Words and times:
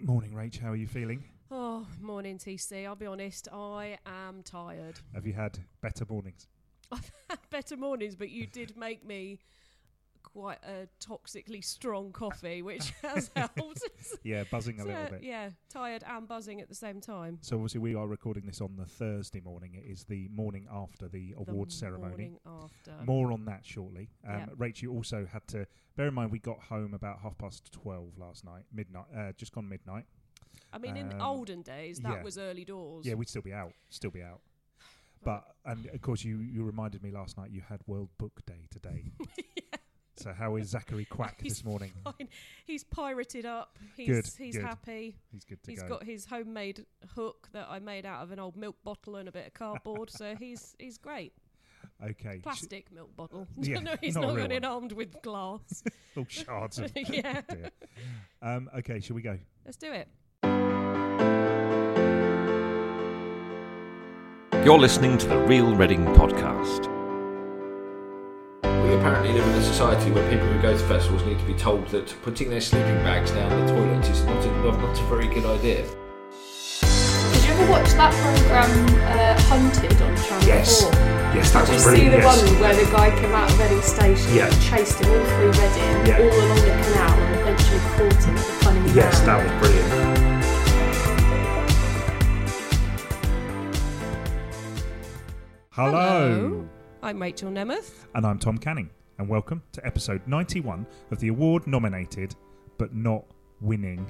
Morning, 0.00 0.30
Rach. 0.32 0.60
How 0.60 0.70
are 0.70 0.76
you 0.76 0.86
feeling? 0.86 1.24
Oh, 1.50 1.84
morning, 2.00 2.38
TC. 2.38 2.86
I'll 2.86 2.94
be 2.94 3.06
honest, 3.06 3.48
I 3.52 3.98
am 4.06 4.44
tired. 4.44 5.00
Have 5.12 5.26
you 5.26 5.32
had 5.32 5.58
better 5.80 6.04
mornings? 6.08 6.46
I've 6.92 7.10
had 7.28 7.40
better 7.50 7.76
mornings, 7.76 8.14
but 8.14 8.30
you 8.30 8.46
did 8.46 8.76
make 8.76 9.04
me 9.04 9.40
quite 10.32 10.58
a 10.64 10.88
toxically 11.04 11.64
strong 11.64 12.12
coffee, 12.12 12.62
which 12.62 12.90
has 13.02 13.30
helped. 13.34 13.82
Yeah, 14.22 14.44
buzzing 14.50 14.78
a 14.80 14.82
So, 14.82 14.88
little 14.88 15.10
bit. 15.10 15.22
Yeah, 15.22 15.50
tired 15.72 16.02
and 16.06 16.26
buzzing 16.28 16.60
at 16.60 16.68
the 16.68 16.74
same 16.74 17.00
time. 17.00 17.38
So 17.40 17.56
obviously 17.56 17.80
we 17.80 17.94
are 17.94 18.06
recording 18.06 18.46
this 18.46 18.60
on 18.60 18.76
the 18.76 18.84
Thursday 18.86 19.40
morning. 19.40 19.74
It 19.74 19.90
is 19.90 20.04
the 20.04 20.28
morning 20.28 20.66
after 20.72 21.08
the 21.08 21.34
The 21.34 21.50
awards 21.50 21.74
ceremony. 21.78 22.08
Morning 22.10 22.38
after. 22.46 22.92
More 23.04 23.32
on 23.32 23.44
that 23.46 23.64
shortly. 23.64 24.10
Um, 24.26 24.34
Yeah. 24.38 24.46
Rach, 24.56 24.82
you 24.82 24.92
also 24.92 25.26
had 25.30 25.46
to 25.48 25.66
bear 25.96 26.08
in 26.08 26.14
mind 26.14 26.30
we 26.32 26.38
got 26.38 26.58
home 26.60 26.94
about 26.94 27.20
half 27.20 27.36
past 27.38 27.70
twelve 27.72 28.18
last 28.18 28.44
night, 28.44 28.64
midnight, 28.72 29.06
uh, 29.16 29.32
just 29.36 29.52
gone 29.52 29.68
midnight. 29.68 30.04
I 30.72 30.78
mean, 30.78 30.96
in 30.96 31.12
um, 31.14 31.20
olden 31.22 31.62
days, 31.62 31.98
that 32.00 32.12
yeah. 32.18 32.22
was 32.22 32.36
early 32.38 32.64
doors. 32.64 33.06
Yeah, 33.06 33.14
we'd 33.14 33.28
still 33.28 33.42
be 33.42 33.52
out, 33.52 33.72
still 33.90 34.10
be 34.10 34.22
out. 34.22 34.40
But 35.24 35.44
and 35.64 35.86
of 35.86 36.00
course 36.00 36.22
you 36.24 36.38
you 36.38 36.62
reminded 36.64 37.02
me 37.02 37.10
last 37.10 37.36
night 37.36 37.50
you 37.50 37.60
had 37.68 37.80
World 37.86 38.10
Book 38.18 38.40
Day 38.46 38.68
today. 38.70 39.04
So 40.18 40.32
how 40.32 40.56
is 40.56 40.68
Zachary 40.70 41.04
Quack 41.04 41.38
this 41.42 41.64
morning? 41.64 41.92
Fine. 42.04 42.28
He's 42.64 42.82
pirated 42.84 43.46
up. 43.46 43.78
He's 43.96 44.08
Good, 44.08 44.28
he's 44.36 44.56
good. 44.56 44.64
happy. 44.64 45.16
He's 45.32 45.44
good 45.44 45.62
to 45.62 45.70
He's 45.70 45.82
go. 45.82 45.88
got 45.88 46.02
his 46.04 46.24
homemade 46.26 46.84
hook 47.14 47.48
that 47.52 47.68
I 47.70 47.78
made 47.78 48.04
out 48.04 48.22
of 48.22 48.32
an 48.32 48.38
old 48.40 48.56
milk 48.56 48.76
bottle 48.84 49.16
and 49.16 49.28
a 49.28 49.32
bit 49.32 49.46
of 49.46 49.54
cardboard. 49.54 50.10
so 50.10 50.34
he's 50.38 50.74
he's 50.78 50.98
great. 50.98 51.32
okay. 52.04 52.38
sh- 52.38 52.42
Plastic 52.42 52.90
milk 52.92 53.14
bottle. 53.16 53.46
Yeah, 53.60 53.78
no, 53.80 53.94
he's 54.00 54.16
not 54.16 54.24
a 54.24 54.26
not, 54.28 54.34
real 54.36 54.46
going 54.48 54.56
in 54.56 54.62
one. 54.64 54.72
armed 54.72 54.92
with 54.92 55.22
glass. 55.22 55.84
Oh, 56.16 56.26
shards 56.28 56.78
of 56.80 56.90
yeah. 56.96 57.42
Um, 58.42 58.68
okay, 58.78 58.98
shall 59.00 59.14
we 59.16 59.22
go? 59.22 59.38
let's 59.64 59.76
do 59.76 59.92
it. 59.92 60.08
You're 64.64 64.78
listening 64.78 65.16
to 65.18 65.26
the 65.28 65.38
Real 65.38 65.74
Reading 65.76 66.04
Podcast. 66.06 66.92
We 68.98 69.04
apparently 69.04 69.32
live 69.32 69.46
in 69.46 69.54
a 69.54 69.62
society 69.62 70.10
where 70.10 70.28
people 70.28 70.48
who 70.48 70.60
go 70.60 70.76
to 70.76 70.84
festivals 70.86 71.24
need 71.24 71.38
to 71.38 71.44
be 71.44 71.54
told 71.54 71.86
that 71.90 72.12
putting 72.22 72.50
their 72.50 72.60
sleeping 72.60 72.96
bags 73.06 73.30
down 73.30 73.48
the 73.64 73.72
toilet 73.72 74.04
is 74.10 74.24
not 74.24 74.44
a, 74.44 74.50
not, 74.64 74.76
not 74.80 74.98
a 74.98 75.02
very 75.04 75.28
good 75.28 75.46
idea. 75.46 75.86
Did 76.82 77.44
you 77.44 77.52
ever 77.52 77.70
watch 77.70 77.90
that 77.92 78.12
program 78.18 78.66
uh, 79.06 79.40
Hunted 79.42 80.02
on 80.02 80.16
Channel 80.16 80.48
Yes. 80.48 80.82
4? 80.82 80.92
Yes, 81.32 81.52
that 81.52 81.66
Did 81.66 81.74
you 81.74 81.78
see 81.78 82.08
the 82.08 82.22
one 82.26 82.38
where 82.60 82.74
the 82.74 82.90
guy 82.90 83.16
came 83.20 83.30
out 83.30 83.48
of 83.48 83.60
Reading 83.60 83.82
Station 83.82 84.34
Yeah. 84.34 84.46
and 84.50 84.62
chased 84.62 84.98
him 84.98 85.10
all 85.14 85.24
through 85.26 85.52
Reading, 85.52 85.94
Yeah. 86.02 86.18
all 86.18 86.34
along 86.34 86.58
the 86.58 86.74
canal, 86.82 87.18
and 87.22 87.40
eventually 87.40 87.78
caught 87.94 88.24
him 88.24 88.36
at 88.36 88.46
the 88.46 88.64
Cunning 88.64 88.96
Yes, 88.96 89.18
Man? 89.18 89.26
that 89.26 89.44
was 89.44 89.68
brilliant. 89.68 90.18
Hello. 95.70 96.57
I'm 97.08 97.22
Rachel 97.22 97.50
Nemeth. 97.50 98.04
And 98.14 98.26
I'm 98.26 98.38
Tom 98.38 98.58
Canning, 98.58 98.90
and 99.16 99.30
welcome 99.30 99.62
to 99.72 99.86
episode 99.86 100.20
91 100.26 100.86
of 101.10 101.18
the 101.18 101.28
award 101.28 101.66
nominated 101.66 102.34
but 102.76 102.94
not 102.94 103.24
winning. 103.62 104.06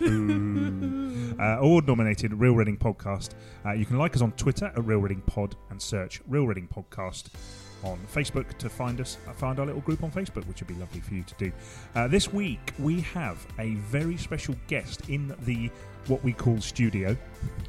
Uh, 1.38 1.58
award 1.60 1.86
nominated 1.86 2.32
Real 2.32 2.54
Reading 2.54 2.78
Podcast. 2.78 3.34
Uh, 3.66 3.72
you 3.72 3.84
can 3.84 3.98
like 3.98 4.16
us 4.16 4.22
on 4.22 4.32
Twitter 4.32 4.72
at 4.74 4.84
Real 4.84 5.00
Reading 5.00 5.20
Pod 5.26 5.54
and 5.68 5.80
search 5.80 6.22
Real 6.26 6.46
Reading 6.46 6.66
Podcast 6.66 7.26
on 7.84 7.98
Facebook 8.12 8.56
to 8.56 8.70
find 8.70 9.02
us, 9.02 9.18
uh, 9.28 9.32
find 9.34 9.60
our 9.60 9.66
little 9.66 9.82
group 9.82 10.02
on 10.02 10.10
Facebook, 10.10 10.46
which 10.46 10.60
would 10.60 10.68
be 10.68 10.74
lovely 10.74 11.00
for 11.00 11.12
you 11.12 11.22
to 11.24 11.34
do. 11.34 11.52
Uh, 11.94 12.08
this 12.08 12.32
week 12.32 12.72
we 12.78 13.02
have 13.02 13.46
a 13.58 13.74
very 13.74 14.16
special 14.16 14.56
guest 14.66 15.10
in 15.10 15.34
the 15.42 15.70
what 16.06 16.24
we 16.24 16.32
call 16.32 16.58
studio 16.58 17.14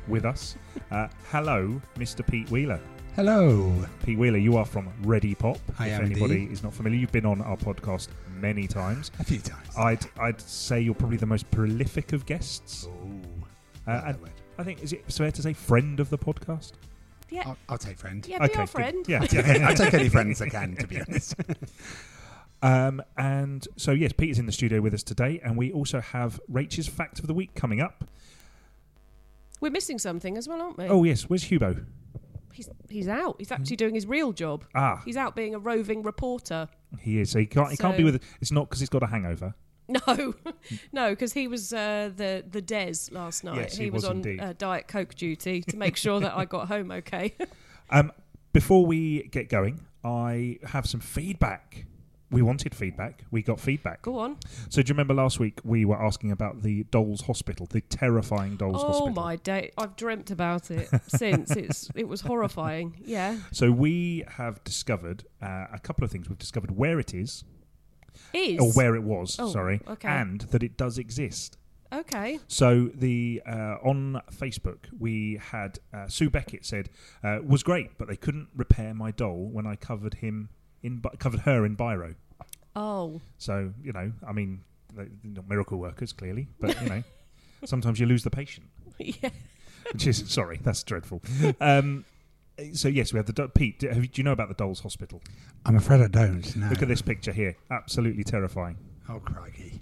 with 0.08 0.23
us. 0.23 0.55
Uh, 0.89 1.09
hello, 1.30 1.81
Mr. 1.97 2.25
Pete 2.25 2.49
Wheeler. 2.49 2.80
Hello. 3.18 3.73
Pete 4.06 4.18
Wheeler, 4.18 4.38
you 4.38 4.58
are 4.58 4.66
from 4.66 4.90
Ready 5.02 5.33
Pop. 5.33 5.58
I 5.80 5.88
if 5.88 5.94
am 6.00 6.05
anybody 6.05 6.36
indeed. 6.44 6.52
is 6.52 6.61
not 6.61 6.72
familiar, 6.73 7.00
you've 7.00 7.11
been 7.11 7.26
on 7.26 7.42
our 7.42 7.58
podcast 7.58 8.10
many 8.39 8.67
times. 8.67 9.10
A 9.20 9.23
few 9.23 9.39
times. 9.39 9.76
I'd 9.76 10.05
I'd 10.20 10.39
say 10.39 10.80
you're 10.80 10.94
probably 10.94 11.17
the 11.17 11.26
most 11.26 11.50
prolific 11.50 12.14
of 12.14 12.26
guests. 12.27 12.88
Oh, 12.88 13.92
Uh, 13.92 14.02
and 14.08 14.17
I 14.60 14.64
think 14.64 14.83
is 14.83 14.94
it 14.94 15.11
fair 15.11 15.32
to 15.32 15.42
say 15.42 15.54
friend 15.54 16.00
of 16.00 16.10
the 16.11 16.17
podcast? 16.17 16.73
Yeah, 17.32 17.42
I'll, 17.48 17.58
I'll 17.70 17.77
take 17.80 17.98
friend. 17.98 18.26
yeah, 18.27 18.38
be 18.38 18.45
okay, 18.45 18.60
our 18.60 18.66
good. 18.67 18.72
friend. 18.72 19.06
Yeah. 19.08 19.20
I'll 19.67 19.76
take 19.76 19.94
any 19.95 20.10
friends 20.10 20.39
I 20.42 20.50
can, 20.50 20.76
to 20.77 20.88
be 20.88 21.02
honest. 21.08 21.33
um, 22.61 23.02
and 23.17 23.67
so 23.77 23.92
yes, 23.94 24.14
Peter's 24.14 24.38
in 24.39 24.45
the 24.45 24.52
studio 24.52 24.80
with 24.80 24.94
us 24.94 25.02
today, 25.04 25.42
and 25.44 25.58
we 25.58 25.72
also 25.72 26.00
have 26.02 26.39
Rachel's 26.48 26.88
fact 26.88 27.17
of 27.20 27.26
the 27.27 27.33
week 27.33 27.56
coming 27.56 27.82
up. 27.82 28.06
We're 29.60 29.72
missing 29.72 29.98
something 29.98 30.38
as 30.38 30.48
well, 30.48 30.61
aren't 30.61 30.77
we? 30.77 30.86
Oh 30.88 31.04
yes, 31.04 31.23
where's 31.23 31.45
Hubo? 31.45 31.83
He's 32.58 32.70
he's 32.90 33.08
out. 33.08 33.36
He's 33.40 33.52
actually 33.52 33.76
doing 33.78 33.95
his 33.95 34.06
real 34.06 34.34
job. 34.34 34.66
Ah, 34.76 35.02
He's 35.06 35.16
out 35.18 35.36
being 35.36 35.56
a 35.56 35.60
roving 35.60 36.04
reporter. 36.04 36.68
he 37.00 37.20
is. 37.20 37.32
So 37.32 37.40
he 37.40 37.45
can't. 37.45 37.72
He 37.72 37.78
can't 37.78 37.95
be 37.98 38.04
So- 38.04 38.12
with. 38.12 38.23
It's 38.42 38.52
not 38.52 38.68
because 38.68 38.80
he's 38.82 38.90
got 38.90 39.04
a 39.04 39.08
hangover. 39.08 39.54
No, 39.90 40.34
no, 40.92 41.12
because 41.12 41.32
he 41.32 41.48
was 41.48 41.72
uh, 41.72 42.12
the 42.16 42.44
the 42.50 42.62
Des 42.62 42.94
last 43.12 43.44
night. 43.45 43.56
Yes, 43.56 43.78
he 43.78 43.90
was 43.90 44.04
on 44.04 44.18
indeed. 44.18 44.42
uh, 44.42 44.52
Diet 44.58 44.88
Coke 44.90 45.16
duty 45.16 45.62
to 45.62 45.78
make 45.78 45.95
sure 45.95 46.20
that 46.20 46.36
I 46.36 46.44
got 46.44 46.68
home 46.73 46.92
okay. 46.92 47.34
Um, 47.90 48.12
before 48.52 48.86
we 48.86 49.24
get 49.30 49.48
going, 49.48 49.86
I 50.04 50.60
have 50.66 50.86
some 50.88 51.00
feedback. 51.00 51.86
We 52.30 52.42
wanted 52.42 52.76
feedback. 52.76 53.23
We 53.32 53.42
got 53.42 53.58
feedback. 53.60 54.02
Go 54.02 54.20
on. 54.20 54.38
So 54.70 54.82
do 54.82 54.89
you 54.89 54.93
remember 54.93 55.14
last 55.14 55.39
week 55.39 55.60
we 55.64 55.86
were 55.86 56.02
asking 56.02 56.32
about 56.32 56.61
the 56.61 56.83
Dolls 56.92 57.21
Hospital, 57.21 57.67
the 57.70 57.80
terrifying 57.82 58.58
Dolls 58.58 58.83
oh 58.83 58.88
Hospital? 58.88 59.08
Oh 59.17 59.21
my 59.21 59.38
day! 59.38 59.71
I've 59.77 59.95
dreamt 59.95 60.30
about 60.32 60.70
it 60.70 60.89
since. 61.08 61.52
It's 61.52 61.89
it 61.95 62.08
was 62.08 62.21
horrifying. 62.21 62.98
Yeah, 63.05 63.38
So 63.54 63.71
we 63.71 64.26
have 64.27 64.61
discovered 64.65 65.23
uh, 65.42 65.67
a 65.73 65.80
couple 65.82 66.04
of 66.04 66.11
things. 66.11 66.27
We've 66.27 66.38
discovered 66.38 66.71
where 66.71 66.99
it 66.99 67.14
is, 67.14 67.45
is 68.33 68.59
or 68.59 68.71
where 68.73 68.95
it 68.95 69.04
was, 69.04 69.38
Oh, 69.39 69.49
sorry, 69.49 69.80
okay. 69.88 70.09
and 70.09 70.42
that 70.42 70.64
it 70.64 70.76
does 70.77 70.98
exist. 70.98 71.58
okay. 71.94 72.39
So 72.49 72.89
the 72.94 73.42
uh, 73.48 73.77
on 73.83 74.21
Facebook 74.33 74.80
we 74.99 75.39
had 75.52 75.80
uh, 75.94 76.08
Sue 76.09 76.30
Beckett 76.30 76.65
said 76.65 76.89
uh, 77.23 77.39
was 77.45 77.64
great, 77.64 77.98
but 77.98 78.09
they 78.09 78.17
couldn't 78.17 78.49
repair 78.54 78.94
my 78.94 79.11
doll 79.11 79.48
when 79.49 79.65
I 79.65 79.77
covered 79.77 80.15
him 80.15 80.49
in 80.87 81.02
covered 81.20 81.42
her 81.42 81.65
in 81.65 81.75
biro. 81.77 82.15
Oh, 82.75 83.21
So 83.37 83.73
you 83.83 83.92
know, 83.93 84.11
I 84.27 84.31
mean, 84.33 84.61
they're 84.95 85.08
not 85.23 85.48
miracle 85.48 85.77
workers 85.77 86.14
clearly, 86.14 86.48
but 86.59 86.80
you 86.81 86.89
know, 86.89 87.03
sometimes 87.65 87.99
you 87.99 88.05
lose 88.08 88.23
the 88.23 88.30
patient. 88.31 88.67
yeah. 88.97 89.30
Which 89.93 90.05
is 90.08 90.23
sorry, 90.27 90.59
that's 90.61 90.83
dreadful. 90.83 91.21
Um, 91.61 92.05
so 92.73 92.87
yes, 92.87 93.14
we 93.14 93.17
have 93.17 93.26
the 93.27 93.33
do- 93.33 93.47
Pete. 93.47 93.80
Do, 93.80 93.87
have 93.87 93.97
you- 93.97 94.08
do 94.08 94.20
you 94.20 94.23
know 94.23 94.31
about 94.31 94.47
the 94.49 94.53
Dolls 94.55 94.80
Hospital? 94.81 95.21
I'm 95.65 95.76
afraid 95.76 96.02
I 96.02 96.08
don't. 96.08 96.55
No. 96.55 96.67
Look 96.70 96.81
at 96.81 96.87
this 96.87 97.02
picture 97.02 97.31
here. 97.31 97.55
Absolutely 97.71 98.23
terrifying. 98.23 98.77
Oh, 99.09 99.20
crikey. 99.20 99.80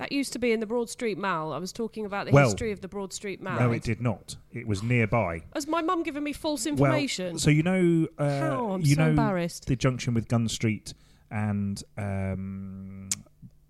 That 0.00 0.12
used 0.12 0.32
to 0.32 0.38
be 0.38 0.50
in 0.52 0.60
the 0.60 0.66
Broad 0.66 0.88
Street 0.88 1.18
Mall. 1.18 1.52
I 1.52 1.58
was 1.58 1.72
talking 1.72 2.06
about 2.06 2.24
the 2.24 2.32
Well, 2.32 2.46
history 2.46 2.72
of 2.72 2.80
the 2.80 2.88
Broad 2.88 3.12
Street 3.12 3.42
Mall. 3.42 3.60
No, 3.60 3.70
it 3.70 3.82
did 3.82 4.00
not. 4.00 4.34
It 4.50 4.66
was 4.66 4.82
nearby. 4.82 5.42
Has 5.54 5.66
my 5.66 5.82
mum 5.82 6.02
given 6.02 6.24
me 6.24 6.32
false 6.32 6.64
information? 6.64 7.32
Well, 7.32 7.38
so 7.38 7.50
you 7.50 7.62
know, 7.62 8.08
uh, 8.16 8.40
How? 8.40 8.70
I'm 8.70 8.80
you 8.80 8.94
so 8.94 9.02
know 9.02 9.10
embarrassed. 9.10 9.66
the 9.66 9.76
junction 9.76 10.14
with 10.14 10.26
Gun 10.26 10.48
Street 10.48 10.94
and 11.30 11.82
um, 11.98 13.10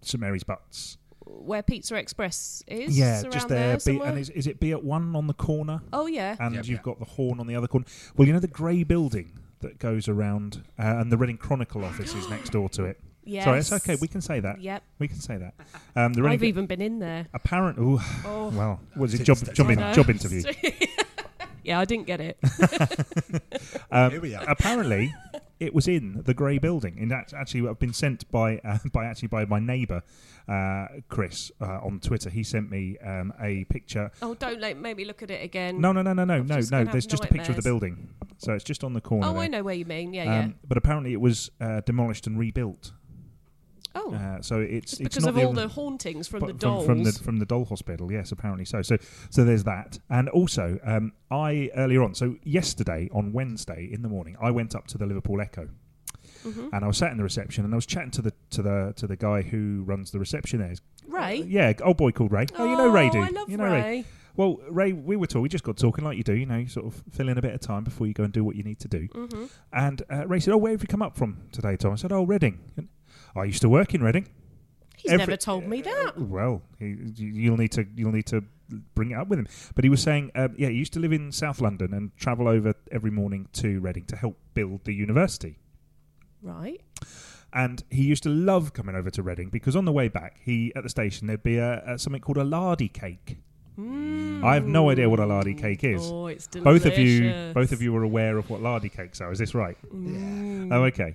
St 0.03 0.21
Mary's 0.21 0.45
Butts. 0.45 0.99
Where 1.27 1.65
Pizza 1.65 1.97
Express 1.97 2.63
is? 2.69 2.97
yeah, 2.97 3.25
just 3.29 3.49
there. 3.49 3.77
there. 3.77 3.95
Be, 3.95 4.01
and 4.01 4.17
is, 4.17 4.31
is 4.31 4.47
it 4.47 4.61
be 4.61 4.71
at 4.71 4.85
one 4.85 5.17
on 5.17 5.27
the 5.27 5.35
corner? 5.35 5.81
oh 5.93 6.07
yeah. 6.07 6.37
and 6.39 6.55
Yep, 6.55 6.65
you've 6.67 6.75
yep. 6.77 6.83
got 6.85 7.01
the 7.01 7.07
horn 7.07 7.41
on 7.41 7.49
the 7.49 7.57
other 7.57 7.67
corner. 7.67 7.87
Well, 8.17 8.29
you 8.29 8.33
know 8.35 8.39
the 8.41 8.47
grey 8.47 8.85
building 8.85 9.37
that 9.63 9.81
goes 9.81 10.07
around, 10.07 10.63
uh, 10.79 10.83
and 10.99 11.11
the 11.11 11.17
Reading 11.17 11.39
Chronicle 11.39 11.85
office 11.85 12.15
is 12.15 12.29
next 12.31 12.51
door 12.51 12.69
to 12.71 12.85
it. 12.85 13.01
Yes. 13.25 13.45
Sorry, 13.45 13.59
it's 13.61 13.73
okay. 13.73 13.97
We 14.01 14.09
can 14.09 14.21
say 14.21 14.41
that. 14.41 14.61
Yep. 14.61 14.83
We 14.99 15.09
can 15.09 15.19
say 15.21 15.37
that. 15.39 15.55
Um, 15.97 16.13
the 16.13 16.25
I've 16.27 16.45
even 16.45 16.67
been 16.67 16.81
in 16.81 16.99
there. 16.99 17.27
apparent. 17.35 17.79
Ooh, 17.79 18.01
Oh. 18.25 18.51
well, 18.55 18.81
was 18.97 19.15
it 19.15 19.25
job 19.25 19.39
job, 19.55 19.71
in, 19.71 19.79
job 19.95 20.11
interview? 20.11 20.43
yeah, 21.65 21.79
I 21.81 21.85
didn't 21.85 22.07
get 22.07 22.21
it. 22.21 22.39
Um, 23.93 24.13
Here 24.13 24.21
we 24.21 24.35
are. 24.37 24.45
apparently, 24.49 25.13
it 25.61 25.75
was 25.75 25.89
in 25.89 26.23
the 26.25 26.33
grey 26.33 26.59
building. 26.59 26.97
And 27.01 27.11
that's 27.11 27.33
actually 27.35 27.69
I've 27.69 27.79
been 27.81 27.93
sent 27.93 28.31
by 28.31 28.59
uh, 28.59 28.79
by 28.93 29.07
actually 29.07 29.29
by 29.29 29.45
my 29.47 29.59
neighbour 29.59 30.03
uh, 30.49 30.87
Chris 31.09 31.51
uh, 31.61 31.81
on 31.83 31.99
Twitter. 31.99 32.31
He 32.31 32.45
sent 32.45 32.71
me 32.71 32.97
um, 33.05 33.33
a 33.41 33.65
picture. 33.65 34.11
Oh, 34.23 34.35
don't 34.35 34.61
let, 34.61 34.77
make 34.79 34.97
me 34.97 35.05
look 35.05 35.23
at 35.25 35.31
it 35.31 35.43
again. 35.43 35.81
No, 35.81 35.91
no, 35.93 36.03
no, 36.03 36.13
no, 36.13 36.25
no, 36.25 36.35
I'm 36.35 36.47
no, 36.47 36.57
just 36.57 36.71
no. 36.71 36.77
gonna 36.79 36.87
have 36.87 36.93
There's 36.93 37.07
just 37.07 37.25
a 37.25 37.29
picture 37.29 37.51
of 37.53 37.63
the 37.63 37.69
nightmares. 37.71 37.81
building, 37.81 38.09
so 38.39 38.53
it's 38.53 38.65
just 38.65 38.85
on 38.85 38.93
the 38.93 39.01
corner. 39.01 39.27
Oh, 39.27 39.33
there. 39.33 39.43
I 39.43 39.47
know 39.49 39.63
where 39.65 39.75
you 39.75 39.85
mean. 39.85 40.15
Yeah, 40.15 40.23
Um, 40.23 40.29
yeah. 40.29 40.49
But 40.69 40.79
apparently, 40.79 41.13
it 41.13 41.21
was 41.21 41.51
uh, 41.61 41.81
demolished 41.81 42.27
and 42.29 42.39
rebuilt. 42.39 42.93
Oh, 43.95 44.15
Uh, 44.15 44.41
so 44.41 44.61
it's 44.61 44.93
it's 44.95 44.99
because 44.99 45.25
not 45.25 45.31
of 45.31 45.35
the, 45.35 45.45
all 45.45 45.53
the 45.53 45.69
hauntings 45.69 46.29
from 46.29 46.47
the 46.47 46.53
dolls. 46.53 46.87
from, 46.87 47.03
the 47.03 47.13
from 47.13 47.39
the 47.39 47.47
doll 47.47 47.65
hospital. 47.65 48.11
Yes, 48.13 48.31
apparently 48.31 48.65
so. 48.65 48.83
So 48.83 48.97
so 49.31 49.45
there's 49.45 49.65
that, 49.65 49.99
and 50.09 50.29
also 50.29 50.79
um, 50.85 51.13
I 51.31 51.71
earlier 51.75 52.03
on. 52.03 52.15
So 52.15 52.37
yesterday 52.45 53.09
on 53.13 53.33
Wednesday 53.33 53.89
in 53.91 54.03
the 54.03 54.09
morning, 54.09 54.37
I 54.41 54.51
went 54.53 54.75
up 54.75 54.87
to 54.89 54.99
the 54.99 55.07
Liverpool 55.07 55.41
Echo. 55.41 55.69
Mm-hmm. 56.45 56.69
and 56.73 56.83
I 56.85 56.87
was 56.87 56.97
sat 56.97 57.11
in 57.11 57.19
the 57.19 57.23
reception, 57.23 57.67
and 57.67 57.75
I 57.75 57.77
was 57.77 57.85
chatting 57.85 58.13
to 58.13 58.23
the 58.23 58.33
to 58.51 58.63
the 58.63 58.95
to 58.97 59.07
the 59.07 59.17
guy 59.17 59.43
who 59.43 59.83
runs 59.85 60.11
the 60.11 60.19
reception 60.19 60.61
there. 60.61 60.75
Ray. 61.07 61.43
Yeah, 61.47 61.73
old 61.83 61.99
boy 61.99 62.13
called 62.13 62.33
Ray. 62.33 62.47
Oh, 62.57 62.65
you 62.65 62.77
know 62.79 62.89
Ray, 62.89 63.11
do 63.11 63.21
I 63.21 63.29
love 63.29 63.51
you 63.51 63.59
know 63.59 63.65
Ray. 63.65 64.05
Well, 64.37 64.59
Ray, 64.71 64.93
we 64.95 65.17
were 65.17 65.27
talking. 65.27 65.43
We 65.43 65.51
just 65.51 65.65
got 65.65 65.77
talking 65.77 66.03
like 66.03 66.17
you 66.17 66.23
do. 66.23 66.33
You 66.35 66.47
know, 66.47 66.57
you 66.57 66.69
sort 66.69 66.87
of 66.87 67.03
fill 67.11 67.29
in 67.29 67.37
a 67.37 67.43
bit 67.43 67.53
of 67.53 67.61
time 67.61 67.85
before 67.85 68.07
you 68.07 68.15
go 68.15 68.25
and 68.25 68.33
do 68.33 68.43
what 68.43 68.57
you 68.57 68.63
need 68.63 68.79
to 68.81 68.89
do. 68.89 69.09
Mm-hmm. 69.09 69.45
And 69.73 70.03
uh, 70.11 70.27
Ray 70.27 70.41
said, 70.41 70.55
"Oh, 70.55 70.57
where 70.57 70.73
have 70.73 70.81
you 70.81 70.89
come 70.89 71.03
up 71.03 71.15
from 71.15 71.43
today, 71.53 71.77
Tom?" 71.77 71.93
I 71.93 71.97
said, 71.97 72.13
"Oh, 72.13 72.23
Reading." 72.23 72.59
And, 72.77 72.89
I 73.37 73.45
used 73.45 73.63
to 73.63 73.69
work 73.69 73.95
in 73.95 74.03
Reading. 74.03 74.27
He's 74.97 75.13
Every- 75.13 75.19
never 75.27 75.37
told 75.37 75.67
me 75.67 75.81
that. 75.83 76.19
Well, 76.19 76.63
he, 76.79 76.87
you- 77.17 77.29
you'll 77.33 77.57
need 77.57 77.73
to 77.73 77.87
you'll 77.97 78.13
need 78.13 78.27
to 78.27 78.45
bring 78.95 79.11
it 79.13 79.15
up 79.15 79.29
with 79.29 79.39
him. 79.39 79.49
But 79.75 79.85
he 79.85 79.91
was 79.91 80.01
saying, 80.03 80.31
um, 80.35 80.55
yeah, 80.57 80.69
he 80.69 80.77
used 80.77 80.93
to 80.93 81.01
live 81.01 81.13
in 81.13 81.33
South 81.33 81.61
London 81.61 81.93
and 81.95 82.15
travel 82.17 82.47
over 82.49 82.75
every 82.93 83.11
morning 83.11 83.49
to 83.55 83.81
Reading 83.81 84.05
to 84.07 84.17
help 84.17 84.37
build 84.55 84.85
the 84.85 84.93
university. 84.95 85.59
Right. 86.43 86.81
And 87.53 87.83
he 87.91 88.03
used 88.05 88.23
to 88.25 88.29
love 88.29 88.73
coming 88.75 88.95
over 88.95 89.11
to 89.11 89.23
Reading 89.23 89.49
because 89.49 89.75
on 89.75 89.85
the 89.87 89.93
way 89.93 90.09
back, 90.09 90.37
he 90.45 90.73
at 90.77 90.83
the 90.85 90.89
station 90.89 91.27
there'd 91.27 91.43
be 91.43 91.57
a, 91.57 91.83
a 91.85 91.99
something 91.99 92.21
called 92.21 92.37
a 92.37 92.45
lardy 92.45 92.89
cake. 92.89 93.39
I 93.79 94.55
have 94.55 94.67
no 94.67 94.91
idea 94.91 95.09
what 95.09 95.21
a 95.21 95.27
lardy 95.27 95.55
cake 95.55 95.85
is. 95.85 96.03
Oh, 96.05 96.27
it's 96.27 96.47
delicious. 96.47 96.83
both 96.85 96.93
of 96.93 96.99
you, 96.99 97.53
both 97.55 97.73
of 97.73 97.81
you 97.83 97.95
are 97.97 98.03
aware 98.03 98.37
of 98.39 98.51
what 98.51 98.61
lardy 98.61 98.89
cakes 98.89 99.21
are. 99.21 99.33
Is 99.33 99.39
this 99.39 99.55
right? 99.55 99.77
Mm. 99.95 100.73
Oh, 100.73 100.85
okay. 100.85 101.15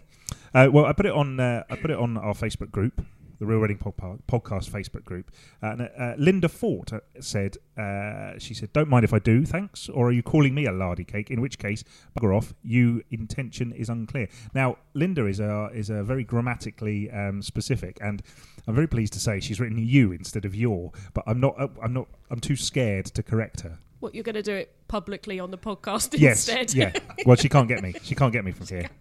Uh, 0.53 0.69
well, 0.71 0.85
I 0.85 0.93
put 0.93 1.05
it 1.05 1.11
on. 1.11 1.39
Uh, 1.39 1.63
I 1.69 1.75
put 1.75 1.91
it 1.91 1.97
on 1.97 2.17
our 2.17 2.33
Facebook 2.33 2.71
group, 2.71 3.03
the 3.39 3.45
Real 3.45 3.59
Reading 3.59 3.77
Podpa- 3.77 4.19
Podcast 4.27 4.69
Facebook 4.69 5.03
group. 5.03 5.31
And 5.61 5.81
uh, 5.81 6.13
Linda 6.17 6.47
Fort 6.47 6.93
uh, 6.93 7.01
said, 7.19 7.57
uh, 7.77 8.39
she 8.39 8.53
said, 8.53 8.71
"Don't 8.73 8.89
mind 8.89 9.03
if 9.03 9.13
I 9.13 9.19
do, 9.19 9.45
thanks. 9.45 9.89
Or 9.89 10.07
are 10.07 10.11
you 10.13 10.23
calling 10.23 10.55
me 10.55 10.65
a 10.65 10.71
lardy 10.71 11.03
cake? 11.03 11.29
In 11.29 11.41
which 11.41 11.59
case, 11.59 11.83
bugger 12.17 12.35
off. 12.35 12.53
You 12.63 13.03
intention 13.11 13.73
is 13.73 13.89
unclear." 13.89 14.29
Now, 14.53 14.77
Linda 14.93 15.25
is 15.25 15.39
a 15.39 15.69
is 15.73 15.89
a 15.89 16.03
very 16.03 16.23
grammatically 16.23 17.11
um, 17.11 17.41
specific, 17.41 17.97
and 18.01 18.23
I'm 18.67 18.75
very 18.75 18.88
pleased 18.88 19.13
to 19.13 19.19
say 19.19 19.39
she's 19.39 19.59
written 19.59 19.77
you 19.77 20.12
instead 20.12 20.45
of 20.45 20.56
your. 20.56 20.91
But 21.13 21.23
I'm 21.27 21.39
not. 21.39 21.59
Uh, 21.59 21.67
I'm 21.81 21.94
not. 21.94 22.07
I'm 22.29 22.39
too 22.39 22.56
scared 22.56 23.06
to 23.07 23.23
correct 23.23 23.62
her. 23.62 23.77
What 24.00 24.13
you're 24.13 24.23
going 24.23 24.35
to 24.35 24.44
do 24.44 24.53
it 24.53 24.73
publicly 24.88 25.39
on 25.39 25.51
the 25.51 25.57
podcast 25.57 26.17
Yes. 26.19 26.47
instead? 26.47 26.73
Yeah. 26.73 26.91
Well, 27.25 27.38
she 27.38 27.50
can't 27.50 27.67
get 27.67 27.81
me. 27.81 27.95
She 28.03 28.13
can't 28.13 28.33
get 28.33 28.45
me 28.45 28.51
from 28.51 28.67
here. 28.67 28.89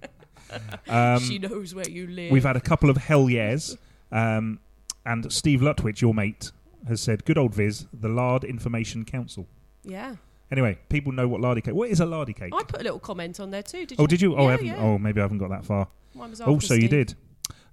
Um, 0.88 1.18
she 1.18 1.40
knows 1.40 1.74
where 1.74 1.88
you 1.88 2.06
live. 2.06 2.30
We've 2.30 2.44
had 2.44 2.54
a 2.54 2.60
couple 2.60 2.88
of 2.88 2.96
hell 2.96 3.28
yeahs, 3.28 3.76
um, 4.12 4.60
and 5.04 5.32
Steve 5.32 5.62
Lutwich, 5.62 6.00
your 6.00 6.14
mate, 6.14 6.52
has 6.86 7.00
said, 7.00 7.24
"Good 7.24 7.38
old 7.38 7.52
Viz, 7.54 7.86
the 7.92 8.08
Lard 8.08 8.44
Information 8.44 9.04
Council." 9.04 9.48
yeah. 9.82 10.16
Anyway, 10.52 10.78
people 10.88 11.10
know 11.10 11.26
what 11.26 11.40
lardy 11.40 11.60
cake. 11.60 11.74
What 11.74 11.90
is 11.90 11.98
a 11.98 12.06
lardy 12.06 12.34
cake? 12.34 12.52
I 12.54 12.62
put 12.62 12.80
a 12.80 12.84
little 12.84 13.00
comment 13.00 13.40
on 13.40 13.50
there 13.50 13.62
too. 13.62 13.86
Did 13.86 13.98
oh, 13.98 14.02
you? 14.02 14.08
did 14.08 14.20
you? 14.20 14.36
Oh, 14.36 14.46
I 14.46 14.52
haven't. 14.52 14.66
yeah. 14.66 14.78
Oh, 14.78 14.98
maybe 14.98 15.20
I 15.20 15.24
haven't 15.24 15.38
got 15.38 15.50
that 15.50 15.64
far. 15.64 15.88
Mine 16.14 16.30
was 16.30 16.40
Oh, 16.42 16.60
so 16.60 16.74
you 16.74 16.86
did. 16.88 17.14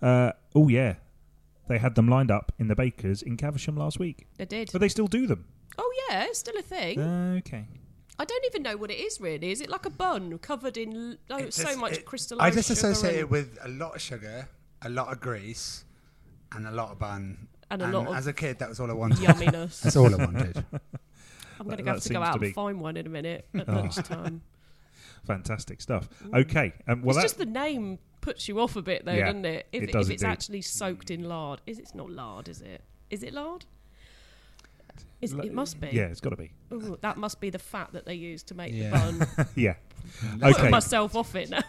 Uh, 0.02 0.32
oh, 0.56 0.68
yeah. 0.68 0.96
They 1.72 1.78
had 1.78 1.96
them 1.96 2.10
lined 2.10 2.30
up 2.32 2.52
in 2.60 2.68
the 2.68 2.76
bakers 2.76 3.22
in 3.22 3.38
Caversham 3.38 3.78
last 3.78 3.98
week, 3.98 4.28
They 4.38 4.44
did. 4.44 4.70
but 4.74 4.82
they 4.82 4.90
still 4.90 5.08
do 5.08 5.26
them. 5.26 5.46
Oh 5.78 5.94
yeah, 6.10 6.26
it's 6.26 6.40
still 6.40 6.58
a 6.58 6.62
thing. 6.62 7.00
Okay. 7.38 7.66
I 8.20 8.26
don't 8.26 8.46
even 8.48 8.62
know 8.62 8.76
what 8.76 8.92
it 8.92 8.96
is 9.00 9.22
really. 9.22 9.52
Is 9.52 9.62
it 9.62 9.70
like 9.70 9.86
a 9.86 9.90
bun 9.90 10.38
covered 10.40 10.76
in 10.76 11.18
It 11.30 11.54
so 11.54 11.64
just- 11.64 11.78
much 11.80 11.94
it- 11.94 12.06
crystallized? 12.06 12.52
I 12.52 12.54
just 12.56 12.68
sugar 12.68 12.90
associate 12.92 13.20
it 13.20 13.30
with 13.30 13.58
a 13.64 13.70
lot 13.70 13.96
of 13.96 14.02
sugar, 14.02 14.50
a 14.82 14.90
lot 14.90 15.14
of 15.14 15.22
grease, 15.22 15.86
and 16.52 16.68
a 16.68 16.72
lot 16.72 16.92
of 16.92 17.00
bun. 17.00 17.48
and 17.70 17.82
a 17.82 17.88
lot 17.88 18.08
of 18.08 18.16
as 18.16 18.28
a 18.28 18.34
kid, 18.34 18.60
that 18.60 18.68
was 18.68 18.82
all 18.82 18.90
I 18.92 18.94
wanted. 18.94 19.20
yumminess. 19.20 19.80
That's 19.84 19.96
all 19.96 20.14
I 20.14 20.18
wanted. 20.26 20.58
I'm 21.58 21.68
going 21.68 21.78
That- 21.78 21.78
to 21.78 21.86
have 21.86 21.86
that 21.86 21.86
to 21.86 21.86
go 21.86 22.00
seems 22.00 22.18
out 22.28 22.34
to 22.34 22.40
be- 22.40 22.46
and 22.48 22.56
find 22.56 22.82
one 22.82 22.98
in 22.98 23.06
a 23.06 23.10
minute 23.10 23.48
at 23.56 23.70
Oh. 23.70 23.74
lunchtime. 23.76 24.42
Fantastic 25.24 25.80
stuff. 25.82 26.10
Okay. 26.34 26.74
Um, 26.88 27.02
well, 27.02 27.12
it's 27.12 27.18
that, 27.18 27.22
just 27.24 27.38
the 27.38 27.46
name 27.46 27.98
puts 28.22 28.48
you 28.48 28.60
off 28.60 28.76
a 28.76 28.82
bit, 28.82 29.04
though, 29.06 29.12
Yeah, 29.14 29.26
doesn't 29.28 29.46
it? 29.46 29.68
If, 29.72 29.84
it 29.84 29.92
does 29.92 30.08
if 30.10 30.14
it's 30.14 30.24
indeed. 30.24 30.32
actually 30.34 30.62
soaked 30.62 31.12
in 31.12 31.28
lard, 31.28 31.62
is 31.66 31.80
it's 31.80 31.94
not 31.96 32.10
lard, 32.10 32.48
is 32.48 32.62
it? 32.62 32.82
Is 33.10 33.24
it 33.24 33.34
lard? 33.34 33.66
Is, 35.22 35.34
L- 35.34 35.42
it 35.42 35.54
must 35.54 35.80
be. 35.80 35.90
yeah, 35.92 36.04
it's 36.06 36.20
got 36.20 36.32
to 36.32 36.36
be. 36.36 36.52
Ooh, 36.74 36.98
that 37.02 37.16
must 37.18 37.40
be 37.40 37.50
the 37.52 37.60
fat 37.60 37.90
that 37.94 38.06
they 38.06 38.16
use 38.16 38.42
to 38.44 38.56
make 38.56 38.74
Yeah. 38.74 38.90
the 38.90 39.26
bun. 39.36 39.48
yeah. 39.56 39.76
Put 40.40 40.56
Okay. 40.60 40.70
myself 40.70 41.16
off 41.16 41.36
it 41.36 41.50
now. 41.52 41.62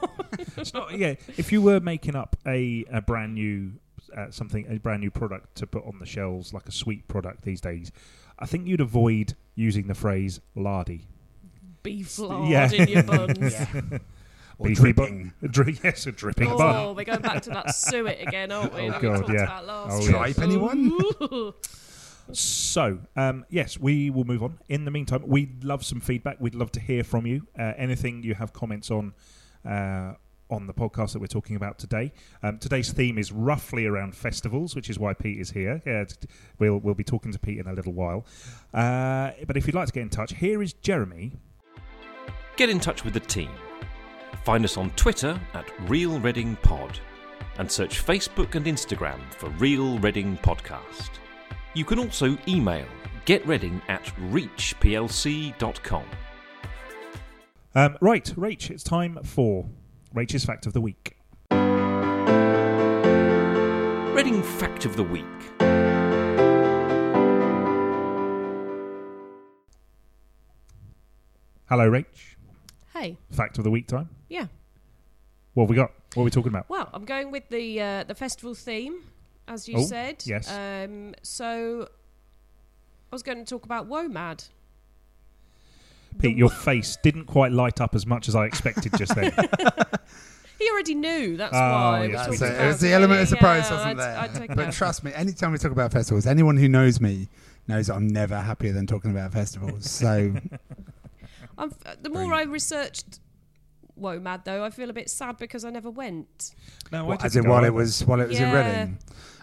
It's 0.56 0.72
not, 0.72 0.96
yeah, 0.99 1.14
if 1.37 1.52
you 1.52 1.60
were 1.60 1.78
making 1.81 2.16
up 2.16 2.34
a, 2.46 2.84
a 2.90 3.02
brand 3.02 3.34
new 3.34 3.72
uh, 4.16 4.31
something, 4.31 4.66
a 4.70 4.78
brand 4.78 5.00
new 5.02 5.10
product 5.10 5.55
to 5.56 5.66
put 5.66 5.84
on 5.84 5.98
the 5.98 6.06
shelves, 6.06 6.52
like 6.55 6.66
a 6.66 6.72
sweet 6.72 7.06
product 7.08 7.43
these 7.43 7.60
days, 7.60 7.93
I 8.38 8.46
think 8.46 8.66
you'd 8.66 8.81
avoid 8.81 9.34
using 9.55 9.87
the 9.87 9.94
phrase 9.94 10.40
lardy. 10.56 11.06
Beef 11.82 12.19
lard 12.19 12.48
Yeah. 12.50 12.70
in 12.72 12.88
your 12.88 13.02
buns. 13.05 13.52
yeah. 13.52 13.98
Or 14.58 14.66
Beefy 14.69 14.93
dripping. 14.93 15.32
bu- 15.40 15.49
dri- 15.49 15.78
yes, 15.82 16.06
a 16.06 16.12
dripping 16.12 16.49
Oh, 16.50 16.58
bun. 16.58 16.94
we're 16.96 17.04
going 17.04 17.20
back 17.22 17.43
to 17.43 17.50
that 17.50 17.75
suet 17.75 18.20
again, 18.20 18.52
aren't 18.52 18.75
we? 18.75 18.82
Oh, 18.82 18.90
that 18.90 19.02
we 19.02 19.08
God, 19.08 19.16
talked 19.20 19.32
yeah. 19.32 19.43
about 19.44 19.66
last 19.66 19.93
Oh, 19.93 19.99
week. 19.99 20.06
yeah. 20.10 20.12
Tripe, 20.12 20.38
anyone? 20.38 21.52
So, 22.32 22.99
um, 23.16 23.44
yes, 23.50 23.78
we 23.78 24.08
will 24.10 24.25
move 24.25 24.43
on. 24.43 24.58
In 24.69 24.84
the 24.84 24.90
meantime, 24.90 25.25
we'd 25.26 25.64
love 25.64 25.84
some 25.84 26.00
feedback. 26.00 26.37
We'd 26.40 26.54
love 26.54 26.70
to 26.72 26.81
hear 26.81 27.02
from 27.04 27.26
you. 27.26 27.46
Uh, 27.58 27.72
anything 27.76 28.22
you 28.22 28.34
have 28.34 28.52
comments 28.52 28.90
on. 28.90 29.14
Uh, 29.69 30.14
on 30.50 30.66
the 30.66 30.75
podcast 30.75 31.14
that 31.14 31.19
we're 31.19 31.26
talking 31.26 31.56
about 31.56 31.78
today. 31.78 32.12
Um, 32.43 32.58
today's 32.58 32.93
theme 32.93 33.16
is 33.16 33.32
roughly 33.32 33.87
around 33.87 34.14
festivals, 34.14 34.76
which 34.76 34.90
is 34.90 34.98
why 34.98 35.14
Pete 35.14 35.40
is 35.40 35.50
here. 35.52 35.81
Yeah, 35.87 36.05
t- 36.05 36.28
we'll 36.58 36.76
we'll 36.76 36.93
be 36.94 37.05
talking 37.05 37.32
to 37.32 37.38
Pete 37.38 37.56
in 37.58 37.66
a 37.66 37.72
little 37.72 37.94
while. 37.94 38.26
Uh, 38.75 39.31
but 39.46 39.56
if 39.56 39.66
you'd 39.66 39.75
like 39.75 39.87
to 39.87 39.93
get 39.94 40.02
in 40.02 40.10
touch, 40.10 40.34
here 40.34 40.60
is 40.62 40.75
Jeremy. 40.75 41.32
Get 42.56 42.69
in 42.69 42.81
touch 42.81 43.02
with 43.02 43.14
the 43.14 43.20
team. 43.20 43.48
Find 44.44 44.64
us 44.64 44.76
on 44.76 44.90
Twitter 44.90 45.40
at 45.54 45.70
Real 45.88 46.18
Reading 46.20 46.56
Pod 46.62 46.98
and 47.58 47.70
search 47.70 48.04
Facebook 48.04 48.54
and 48.54 48.66
Instagram 48.66 49.20
for 49.34 49.48
Real 49.50 49.98
Reading 50.00 50.36
Podcast. 50.38 51.10
You 51.74 51.84
can 51.84 51.98
also 51.98 52.36
email 52.48 52.86
getreading 53.24 53.80
at 53.88 54.04
reachplc.com. 54.30 56.04
Um, 57.74 57.96
right, 58.00 58.24
Rach, 58.36 58.70
it's 58.70 58.82
time 58.82 59.18
for 59.22 59.66
Rach's 60.14 60.44
fact 60.44 60.66
of 60.66 60.72
the 60.72 60.80
week. 60.80 61.16
Reading 64.14 64.42
Fact 64.42 64.84
of 64.84 64.96
the 64.96 65.04
Week. 65.04 65.24
Hello, 71.68 71.88
Rach. 71.90 72.31
Hey, 72.94 73.16
Fact 73.30 73.58
of 73.58 73.64
the 73.64 73.70
week 73.70 73.86
time. 73.86 74.08
yeah. 74.28 74.46
What 75.54 75.64
have 75.64 75.70
we 75.70 75.76
got? 75.76 75.92
What 76.14 76.22
are 76.22 76.24
we 76.24 76.30
talking 76.30 76.48
about? 76.50 76.68
Well, 76.70 76.88
I'm 76.94 77.04
going 77.04 77.30
with 77.30 77.48
the 77.50 77.80
uh, 77.80 78.04
the 78.04 78.14
festival 78.14 78.54
theme, 78.54 79.00
as 79.48 79.68
you 79.68 79.78
Oh, 79.78 79.82
said. 79.82 80.22
yes. 80.26 80.50
Um, 80.50 81.14
so 81.22 81.88
I 83.10 83.14
was 83.14 83.22
going 83.22 83.38
to 83.38 83.44
talk 83.44 83.64
about 83.66 83.88
WOMAD. 83.88 84.48
Pete, 86.19 86.36
your 86.36 86.50
face 86.50 86.96
didn't 87.02 87.24
quite 87.26 87.52
light 87.52 87.81
up 87.81 87.94
as 87.94 88.06
much 88.06 88.28
as 88.28 88.34
I 88.34 88.46
expected 88.46 88.93
just 88.96 89.14
then. 89.14 89.32
He 90.58 90.70
already 90.70 90.94
knew. 90.94 91.36
That's 91.36 91.56
Oh, 91.56 91.58
why. 91.58 92.05
yes, 92.06 92.26
That's 92.28 92.40
it. 92.40 92.60
It 92.62 92.67
was 92.69 92.81
the 92.81 92.93
element 92.93 93.20
of 93.20 93.26
surprise, 93.28 93.64
yeah, 93.69 93.76
wasn't 93.76 93.98
I'd- 93.98 93.98
there? 93.98 94.43
I'd 94.44 94.48
but 94.48 94.56
that. 94.67 94.72
trust 94.72 95.02
me, 95.02 95.12
anytime 95.12 95.50
we 95.50 95.58
talk 95.58 95.72
about 95.72 95.90
festivals, 95.90 96.24
anyone 96.24 96.56
who 96.56 96.69
knows 96.69 97.00
me 97.00 97.28
knows 97.67 97.88
that 97.88 97.94
I'm 97.94 98.06
never 98.06 98.38
happier 98.38 98.72
than 98.72 98.86
talking 98.86 99.10
about 99.10 99.32
festivals. 99.32 99.90
So 99.90 100.34
I'm, 101.62 101.72
the 102.02 102.10
more 102.10 102.32
I 102.34 102.42
researched 102.42 103.20
WOMAD, 103.98 104.44
though, 104.44 104.64
I 104.64 104.70
feel 104.70 104.90
a 104.90 104.92
bit 104.92 105.08
sad 105.10 105.38
because 105.38 105.64
I 105.64 105.70
never 105.70 105.90
went. 105.90 106.54
No, 106.90 107.04
What, 107.04 107.22
I 107.22 107.26
as 107.26 107.32
didn't 107.34 107.46
in 107.46 107.50
while 107.50 107.64
it 107.64 107.72
was 107.74 108.04
while 108.04 108.20
it 108.20 108.28
was 108.28 108.38
in 108.38 108.48
Yeah. 108.48 108.66
Reading. 108.81 108.98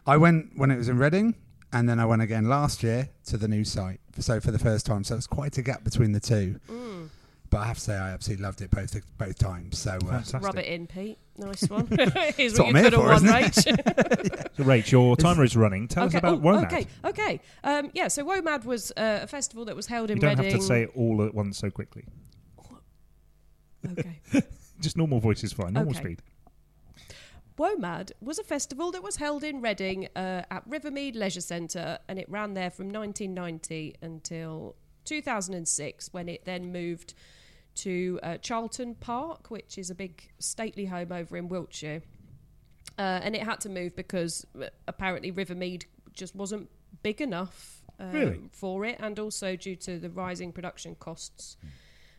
I 0.05 0.17
went 0.17 0.57
when 0.57 0.71
it 0.71 0.77
was 0.77 0.89
in 0.89 0.97
Reading, 0.97 1.35
and 1.71 1.87
then 1.87 1.99
I 1.99 2.05
went 2.05 2.21
again 2.21 2.49
last 2.49 2.83
year 2.83 3.09
to 3.27 3.37
the 3.37 3.47
new 3.47 3.63
site. 3.63 3.99
So 4.19 4.39
for 4.39 4.51
the 4.51 4.59
first 4.59 4.85
time, 4.85 5.03
so 5.03 5.15
it's 5.15 5.27
quite 5.27 5.57
a 5.57 5.61
gap 5.61 5.83
between 5.83 6.11
the 6.11 6.19
two. 6.19 6.59
Mm. 6.69 7.09
But 7.49 7.61
I 7.61 7.65
have 7.65 7.77
to 7.77 7.81
say, 7.81 7.95
I 7.97 8.11
absolutely 8.11 8.43
loved 8.43 8.61
it 8.61 8.69
both 8.69 8.95
both 9.17 9.37
times. 9.39 9.79
So 9.79 9.97
uh, 10.11 10.21
Rub 10.39 10.57
it 10.57 10.65
in, 10.65 10.85
Pete. 10.85 11.17
Nice 11.37 11.67
one. 11.69 11.87
Here's 11.87 11.97
That's 12.53 12.59
what 12.59 12.73
what 12.73 12.73
you 12.73 12.77
I'm 12.77 12.83
could 12.83 12.93
have 12.93 13.01
won, 13.01 13.15
isn't 13.15 13.27
Rach. 13.27 14.49
So, 14.57 14.63
Rach, 14.65 14.91
your 14.91 15.15
timer 15.15 15.43
is 15.43 15.55
running. 15.55 15.87
Tell 15.87 16.03
us 16.05 16.13
about 16.13 16.33
oh, 16.33 16.39
WOMAD. 16.39 16.65
Okay, 16.65 16.87
okay. 17.05 17.41
Um, 17.63 17.89
yeah, 17.93 18.09
so 18.09 18.25
WOMAD 18.25 18.65
was 18.65 18.91
uh, 18.97 19.19
a 19.23 19.27
festival 19.27 19.65
that 19.65 19.75
was 19.75 19.87
held 19.87 20.11
in 20.11 20.17
You 20.17 20.21
don't 20.21 20.37
Reading. 20.37 20.51
have 20.51 20.59
to 20.61 20.65
say 20.65 20.83
it 20.83 20.91
all 20.95 21.23
at 21.25 21.33
once 21.33 21.57
so 21.57 21.71
quickly. 21.71 22.05
Okay. 23.89 24.19
Just 24.81 24.97
normal 24.97 25.19
voice 25.19 25.43
is 25.43 25.53
fine. 25.53 25.73
Normal 25.73 25.91
Okay. 25.91 26.01
speed. 26.01 26.21
WOMAD 27.57 28.11
was 28.21 28.39
a 28.39 28.43
festival 28.43 28.91
that 28.91 29.03
was 29.03 29.17
held 29.17 29.43
in 29.43 29.61
Reading 29.61 30.07
uh, 30.15 30.43
at 30.51 30.69
Rivermead 30.69 31.15
Leisure 31.15 31.41
Centre 31.41 31.99
and 32.07 32.17
it 32.19 32.29
ran 32.29 32.53
there 32.53 32.69
from 32.69 32.89
1990 32.89 33.95
until 34.01 34.75
2006 35.05 36.13
when 36.13 36.29
it 36.29 36.45
then 36.45 36.71
moved 36.71 37.13
to 37.83 38.19
uh, 38.23 38.37
Charlton 38.37 38.95
Park, 38.95 39.49
which 39.51 39.77
is 39.77 39.89
a 39.89 39.95
big 39.95 40.29
stately 40.39 40.85
home 40.85 41.11
over 41.11 41.37
in 41.37 41.47
Wiltshire. 41.49 42.01
Uh, 42.97 43.19
and 43.23 43.35
it 43.35 43.43
had 43.43 43.61
to 43.61 43.69
move 43.69 43.95
because 43.95 44.45
uh, 44.61 44.65
apparently 44.87 45.31
Rivermead 45.31 45.85
just 46.13 46.35
wasn't 46.35 46.69
big 47.03 47.21
enough 47.21 47.81
um, 47.99 48.11
Really? 48.11 48.39
for 48.51 48.85
it, 48.85 48.97
and 48.99 49.17
also 49.19 49.55
due 49.55 49.75
to 49.77 49.99
the 49.99 50.09
rising 50.09 50.51
production 50.51 50.95
costs. 50.95 51.57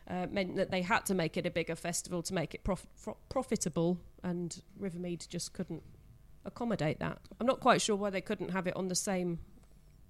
uh, 0.09 0.27
meant 0.31 0.55
that 0.55 0.71
they 0.71 0.81
had 0.81 1.05
to 1.05 1.13
make 1.13 1.37
it 1.37 1.45
a 1.45 1.51
bigger 1.51 1.75
festival 1.75 2.21
to 2.23 2.33
make 2.33 2.53
it 2.55 2.63
prof- 2.63 2.87
profitable, 3.29 3.97
and 4.23 4.61
Rivermead 4.81 5.27
just 5.29 5.53
couldn't 5.53 5.83
accommodate 6.45 6.99
that. 6.99 7.19
I'm 7.39 7.45
not 7.47 7.59
quite 7.59 7.81
sure 7.81 7.95
why 7.95 8.09
they 8.09 8.21
couldn't 8.21 8.49
have 8.49 8.65
it 8.67 8.75
on 8.75 8.87
the 8.87 8.95
same 8.95 9.39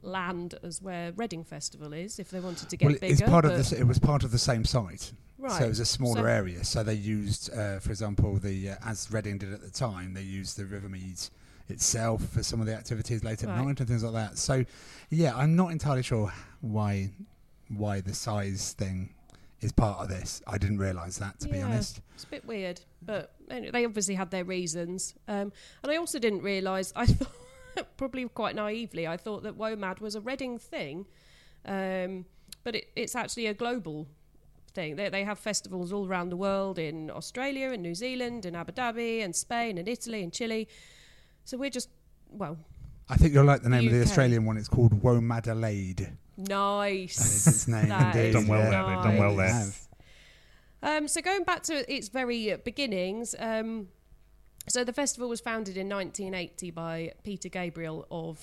land 0.02 0.56
as 0.64 0.82
where 0.82 1.12
Reading 1.12 1.44
Festival 1.44 1.94
is 1.94 2.18
if 2.18 2.32
they 2.32 2.40
wanted 2.40 2.70
to 2.70 2.78
get 2.78 2.86
well, 2.88 2.98
bigger. 3.00 3.14
it's 3.14 3.22
part 3.22 3.46
of 3.46 3.52
the. 3.70 3.78
It 3.80 3.84
was 3.86 4.00
part 4.00 4.24
of 4.24 4.32
the 4.32 4.40
same 4.40 4.64
site. 4.66 5.12
Right. 5.42 5.52
So 5.60 5.66
it 5.66 5.70
was 5.70 5.80
a 5.80 5.86
smaller 5.86 6.22
So- 6.22 6.26
area. 6.26 6.64
So 6.64 6.84
they 6.84 6.94
used, 6.94 7.52
uh, 7.54 7.80
for 7.80 7.90
example, 7.90 8.38
the 8.38 8.70
uh, 8.72 8.76
as 8.86 9.12
Reading 9.12 9.38
did 9.38 9.54
at 9.54 9.62
the 9.62 9.70
time, 9.72 10.14
they 10.14 10.22
used 10.22 10.58
the 10.58 10.64
Rivermead 10.64 11.30
itself 11.70 12.24
for 12.30 12.44
some 12.44 12.60
of 12.60 12.68
the 12.68 12.74
activities 12.76 13.24
late 13.24 13.44
at 13.44 13.50
Right. 13.50 13.66
night 13.66 13.80
and 13.80 13.88
things 13.90 14.04
like 14.04 14.14
that. 14.14 14.38
So, 14.38 14.66
yeah, 15.10 15.36
I'm 15.36 15.56
not 15.56 15.72
entirely 15.72 16.04
sure 16.04 16.32
why 16.62 17.12
why 17.70 18.02
the 18.02 18.14
size 18.14 18.74
thing 18.74 19.14
is 19.62 19.72
part 19.72 20.00
of 20.02 20.10
this. 20.10 20.42
I 20.46 20.58
didn't 20.58 20.80
realise 20.80 21.18
that, 21.20 21.40
to 21.40 21.48
be 21.48 21.62
honest. 21.62 22.02
It's 22.16 22.26
a 22.26 22.28
bit 22.28 22.46
weird, 22.46 22.82
but 23.02 23.34
anyway, 23.50 23.72
they 23.72 23.86
obviously 23.86 24.16
had 24.16 24.30
their 24.32 24.44
reasons. 24.44 25.14
Um, 25.28 25.54
and 25.82 25.92
I 25.92 25.96
also 25.96 26.20
didn't 26.20 26.42
realise, 26.42 26.92
I 26.98 27.06
thought, 27.08 27.32
probably 27.96 28.28
quite 28.28 28.56
naively, 28.56 29.08
I 29.08 29.16
thought 29.16 29.44
that 29.44 29.58
WOMAD 29.58 30.02
was 30.02 30.16
a 30.16 30.22
Reading 30.22 30.58
thing, 30.60 31.06
um, 31.66 32.26
but 32.66 32.76
it, 32.76 32.88
it's 32.98 33.16
actually 33.16 33.46
a 33.48 33.54
global 33.54 34.08
thing. 34.74 34.96
They, 34.96 35.10
they 35.10 35.24
have 35.24 35.40
festivals 35.40 35.92
all 35.92 36.08
around 36.08 36.30
the 36.30 36.38
world 36.38 36.80
in 36.80 37.10
Australia 37.12 37.72
and 37.72 37.82
New 37.82 37.96
Zealand 37.96 38.46
and 38.46 38.56
Abu 38.56 38.72
Dhabi 38.72 39.24
and 39.24 39.36
Spain 39.36 39.78
and 39.78 39.88
Italy 39.88 40.24
and 40.24 40.32
Chile. 40.34 40.68
So 41.44 41.58
we're 41.58 41.70
just, 41.70 41.90
well, 42.30 42.58
I 43.10 43.16
think 43.16 43.34
you'll 43.34 43.46
like 43.46 43.62
the 43.62 43.70
name 43.70 43.88
of 43.88 43.94
the 43.94 44.02
Australian 44.02 44.46
one. 44.46 44.58
It's 44.58 44.70
called 44.70 45.02
Womadelaide. 45.02 46.16
nice. 46.38 47.18
That 47.18 47.26
is 47.26 47.48
its 47.48 47.68
name, 47.68 47.92
indeed. 47.92 48.34
Done 48.34 48.48
well 48.48 48.60
yeah. 48.60 48.70
there, 48.70 48.96
they've 48.96 49.04
done 49.04 49.18
well 49.18 49.36
there. 49.36 49.72
Um, 50.84 51.08
so 51.08 51.22
going 51.22 51.44
back 51.44 51.64
to 51.64 51.94
its 51.94 52.10
very 52.10 52.54
uh, 52.54 52.58
beginnings, 52.58 53.36
um, 53.38 53.90
so 54.68 54.84
the 54.84 54.94
festival 54.94 55.30
was 55.30 55.42
founded 55.42 55.78
in 55.78 55.90
1980 55.90 56.72
by 56.72 57.14
Peter 57.24 57.50
Gabriel 57.50 58.08
of 58.10 58.40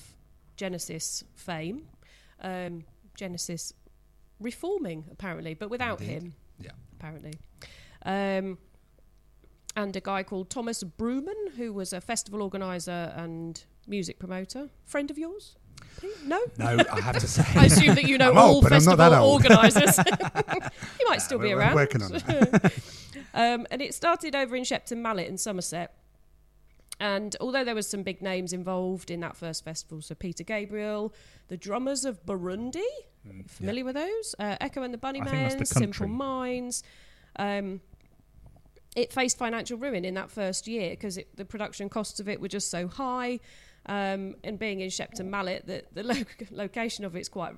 Genesis 0.57 1.25
fame. 1.35 1.87
Um, 2.41 2.85
Genesis 3.17 3.73
reforming 4.41 5.05
apparently, 5.11 5.55
but 5.55 5.71
without 5.71 6.01
Indeed. 6.01 6.13
him. 6.23 6.35
Yeah. 6.61 6.71
apparently. 6.99 7.35
Um, 8.05 8.59
and 9.77 9.95
a 9.95 10.01
guy 10.01 10.23
called 10.25 10.51
Thomas 10.51 10.83
Brooman, 10.83 11.53
who 11.57 11.73
was 11.73 11.93
a 11.93 12.01
festival 12.01 12.43
organizer 12.43 13.13
and 13.17 13.63
music 13.87 14.19
promoter. 14.19 14.71
Friend 14.87 15.11
of 15.11 15.19
yours? 15.19 15.57
Pete? 16.01 16.11
No. 16.27 16.41
No, 16.59 16.77
I 16.93 17.01
have 17.01 17.19
to 17.19 17.29
say. 17.29 17.45
I 17.55 17.67
assume 17.67 17.95
that 17.95 18.05
you 18.05 18.19
know 18.19 18.33
I'm 18.33 18.39
all 18.39 18.55
old, 18.57 18.65
but 18.65 18.73
I'm 18.73 18.83
not 18.85 18.99
festival 18.99 19.31
organisers. 19.31 19.99
you 20.99 21.07
might 21.09 21.23
still 21.23 21.39
be 21.39 21.45
we're- 21.49 21.55
we're 21.55 21.61
around. 21.61 21.75
working 21.77 22.03
on 22.03 22.11
it. 22.15 22.73
um, 23.35 23.67
and 23.71 23.81
it 23.81 23.95
started 23.95 24.35
over 24.35 24.57
in 24.57 24.65
Shepton 24.65 25.01
Mallet 25.01 25.29
in 25.29 25.39
Somerset. 25.39 25.95
And 27.01 27.37
although 27.41 27.63
there 27.63 27.77
was 27.77 27.89
some 27.89 28.03
big 28.03 28.21
names 28.23 28.53
involved 28.53 29.09
in 29.13 29.21
that 29.21 29.37
first 29.37 29.65
festival, 29.65 30.03
so 30.03 30.17
Peter 30.17 30.43
Gabriel, 30.43 31.15
the 31.47 31.57
drummers 31.57 32.05
of 32.05 32.27
Burundi, 32.27 32.83
familiar 33.49 33.85
with 33.85 33.95
those? 33.95 34.35
Uh, 34.39 34.57
Echo 34.61 34.83
and 34.83 34.93
the 34.93 34.99
Mm, 34.99 35.23
I 35.27 35.31
think 35.31 35.59
that's 35.59 35.71
the 35.71 35.81
Bunnymen, 35.81 35.95
Simple. 35.95 36.09
Minds. 36.09 36.83
Um, 37.37 37.81
it 38.97 39.13
faced 39.13 39.39
financial 39.39 39.79
ruin 39.79 40.05
in 40.05 40.15
that 40.15 40.31
first 40.31 40.67
year 40.67 40.91
because 40.91 41.19
the 41.37 41.45
production 41.45 41.89
costs 41.89 42.21
of 42.21 42.29
it 42.29 42.41
were 42.41 42.49
just 42.49 42.71
so 42.71 42.89
high. 42.89 43.41
Um, 43.87 44.35
and 44.45 44.59
being 44.59 44.81
in 44.81 44.91
Shepton 44.91 45.31
Mallet, 45.31 45.67
the, 45.67 45.85
the 45.93 46.03
lo- 46.03 46.15
location 46.51 47.05
of 47.05 47.17
it's 47.17 47.29
quite 47.29 47.55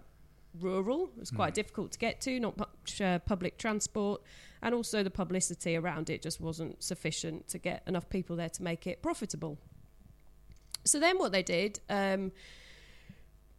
rural. 0.58 1.10
It's 1.20 1.30
quite 1.30 1.54
difficult 1.54 1.92
to 1.92 1.98
get 1.98 2.20
to, 2.22 2.38
not 2.40 2.56
much 2.58 3.00
uh, 3.00 3.18
public 3.20 3.58
transport, 3.58 4.22
and 4.62 4.74
also 4.74 5.02
the 5.02 5.10
publicity 5.10 5.76
around 5.76 6.10
it 6.10 6.22
just 6.22 6.40
wasn't 6.40 6.82
sufficient 6.82 7.48
to 7.48 7.58
get 7.58 7.82
enough 7.86 8.08
people 8.08 8.36
there 8.36 8.48
to 8.50 8.62
make 8.62 8.86
it 8.86 9.02
profitable. 9.02 9.58
So 10.84 10.98
then, 10.98 11.18
what 11.18 11.32
they 11.32 11.42
did, 11.42 11.80
um, 11.88 12.32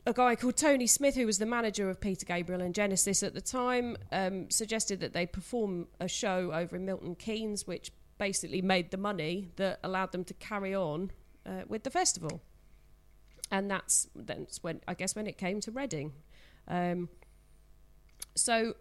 a 0.06 0.14
guy 0.14 0.36
called 0.36 0.58
Tony 0.58 0.88
Smith, 0.88 1.16
who 1.16 1.26
was 1.26 1.38
the 1.38 1.46
manager 1.46 1.90
of 1.90 2.02
Peter 2.02 2.26
Gabriel 2.26 2.62
and 2.62 2.74
Genesis 2.74 3.22
at 3.22 3.34
the 3.34 3.42
time, 3.42 3.98
um, 4.12 4.50
suggested 4.50 5.00
that 5.00 5.14
they 5.14 5.26
perform 5.26 5.88
a 6.00 6.08
show 6.08 6.52
over 6.54 6.76
in 6.76 6.86
Milton 6.86 7.16
Keynes, 7.16 7.68
which 7.68 7.92
basically 8.18 8.62
made 8.62 8.92
the 8.92 8.98
money 8.98 9.50
that 9.58 9.80
allowed 9.84 10.12
them 10.12 10.24
to 10.24 10.34
carry 10.36 10.76
on 10.76 11.12
uh, 11.46 11.62
with 11.68 11.84
the 11.84 11.90
festival. 11.90 12.42
And 13.52 13.70
that's 13.70 14.08
that's 14.16 14.64
when 14.64 14.82
I 14.88 14.94
guess 14.94 15.16
when 15.16 15.28
it 15.28 15.38
came 15.38 15.60
to 15.62 15.72
Reading. 15.72 16.14
Um, 16.68 17.10
so 18.34 18.76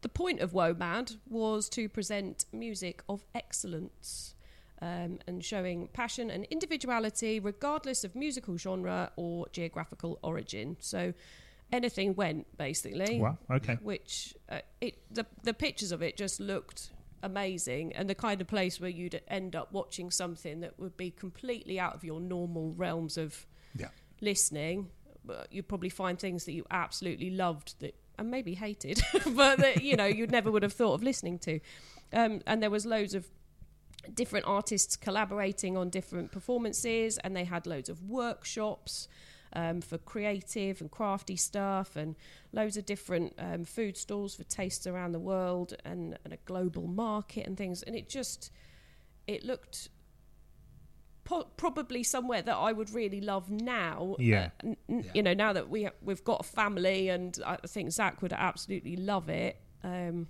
the 0.00 0.08
point 0.08 0.40
of 0.40 0.52
WOMAD 0.52 1.18
was 1.28 1.68
to 1.70 1.88
present 1.88 2.46
music 2.52 3.02
of 3.08 3.24
excellence 3.34 4.34
um, 4.82 5.18
and 5.26 5.44
showing 5.44 5.88
passion 5.92 6.30
and 6.30 6.44
individuality 6.46 7.38
regardless 7.40 8.04
of 8.04 8.14
musical 8.14 8.56
genre 8.56 9.12
or 9.16 9.46
geographical 9.52 10.18
origin. 10.22 10.76
So 10.80 11.12
anything 11.72 12.14
went 12.14 12.56
basically. 12.56 13.20
Wow. 13.20 13.38
Okay. 13.50 13.78
Which 13.82 14.34
uh, 14.48 14.60
it 14.80 14.98
the 15.10 15.26
the 15.42 15.54
pictures 15.54 15.92
of 15.92 16.02
it 16.02 16.16
just 16.16 16.40
looked 16.40 16.90
amazing 17.22 17.92
and 17.94 18.08
the 18.08 18.14
kind 18.14 18.40
of 18.40 18.46
place 18.46 18.80
where 18.80 18.88
you'd 18.90 19.20
end 19.28 19.54
up 19.54 19.70
watching 19.72 20.10
something 20.10 20.60
that 20.60 20.78
would 20.80 20.96
be 20.96 21.10
completely 21.10 21.78
out 21.78 21.94
of 21.94 22.02
your 22.02 22.18
normal 22.18 22.72
realms 22.72 23.18
of 23.18 23.46
Yeah. 23.78 23.88
listening 24.22 24.88
but 25.24 25.48
you'd 25.52 25.68
probably 25.68 25.90
find 25.90 26.18
things 26.18 26.46
that 26.46 26.52
you 26.52 26.64
absolutely 26.70 27.28
loved 27.28 27.78
that 27.80 27.94
and 28.18 28.30
maybe 28.30 28.54
hated 28.54 29.02
but 29.36 29.58
that 29.58 29.82
you 29.82 29.96
know 29.96 30.06
you'd 30.06 30.30
never 30.30 30.50
would 30.50 30.62
have 30.62 30.72
thought 30.72 30.94
of 30.94 31.02
listening 31.02 31.38
to 31.40 31.60
um, 32.14 32.40
and 32.46 32.62
there 32.62 32.70
was 32.70 32.86
loads 32.86 33.14
of 33.14 33.28
different 34.14 34.46
artists 34.46 34.96
collaborating 34.96 35.76
on 35.76 35.90
different 35.90 36.32
performances 36.32 37.18
and 37.18 37.36
they 37.36 37.44
had 37.44 37.66
loads 37.66 37.88
of 37.88 38.02
workshops 38.08 39.08
um, 39.52 39.80
for 39.80 39.98
creative 39.98 40.80
and 40.80 40.90
crafty 40.90 41.36
stuff 41.36 41.96
and 41.96 42.14
loads 42.52 42.76
of 42.76 42.86
different 42.86 43.34
um, 43.38 43.64
food 43.64 43.96
stalls 43.96 44.34
for 44.36 44.44
tastes 44.44 44.86
around 44.86 45.12
the 45.12 45.18
world 45.18 45.74
and, 45.84 46.16
and 46.24 46.32
a 46.32 46.38
global 46.44 46.86
market 46.86 47.46
and 47.46 47.56
things 47.56 47.82
and 47.82 47.96
it 47.96 48.08
just 48.08 48.50
it 49.26 49.44
looked 49.44 49.88
po- 51.24 51.48
probably 51.56 52.02
somewhere 52.02 52.42
that 52.42 52.54
I 52.56 52.72
would 52.72 52.90
really 52.94 53.20
love 53.20 53.50
now 53.50 54.16
Yeah. 54.18 54.50
uh, 54.64 54.68
n- 54.68 54.76
Yeah. 54.88 55.10
you 55.14 55.22
know 55.22 55.34
now 55.34 55.52
that 55.52 55.68
we 55.68 55.88
we've 56.02 56.24
got 56.24 56.40
a 56.40 56.44
family 56.48 57.08
and 57.08 57.38
I 57.44 57.56
think 57.66 57.90
Zach 57.92 58.22
would 58.22 58.32
absolutely 58.32 58.96
love 58.96 59.28
it 59.28 59.56
um, 59.82 60.28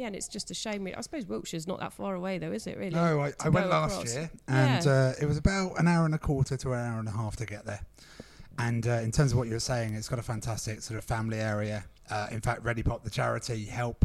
yeah 0.00 0.06
and 0.06 0.16
it's 0.16 0.28
just 0.28 0.50
a 0.50 0.54
shame 0.54 0.88
I 0.96 1.00
suppose 1.02 1.26
Wiltshire's 1.26 1.66
not 1.66 1.78
that 1.80 1.92
far 1.92 2.14
away 2.14 2.38
though 2.38 2.52
is 2.52 2.66
it 2.66 2.76
really 2.78 2.90
No, 2.94 3.20
I, 3.20 3.32
I 3.40 3.48
went 3.50 3.68
last 3.68 3.92
across? 3.92 4.14
year, 4.14 4.30
and 4.48 4.84
Yeah. 4.84 4.92
uh, 4.92 5.22
it 5.22 5.26
was 5.26 5.36
about 5.36 5.78
an 5.78 5.86
hour 5.86 6.04
and 6.06 6.14
a 6.14 6.18
quarter 6.18 6.56
to 6.56 6.72
an 6.72 6.80
hour 6.80 6.98
and 6.98 7.08
a 7.08 7.12
half 7.12 7.36
to 7.36 7.46
get 7.46 7.64
there. 7.66 7.80
And 8.58 8.86
uh, 8.86 8.92
in 9.06 9.12
terms 9.12 9.32
of 9.32 9.38
what 9.38 9.46
you 9.48 9.54
were 9.54 9.60
saying, 9.60 9.94
it's 9.94 10.08
got 10.08 10.18
a 10.18 10.22
fantastic 10.22 10.82
sort 10.82 10.98
of 10.98 11.04
family 11.04 11.38
area. 11.38 11.84
Uh, 12.10 12.26
in 12.30 12.40
fact, 12.40 12.62
Ready 12.64 12.82
Pop, 12.82 13.04
the 13.04 13.10
charity, 13.10 13.64
help 13.64 14.04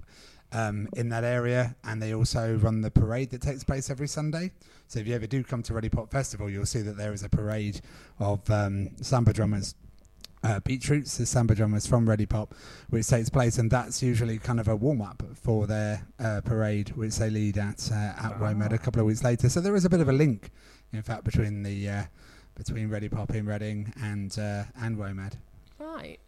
um, 0.54 0.88
in 0.96 1.10
that 1.10 1.24
area, 1.24 1.76
and 1.84 2.02
they 2.02 2.14
also 2.14 2.56
run 2.58 2.82
the 2.82 2.92
parade 2.92 3.32
that 3.32 3.42
takes 3.42 3.64
place 3.64 3.90
every 3.90 4.08
Sunday. 4.08 4.52
So 4.88 5.00
if 5.00 5.08
you 5.08 5.16
ever 5.16 5.28
do 5.28 5.44
come 5.44 5.62
to 5.64 5.74
Ready 5.74 5.90
Pop 5.90 6.12
Festival, 6.12 6.50
you'll 6.50 6.66
see 6.68 6.82
that 6.84 6.96
there 6.96 7.12
is 7.12 7.24
a 7.24 7.30
parade 7.30 7.82
of 8.20 8.50
um, 8.50 8.92
samba 9.02 9.34
drummers. 9.34 9.76
Uh, 10.46 10.60
Beetroots, 10.60 11.18
the 11.18 11.26
samba 11.26 11.56
drummers 11.56 11.88
from 11.88 12.08
Ready 12.08 12.28
Pop, 12.28 12.54
which 12.90 13.08
takes 13.08 13.30
place, 13.32 13.58
and 13.58 13.72
that's 13.72 14.04
usually 14.04 14.38
kind 14.38 14.60
of 14.60 14.68
a 14.68 14.76
warm 14.76 15.02
up 15.02 15.24
for 15.34 15.66
their 15.66 16.06
uh, 16.20 16.42
parade, 16.46 16.90
which 16.90 17.16
they 17.16 17.32
lead 17.32 17.58
at 17.58 17.90
uh, 17.92 17.96
at 17.96 18.40
WOMAD 18.40 18.72
a 18.72 18.78
couple 18.78 19.00
of 19.00 19.08
weeks 19.08 19.24
later. 19.24 19.50
So 19.50 19.60
there 19.60 19.76
is 19.76 19.86
a 19.86 19.90
bit 19.90 20.02
of 20.02 20.08
a 20.08 20.14
link, 20.14 20.52
in 20.94 21.02
fact, 21.02 21.24
between 21.24 21.64
the 21.64 21.90
uh, 21.90 22.04
between 22.54 22.90
Ready 22.90 23.10
Pop 23.10 23.34
in 23.34 23.48
Reading 23.48 23.92
and 24.00 24.38
uh, 24.38 24.66
and 24.80 24.98
WOMAD. 24.98 25.34
right 25.80 26.20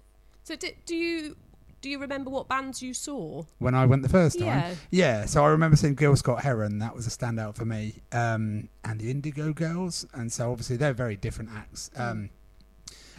so 0.44 0.56
do, 0.56 0.70
do 0.88 0.96
you 0.96 1.36
do 1.82 1.90
you 1.90 2.00
remember 2.00 2.32
what 2.32 2.48
bands 2.48 2.82
you 2.82 2.94
saw 2.94 3.44
When 3.60 3.76
I 3.76 3.86
went 3.86 4.02
the 4.02 4.10
first 4.10 4.40
time, 4.40 4.48
yeah 4.48 4.76
yeah. 4.90 5.26
So 5.26 5.44
I 5.44 5.50
remember 5.50 5.78
seeing 5.78 5.94
Gil 5.94 6.16
Scott 6.16 6.42
Heron. 6.42 6.80
That 6.80 6.96
was 6.96 7.06
a 7.06 7.12
standout 7.12 7.56
for 7.56 7.66
me, 7.66 8.02
um, 8.12 8.70
and 8.84 9.00
the 9.00 9.12
Indigo 9.12 9.54
Girls. 9.54 10.08
And 10.14 10.32
so 10.32 10.52
obviously 10.52 10.76
they're 10.78 10.94
very 10.94 11.16
different 11.16 11.52
acts. 11.54 11.92
Um, 11.96 12.32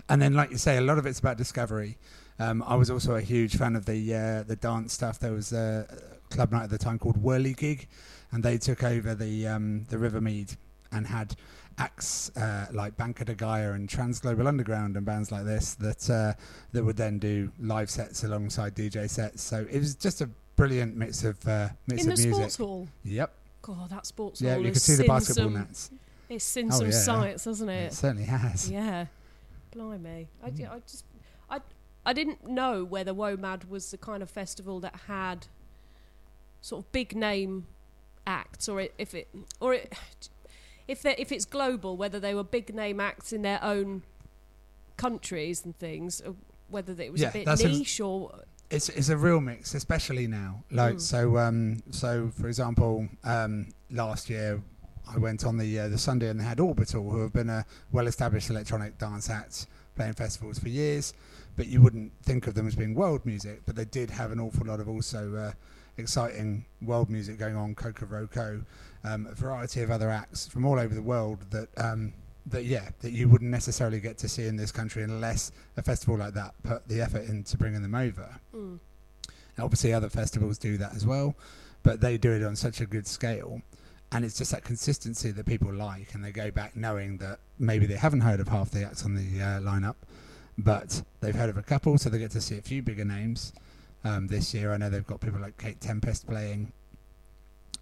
and 0.09 0.21
then, 0.23 0.35
like 0.35 0.51
you 0.51 0.59
say, 0.59 0.77
a 0.77 0.81
lot 0.81 0.99
of 0.99 1.07
it's 1.07 1.19
about 1.19 1.37
discovery. 1.37 1.99
Um, 2.39 2.63
I 2.67 2.77
was 2.77 2.91
also 2.91 3.15
a 3.17 3.21
huge 3.21 3.57
fan 3.57 3.75
of 3.77 3.85
the 3.87 4.15
uh, 4.15 4.43
the 4.45 4.57
dance 4.57 4.93
stuff. 4.93 5.19
There 5.19 5.33
was 5.33 5.53
a 5.53 5.87
club 6.31 6.53
night 6.53 6.65
at 6.65 6.71
the 6.71 6.79
time 6.79 6.99
called 6.99 7.17
Whirly 7.23 7.55
Gig, 7.55 7.89
and 8.33 8.43
they 8.43 8.59
took 8.59 8.83
over 8.85 9.15
the 9.15 9.47
um, 9.49 9.87
the 9.89 9.97
Rivermead 9.97 10.57
and 10.93 11.07
had 11.07 11.35
acts 11.79 12.31
uh, 12.37 12.67
like 12.73 12.97
Banco 12.97 13.25
de 13.25 13.35
Gaia 13.35 13.73
and 13.73 13.89
Trans 13.89 14.19
Global 14.21 14.49
Underground 14.49 14.97
and 14.97 15.05
bands 15.07 15.31
like 15.31 15.45
this 15.45 15.75
that 15.75 16.09
uh, 16.11 16.33
that 16.73 16.85
would 16.85 16.97
then 16.97 17.19
do 17.19 17.53
live 17.61 17.91
sets 17.91 18.25
alongside 18.25 18.75
DJ 18.75 19.09
sets. 19.11 19.43
So 19.43 19.67
it 19.71 19.79
was 19.79 19.95
just 19.95 20.21
a 20.21 20.29
brilliant 20.57 20.97
mix 20.97 21.25
of 21.25 21.47
uh, 21.47 21.69
mix 21.87 22.03
in 22.03 22.09
the 22.11 22.15
music. 22.17 22.33
sports 22.35 22.57
hall 22.57 22.89
Yep. 23.05 23.33
God 23.63 23.91
that 23.91 24.07
sports 24.07 24.41
Yeah, 24.41 24.55
hall 24.55 24.61
Yeah, 24.61 24.67
you 24.67 24.73
could 24.73 24.83
see 24.83 24.95
the 24.97 25.05
basketball 25.05 25.45
some, 25.47 25.55
nets. 25.55 25.91
it's 26.29 26.45
seen 26.45 26.69
Oh, 26.73 26.79
some 26.79 26.87
yeah. 26.87 26.93
sights 26.93 27.45
hasn't 27.45 27.71
It 27.71 27.75
it 27.85 27.93
certainly 27.93 28.25
has. 28.25 28.71
Yeah, 28.71 29.07
blimey. 29.71 30.29
I, 30.43 30.51
Mm. 30.51 30.71
I 30.73 30.79
just, 30.81 31.05
I, 31.51 31.61
I 32.07 32.13
didn't 32.13 32.47
know 32.47 32.85
whether 32.85 33.13
WOMAD 33.13 33.69
was 33.69 33.91
the 33.91 33.99
kind 33.99 34.23
of 34.23 34.31
festival 34.31 34.81
that 34.81 34.95
had 35.07 35.47
sort 36.61 36.85
of 36.85 36.93
big 36.93 37.15
name 37.15 37.67
acts, 38.27 38.69
or 38.69 38.81
it, 38.81 38.95
if 38.99 39.15
it 39.15 39.29
or 39.61 39.75
it, 39.75 39.95
if 40.87 41.03
they 41.03 41.15
if 41.19 41.31
it's 41.33 41.45
global, 41.45 41.97
whether 41.97 42.19
they 42.21 42.35
were 42.35 42.45
big 42.45 42.75
name 42.75 42.99
acts 43.01 43.33
in 43.33 43.43
their 43.43 43.63
own 43.63 44.03
countries 44.97 45.65
and 45.65 45.77
things, 45.79 46.21
or 46.21 46.35
whether 46.69 46.93
it 47.01 47.13
was 47.13 47.21
Yeah, 47.21 47.29
a 47.29 47.33
bit 47.33 47.47
that's 47.47 47.63
a- 47.63 47.69
niche 47.69 48.01
or 48.01 48.33
It's 48.71 48.89
it's 48.91 49.09
a 49.09 49.17
real 49.17 49.41
mix, 49.41 49.75
especially 49.75 50.27
now. 50.27 50.63
Like 50.71 50.97
Mm. 50.97 51.01
so, 51.01 51.39
um, 51.39 51.83
so 51.91 52.31
for 52.39 52.49
example, 52.49 53.09
um, 53.25 53.69
last 53.91 54.29
year 54.29 54.63
I 55.15 55.19
went 55.19 55.45
on 55.45 55.57
the 55.59 55.79
uh, 55.79 55.89
the 55.89 55.99
Sunday 55.99 56.29
and 56.29 56.39
they 56.39 56.45
had 56.45 56.61
Orbital, 56.61 57.11
who 57.11 57.21
have 57.23 57.33
been 57.33 57.49
a 57.51 57.65
well-established 57.93 58.51
electronic 58.51 58.99
dance 58.99 59.31
act 59.31 59.67
playing 59.97 60.13
festivals 60.15 60.59
for 60.59 60.69
years, 60.69 61.15
but 61.57 61.67
you 61.67 61.81
wouldn't 61.83 62.13
think 62.23 62.47
of 62.47 62.55
them 62.55 62.67
as 62.69 62.75
being 62.77 62.95
world 62.95 63.25
music. 63.27 63.63
But 63.67 63.77
they 63.77 63.85
did 63.85 64.11
have 64.11 64.31
an 64.33 64.41
awful 64.41 64.67
lot 64.67 64.81
of 64.81 64.89
also 64.89 65.35
uh, 65.35 65.53
exciting 65.97 66.65
world 66.83 67.11
music 67.11 67.39
going 67.39 67.57
on. 67.57 67.75
Kokoroko, 67.75 68.65
um, 69.05 69.27
a 69.27 69.35
variety 69.35 69.83
of 69.83 69.91
other 69.91 70.11
acts 70.11 70.47
from 70.47 70.65
all 70.65 70.79
over 70.79 70.95
the 70.95 71.03
world 71.03 71.39
that. 71.51 71.69
Um, 71.77 72.13
that 72.51 72.65
yeah, 72.65 72.89
that 73.03 73.11
you 73.11 73.29
wouldn't 73.29 73.51
necessarily 73.51 74.01
get 74.01 74.17
to 74.17 74.27
see 74.27 74.47
in 74.47 74.57
this 74.57 74.73
country 74.73 75.03
unless 75.03 75.53
a 75.77 75.83
festival 75.83 76.17
like 76.17 76.33
that 76.33 76.55
put 76.63 76.89
the 76.89 76.99
effort 76.99 77.29
into 77.29 77.59
bringing 77.59 77.83
them 77.83 77.95
over. 77.95 78.37
mm, 78.55 78.79
Obviously, 79.59 79.93
other 79.93 80.09
festivals 80.09 80.57
do 80.57 80.79
that 80.79 80.95
as 80.95 81.05
well, 81.05 81.35
but 81.83 82.01
they 82.01 82.17
do 82.17 82.33
it 82.33 82.43
on 82.43 82.57
such 82.57 82.81
a 82.81 82.87
good 82.87 83.07
scale. 83.07 83.61
And 84.11 84.25
it's 84.25 84.39
just 84.39 84.53
that 84.53 84.65
consistency 84.65 85.31
that 85.33 85.45
people 85.45 85.73
like, 85.73 86.15
and 86.15 86.25
they 86.25 86.33
go 86.33 86.51
back 86.51 86.75
knowing 86.77 87.19
that 87.19 87.41
maybe 87.59 87.85
they 87.87 87.97
haven't 87.97 88.23
heard 88.23 88.41
of 88.41 88.49
half 88.49 88.71
the 88.71 88.83
acts 88.85 89.05
on 89.05 89.15
the 89.15 89.43
uh, 89.43 89.61
lineup, 89.61 89.97
but 90.57 91.03
they've 91.21 91.35
heard 91.35 91.51
of 91.51 91.59
a 91.59 91.63
couple, 91.63 91.99
so 91.99 92.09
they 92.09 92.19
get 92.19 92.31
to 92.31 92.41
see 92.41 92.57
a 92.57 92.63
few 92.63 92.83
bigger 92.83 93.05
names. 93.05 93.53
Um, 94.05 94.27
this 94.29 94.55
year, 94.55 94.73
I 94.73 94.79
know 94.79 94.89
they've 94.89 95.07
got 95.07 95.21
people 95.21 95.41
like 95.41 95.59
Kate 95.59 95.79
Tempest 95.81 96.27
playing. 96.27 96.73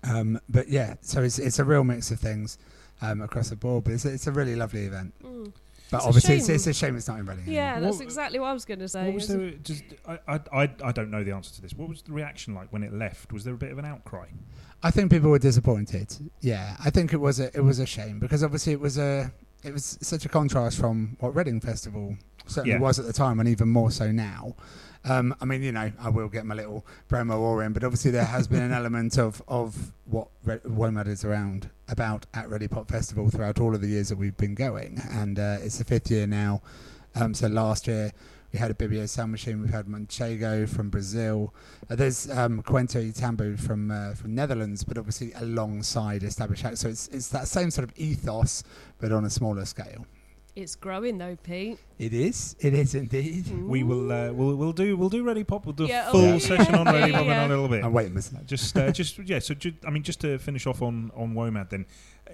Um, 0.03 0.41
but 0.49 0.69
yeah, 0.69 0.95
so 1.01 1.23
it's 1.23 1.39
it's 1.39 1.59
a 1.59 1.65
real 1.65 1.85
mix 1.85 2.11
of 2.11 2.21
things 2.21 2.59
um, 3.03 3.21
across 3.23 3.51
the 3.51 3.57
board. 3.57 3.85
But 3.85 3.95
it's, 3.95 4.05
it's 4.05 4.27
a 4.27 4.33
really 4.33 4.57
lovely 4.57 4.85
event. 4.87 5.15
mm. 5.23 5.53
But 5.91 5.99
It's 5.99 6.05
a 6.05 6.09
obviously, 6.09 6.37
it's, 6.39 6.49
it's 6.49 6.67
a 6.67 6.73
shame 6.75 6.97
it's 6.97 7.07
not 7.07 7.21
in 7.21 7.27
Reading. 7.27 7.45
yeah, 7.47 7.75
anymore. 7.75 7.81
that's 7.83 7.97
What- 7.99 8.05
exactly 8.05 8.39
what 8.41 8.49
I 8.49 8.53
was 8.53 8.65
going 8.65 8.81
to 8.81 8.89
say. 8.89 9.05
What 9.07 9.15
was 9.15 9.25
isn't 9.25 9.41
there? 9.41 9.51
Just 9.63 9.85
I, 10.07 10.19
I 10.27 10.41
I 10.65 10.71
I 10.85 10.93
don't 10.93 11.11
know 11.11 11.23
the 11.23 11.31
answer 11.33 11.55
to 11.55 11.63
this. 11.63 11.75
What 11.75 11.89
was 11.89 12.03
the 12.03 12.13
reaction 12.13 12.55
like 12.55 12.73
when 12.73 12.83
it 12.83 12.93
left? 12.93 13.33
Was 13.33 13.45
there 13.45 13.55
a 13.55 13.59
bit 13.59 13.71
of 13.71 13.79
an 13.79 13.85
outcry? 13.85 14.27
I 14.83 14.91
think 14.91 15.11
people 15.11 15.31
were 15.31 15.39
disappointed. 15.39 16.15
Yeah, 16.41 16.77
I 16.85 16.91
think 16.91 17.13
it 17.13 17.21
was 17.21 17.41
a 17.41 17.47
it 17.57 17.63
was 17.65 17.79
a 17.79 17.87
shame 17.87 18.19
because 18.19 18.43
obviously 18.45 18.73
it 18.73 18.81
was 18.81 18.99
a 18.99 19.33
it 19.65 19.73
was 19.73 19.99
such 20.01 20.25
a 20.25 20.29
contrast 20.29 20.79
from 20.79 21.17
what 21.21 21.35
Reading 21.35 21.61
Festival 21.61 22.17
certainly 22.47 22.73
Yeah. 22.77 22.81
was 22.81 22.99
at 22.99 23.07
the 23.07 23.13
time, 23.13 23.41
and 23.41 23.49
even 23.49 23.69
more 23.69 23.91
so 23.91 24.13
now. 24.13 24.55
Um, 25.05 25.35
I 25.41 25.45
mean, 25.45 25.63
you 25.63 25.71
know, 25.73 25.93
I 26.01 26.09
will 26.09 26.29
get 26.29 26.45
my 26.47 26.55
little 26.57 26.85
promo 27.09 27.39
war 27.39 27.63
in, 27.63 27.73
but 27.73 27.85
obviously 27.85 28.11
there 28.11 28.25
has 28.25 28.49
been 28.49 28.63
an 28.63 28.73
element 28.81 29.19
of 29.19 29.43
of 29.49 29.93
what 30.05 30.29
Re- 30.45 30.59
WOMAD 30.67 31.09
is 31.09 31.25
around 31.25 31.71
about 31.89 32.27
at 32.35 32.49
Ready 32.51 32.69
Pop 32.69 32.91
Festival 32.91 33.31
throughout 33.31 33.61
all 33.61 33.75
of 33.75 33.81
the 33.81 33.89
years 33.89 34.09
that 34.11 34.19
we've 34.19 34.37
been 34.37 34.55
going, 34.55 35.01
and 35.11 35.39
uh, 35.39 35.59
it's 35.63 35.79
the 35.79 35.85
fifth 35.85 36.11
year 36.11 36.27
now. 36.27 36.61
Um, 37.15 37.33
so 37.35 37.47
last 37.49 37.87
year 37.87 38.13
we 38.57 38.61
had 38.61 38.77
Ibibio 38.79 39.07
Sound 39.07 39.33
Machine, 39.33 39.61
we've 39.61 39.69
had 39.71 39.85
Manchego 39.87 40.67
from 40.67 40.89
Brazil, 40.89 41.53
uh, 41.91 41.95
there's 41.95 42.31
um, 42.31 42.63
Kuenta 42.63 43.07
i 43.07 43.11
Tambu 43.13 43.59
from 43.61 43.91
uh, 43.91 44.15
from 44.15 44.35
Netherlands, 44.35 44.83
but 44.83 44.97
obviously 44.97 45.31
alongside 45.35 46.23
established 46.23 46.65
acts. 46.65 46.81
So 46.81 46.89
it's 46.89 47.07
it's 47.09 47.29
that 47.29 47.49
same 47.49 47.71
sort 47.71 47.87
of 47.87 47.93
ethos, 47.99 48.65
but 48.99 49.13
on 49.13 49.27
a 49.27 49.31
smaller 49.31 49.67
scale. 49.67 50.07
It's 50.55 50.75
growing 50.75 51.19
though, 51.19 51.37
Pete. 51.43 51.79
It 51.99 52.15
is. 52.15 52.57
It 52.61 52.73
is 52.73 52.95
indeed. 52.95 53.45
We 53.69 53.83
will 53.83 54.11
uh, 54.11 54.33
we'll 54.33 54.57
we'll 54.57 54.73
do 54.73 54.97
we'll 54.97 55.11
do 55.11 55.23
Ready 55.23 55.45
Pop. 55.45 55.67
We'll 55.67 55.75
do 55.75 55.85
Yeah, 55.85 56.09
a 56.09 56.13
full 56.13 56.23
yeah. 56.23 56.39
session 56.39 56.75
on 56.77 56.87
Yeah, 56.87 56.93
Ready 56.93 57.13
yeah, 57.13 57.19
Pop 57.19 57.27
in 57.27 57.33
yeah. 57.33 57.47
a 57.47 57.49
little 57.49 57.69
bit. 57.69 57.85
I'm 57.85 57.93
waiting, 57.93 58.15
Miss. 58.15 58.31
Just 58.47 58.75
uh, 58.79 58.91
just 58.91 59.19
yeah. 59.19 59.39
So 59.41 59.53
ju- 59.53 59.75
I 59.87 59.91
mean, 59.91 60.03
just 60.03 60.21
to 60.23 60.39
finish 60.39 60.67
off 60.67 60.81
on 60.81 61.11
on 61.15 61.35
WOMAD 61.35 61.69
then. 61.69 61.85
uh, 62.27 62.33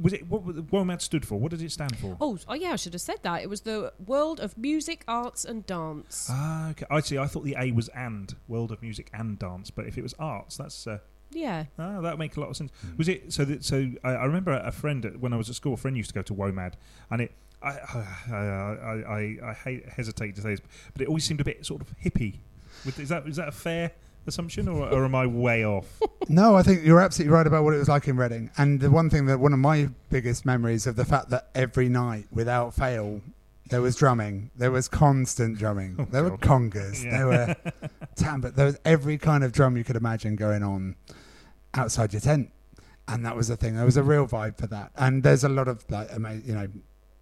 Was 0.00 0.12
it 0.12 0.26
what 0.28 0.44
WOMAD 0.44 1.00
stood 1.00 1.26
for? 1.26 1.38
What 1.38 1.50
did 1.50 1.62
it 1.62 1.72
stand 1.72 1.96
for? 1.98 2.16
Oh, 2.20 2.38
oh 2.48 2.54
yeah, 2.54 2.72
I 2.72 2.76
should 2.76 2.92
have 2.92 3.00
said 3.00 3.18
that. 3.22 3.42
It 3.42 3.48
was 3.48 3.62
the 3.62 3.92
World 4.04 4.40
of 4.40 4.56
Music, 4.58 5.04
Arts 5.08 5.44
and 5.44 5.66
Dance. 5.66 6.28
Ah, 6.30 6.70
okay. 6.70 6.86
I 6.90 7.00
see. 7.00 7.18
I 7.18 7.26
thought 7.26 7.44
the 7.44 7.56
A 7.58 7.72
was 7.72 7.88
and 7.88 8.34
World 8.48 8.72
of 8.72 8.82
Music 8.82 9.10
and 9.14 9.38
Dance, 9.38 9.70
but 9.70 9.86
if 9.86 9.96
it 9.96 10.02
was 10.02 10.14
arts, 10.18 10.56
that's 10.56 10.86
uh, 10.86 10.98
yeah. 11.30 11.64
ah, 11.78 12.00
that 12.00 12.12
would 12.12 12.18
make 12.18 12.36
a 12.36 12.40
lot 12.40 12.50
of 12.50 12.56
sense. 12.56 12.70
Was 12.96 13.08
it 13.08 13.32
so 13.32 13.44
that 13.46 13.64
so? 13.64 13.90
I, 14.04 14.10
I 14.10 14.24
remember 14.24 14.52
a 14.52 14.72
friend 14.72 15.04
at- 15.06 15.20
when 15.20 15.32
I 15.32 15.36
was 15.36 15.48
at 15.48 15.56
school. 15.56 15.74
A 15.74 15.76
friend 15.76 15.96
used 15.96 16.10
to 16.10 16.14
go 16.14 16.22
to 16.22 16.34
WOMAD, 16.34 16.74
and 17.10 17.22
it. 17.22 17.32
I 17.62 17.70
I, 17.70 18.34
I, 18.34 18.36
I, 18.36 19.50
I 19.50 19.52
hate, 19.52 19.88
hesitate 19.88 20.34
to 20.34 20.42
say 20.42 20.50
this, 20.50 20.60
but 20.92 21.02
it 21.02 21.06
always 21.08 21.24
seemed 21.24 21.40
a 21.40 21.44
bit 21.44 21.64
sort 21.64 21.80
of 21.80 21.94
hippie. 22.04 22.38
With, 22.84 22.98
is 22.98 23.08
that 23.10 23.26
is 23.28 23.36
that 23.36 23.48
a 23.48 23.52
fair 23.52 23.92
assumption, 24.26 24.68
or, 24.68 24.88
or 24.88 25.04
am 25.04 25.14
I 25.14 25.26
way 25.26 25.64
off? 25.64 25.86
No, 26.28 26.54
I 26.54 26.62
think 26.62 26.84
you're 26.84 27.00
absolutely 27.00 27.34
right 27.34 27.46
about 27.48 27.64
what 27.64 27.74
it 27.74 27.78
was 27.78 27.88
like 27.88 28.06
in 28.06 28.16
Reading. 28.16 28.48
And 28.56 28.80
the 28.80 28.92
one 28.92 29.10
thing 29.10 29.26
that 29.26 29.40
one 29.40 29.52
of 29.52 29.58
my 29.58 29.88
biggest 30.08 30.46
memories 30.46 30.86
of 30.86 30.94
the 30.94 31.04
fact 31.04 31.30
that 31.30 31.48
every 31.52 31.88
night, 31.88 32.26
without 32.30 32.74
fail, 32.74 33.20
there 33.70 33.82
was 33.82 33.96
drumming. 33.96 34.50
There 34.56 34.70
was 34.70 34.86
constant 34.86 35.58
drumming. 35.58 35.96
Oh, 35.98 36.06
there 36.10 36.22
were 36.22 36.38
congas. 36.38 37.04
Yeah. 37.04 37.10
There 37.10 37.26
were 37.26 37.56
tambut. 38.16 38.54
There 38.54 38.66
was 38.66 38.78
every 38.84 39.18
kind 39.18 39.42
of 39.42 39.50
drum 39.50 39.76
you 39.76 39.82
could 39.82 39.96
imagine 39.96 40.36
going 40.36 40.62
on 40.62 40.94
outside 41.74 42.12
your 42.12 42.20
tent. 42.20 42.50
And 43.08 43.26
that 43.26 43.34
was 43.34 43.48
the 43.48 43.56
thing. 43.56 43.74
There 43.74 43.84
was 43.84 43.96
a 43.96 44.02
real 44.04 44.28
vibe 44.28 44.58
for 44.58 44.68
that. 44.68 44.92
And 44.96 45.24
there's 45.24 45.42
a 45.42 45.48
lot 45.48 45.66
of 45.66 45.84
like, 45.90 46.08
you 46.46 46.54
know, 46.54 46.68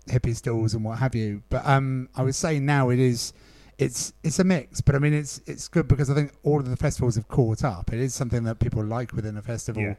hippie 0.09 0.37
stalls 0.37 0.75
and 0.75 0.85
what 0.85 0.99
have 0.99 1.15
you. 1.15 1.43
But 1.49 1.67
um, 1.67 2.11
I 2.15 2.23
would 2.23 2.35
say 2.35 2.59
now 2.61 2.91
it 2.91 2.99
is 2.99 3.33
it's 3.81 4.13
it's 4.23 4.39
a 4.39 4.45
mix, 4.45 4.81
but 4.81 4.95
I 4.95 4.99
mean 4.99 5.15
it's 5.15 5.41
it's 5.47 5.67
good 5.69 5.89
because 5.89 6.11
I 6.11 6.15
think 6.15 6.33
all 6.43 6.59
of 6.61 6.69
the 6.69 6.77
festivals 6.77 7.15
have 7.17 7.29
caught 7.29 7.65
up. 7.65 7.93
It 7.93 7.99
is 8.01 8.15
something 8.15 8.45
that 8.45 8.59
people 8.59 8.85
like 8.85 9.13
within 9.13 9.37
a 9.37 9.43
festival, 9.43 9.83
Yeah. 9.83 9.95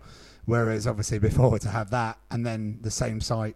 whereas 0.45 0.85
obviously 0.87 1.19
before 1.19 1.57
to 1.59 1.69
have 1.69 1.89
that 1.91 2.17
and 2.29 2.45
then 2.45 2.79
the 2.81 2.91
same 2.91 3.19
site 3.21 3.55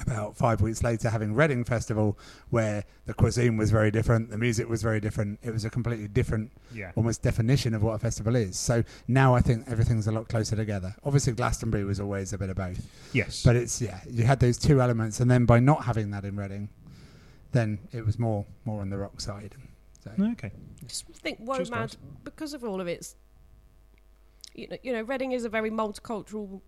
about 0.00 0.36
five 0.36 0.60
weeks 0.60 0.82
later 0.82 1.08
having 1.08 1.34
Reading 1.34 1.62
Festival 1.62 2.18
where 2.50 2.82
the 3.06 3.14
cuisine 3.14 3.56
was 3.56 3.70
very 3.70 3.92
different, 3.92 4.28
the 4.30 4.38
music 4.38 4.68
was 4.68 4.82
very 4.82 4.98
different. 4.98 5.38
It 5.42 5.52
was 5.52 5.64
a 5.64 5.70
completely 5.70 6.08
different 6.08 6.50
Yeah. 6.72 6.90
almost 6.96 7.22
definition 7.22 7.74
of 7.74 7.82
what 7.82 7.92
a 7.94 7.98
festival 7.98 8.34
is. 8.34 8.56
So 8.58 8.82
now 9.06 9.36
I 9.36 9.40
think 9.40 9.68
everything's 9.68 10.08
a 10.08 10.12
lot 10.12 10.28
closer 10.28 10.56
together. 10.56 10.96
Obviously 11.04 11.32
Glastonbury 11.34 11.84
was 11.84 12.00
always 12.00 12.32
a 12.32 12.38
bit 12.38 12.50
of 12.50 12.56
both. 12.56 12.84
Yes. 13.12 13.42
But 13.44 13.54
it's 13.54 13.80
yeah, 13.80 14.00
you 14.10 14.24
had 14.24 14.40
those 14.40 14.58
two 14.58 14.80
elements, 14.80 15.20
and 15.20 15.30
then 15.30 15.44
by 15.44 15.60
not 15.60 15.84
having 15.84 16.10
that 16.10 16.24
in 16.24 16.34
Reading, 16.36 16.70
then 17.54 17.78
it 17.92 18.04
was 18.04 18.18
more 18.18 18.44
more 18.64 18.80
on 18.82 18.90
the 18.90 18.98
rock 18.98 19.20
side. 19.20 19.54
So 20.02 20.10
okay. 20.32 20.52
just 20.86 21.06
think 21.14 21.38
Cheers, 21.38 21.70
WOMAD 21.70 21.70
guys. 21.70 21.96
because 22.24 22.52
of 22.52 22.62
all 22.64 22.80
of 22.80 22.86
its. 22.88 23.16
You 24.54 24.68
know, 24.68 24.76
you 24.82 24.92
know, 24.92 25.02
Reading 25.02 25.32
is 25.32 25.44
a 25.44 25.48
very 25.48 25.70
multicultural 25.70 26.60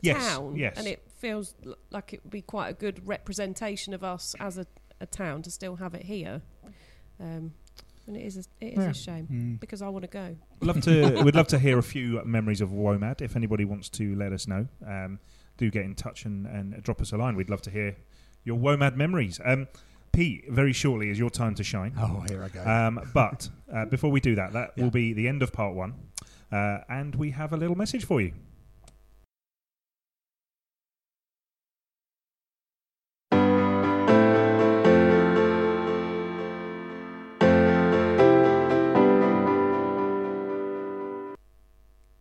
Yes. 0.00 0.16
town, 0.26 0.56
Yes. 0.56 0.76
and 0.76 0.86
it 0.88 1.02
feels 1.18 1.54
l- 1.64 1.76
like 1.90 2.12
it 2.12 2.24
would 2.24 2.32
be 2.32 2.42
quite 2.42 2.68
a 2.68 2.72
good 2.72 3.06
representation 3.06 3.92
of 3.94 4.02
us 4.02 4.34
as 4.40 4.58
a, 4.58 4.66
a 5.00 5.06
town 5.06 5.42
to 5.42 5.50
still 5.50 5.76
have 5.76 5.94
it 5.94 6.02
here. 6.04 6.42
Um, 7.20 7.52
and 8.08 8.16
it 8.16 8.22
is 8.22 8.36
a, 8.38 8.64
it 8.64 8.72
is 8.72 8.78
Yeah. 8.78 8.90
a 8.90 8.94
shame 8.94 9.28
mm. 9.30 9.60
because 9.60 9.82
I 9.82 9.88
want 9.88 10.02
to 10.02 10.08
go. 10.08 10.36
love 10.62 10.80
to 10.82 11.22
we'd 11.24 11.34
love 11.36 11.48
to 11.48 11.58
hear 11.58 11.78
a 11.78 11.82
few 11.82 12.22
memories 12.24 12.60
of 12.60 12.70
WOMAD. 12.70 13.20
If 13.20 13.36
anybody 13.36 13.64
wants 13.64 13.88
to 13.90 14.14
let 14.16 14.32
us 14.32 14.48
know, 14.48 14.66
um, 14.86 15.20
do 15.58 15.70
get 15.70 15.84
in 15.84 15.94
touch 15.94 16.24
and, 16.24 16.46
and 16.46 16.82
drop 16.82 17.00
us 17.00 17.12
a 17.12 17.16
line. 17.18 17.36
We'd 17.36 17.50
love 17.50 17.62
to 17.62 17.70
hear 17.70 17.96
your 18.44 18.56
WOMAD 18.56 18.96
memories. 18.96 19.40
Um, 19.44 19.68
Pete, 20.18 20.46
very 20.50 20.72
shortly 20.72 21.10
is 21.10 21.16
your 21.16 21.30
time 21.30 21.54
to 21.54 21.62
shine. 21.62 21.92
oh 21.96 22.24
here 22.28 22.42
I 22.42 22.48
go. 22.48 22.64
Um, 22.68 23.08
but 23.14 23.48
uh, 23.72 23.84
before 23.84 24.10
we 24.10 24.18
do 24.18 24.34
that, 24.34 24.52
that 24.52 24.72
Yeah. 24.74 24.82
will 24.82 24.90
be 24.90 25.12
the 25.12 25.28
end 25.28 25.44
of 25.44 25.52
part 25.52 25.76
one, 25.76 25.94
uh, 26.50 26.78
and 26.88 27.14
we 27.14 27.30
have 27.30 27.52
a 27.52 27.56
little 27.56 27.76
message 27.76 28.04
for 28.04 28.20
you. 28.20 28.32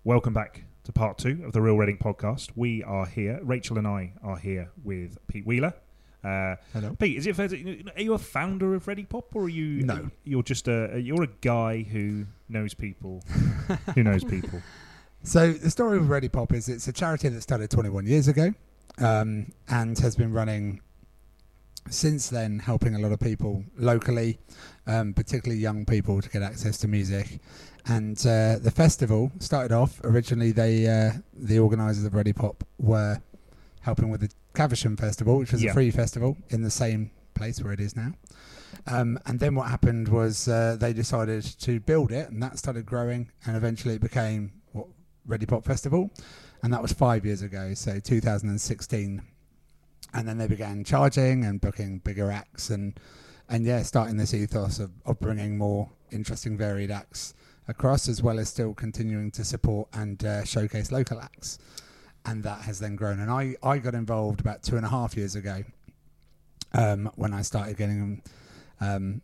Welcome 0.03 0.33
back 0.33 0.63
to 0.83 0.91
part 0.91 1.17
two 1.17 1.43
of 1.45 1.51
the 1.51 1.61
Real 1.61 1.75
Reading 1.77 1.97
podcast. 1.97 2.51
We 2.55 2.83
are 2.83 3.05
here. 3.05 3.39
Rachel 3.43 3.77
and 3.77 3.87
I 3.87 4.13
are 4.23 4.37
here 4.37 4.69
with 4.83 5.17
Pete 5.27 5.45
Wheeler. 5.45 5.73
Uh, 6.23 6.55
Hello. 6.73 6.95
Pete, 6.99 7.17
is 7.17 7.27
it 7.27 7.35
fair 7.35 7.47
to, 7.47 7.83
are 7.95 8.01
you 8.01 8.13
a 8.13 8.17
founder 8.17 8.75
of 8.75 8.87
Ready 8.87 9.05
Pop, 9.05 9.35
or 9.35 9.43
are 9.43 9.49
you? 9.49 9.83
No. 9.83 10.09
you're 10.23 10.43
just 10.43 10.67
a 10.67 10.99
you're 10.99 11.23
a 11.23 11.29
guy 11.41 11.83
who 11.83 12.25
knows 12.49 12.73
people, 12.73 13.23
who 13.95 14.03
knows 14.03 14.23
people. 14.23 14.61
So 15.23 15.53
the 15.53 15.69
story 15.69 15.97
of 15.97 16.09
Ready 16.09 16.29
Pop 16.29 16.53
is 16.53 16.69
it's 16.69 16.87
a 16.87 16.93
charity 16.93 17.29
that 17.29 17.41
started 17.41 17.69
21 17.69 18.07
years 18.07 18.27
ago, 18.27 18.53
um, 18.97 19.51
and 19.69 19.97
has 19.99 20.15
been 20.15 20.33
running 20.33 20.81
since 21.89 22.29
then, 22.29 22.59
helping 22.59 22.95
a 22.95 22.99
lot 22.99 23.11
of 23.11 23.19
people 23.19 23.63
locally, 23.77 24.39
um, 24.85 25.13
particularly 25.13 25.61
young 25.61 25.85
people, 25.85 26.21
to 26.21 26.29
get 26.29 26.41
access 26.41 26.77
to 26.79 26.87
music. 26.87 27.39
And 27.85 28.17
uh, 28.19 28.59
the 28.59 28.71
festival 28.71 29.31
started 29.39 29.73
off 29.73 30.01
originally. 30.03 30.51
They 30.51 30.87
uh, 30.87 31.11
the 31.33 31.59
organisers 31.59 32.03
of 32.03 32.13
Ready 32.13 32.33
Pop 32.33 32.63
were 32.77 33.21
helping 33.87 34.09
with 34.09 34.19
the 34.19 34.29
Caversham 34.53 34.97
Festival, 34.97 35.37
which 35.37 35.53
was 35.53 35.63
Yeah. 35.63 35.71
a 35.71 35.73
free 35.73 35.91
festival 35.91 36.35
in 36.49 36.61
the 36.61 36.69
same 36.69 37.09
place 37.35 37.63
where 37.63 37.71
it 37.71 37.79
is 37.79 37.95
now. 37.95 38.11
Um, 38.85 39.17
and 39.25 39.39
then 39.39 39.55
what 39.55 39.69
happened 39.69 40.09
was 40.09 40.45
uh, 40.49 40.75
they 40.77 40.91
decided 40.91 41.43
to 41.61 41.79
build 41.79 42.11
it, 42.11 42.29
and 42.29 42.43
that 42.43 42.59
started 42.59 42.85
growing, 42.85 43.31
and 43.45 43.55
eventually 43.55 43.95
it 43.95 44.01
became 44.01 44.51
what 44.73 44.87
Ready 45.25 45.45
Pop 45.45 45.63
Festival, 45.63 46.11
and 46.61 46.73
that 46.73 46.81
was 46.81 46.91
five 46.91 47.25
years 47.25 47.41
ago, 47.41 47.73
so 47.75 47.99
2016. 48.01 49.21
And 50.13 50.27
then 50.27 50.37
they 50.37 50.47
began 50.47 50.83
charging 50.83 51.45
and 51.45 51.61
booking 51.61 51.99
bigger 51.99 52.29
acts, 52.29 52.69
and 52.69 52.99
and 53.49 53.65
yeah, 53.65 53.83
starting 53.83 54.17
this 54.17 54.33
ethos 54.33 54.79
of, 54.79 54.91
of 55.05 55.17
bringing 55.21 55.57
more 55.57 55.89
interesting, 56.11 56.57
varied 56.57 56.91
acts 56.91 57.33
across, 57.69 58.09
as 58.09 58.21
well 58.21 58.37
as 58.37 58.49
still 58.49 58.73
continuing 58.73 59.31
to 59.31 59.45
support 59.45 59.87
and 59.93 60.25
uh, 60.25 60.43
showcase 60.43 60.91
local 60.91 61.21
acts. 61.21 61.57
And 62.27 62.43
that 62.43 62.61
has 62.61 62.79
then 62.79 62.95
grown. 62.95 63.19
And 63.19 63.31
I, 63.31 63.55
I 63.63 63.77
got 63.77 63.95
involved 63.95 64.41
about 64.41 64.61
two 64.61 64.75
and 64.75 64.85
a 64.85 64.89
half 64.89 65.15
years 65.15 65.33
ago 65.35 65.63
um, 66.73 67.09
when 67.15 67.33
I 67.33 67.41
started 67.41 67.77
getting 67.77 68.21
um, 68.81 69.21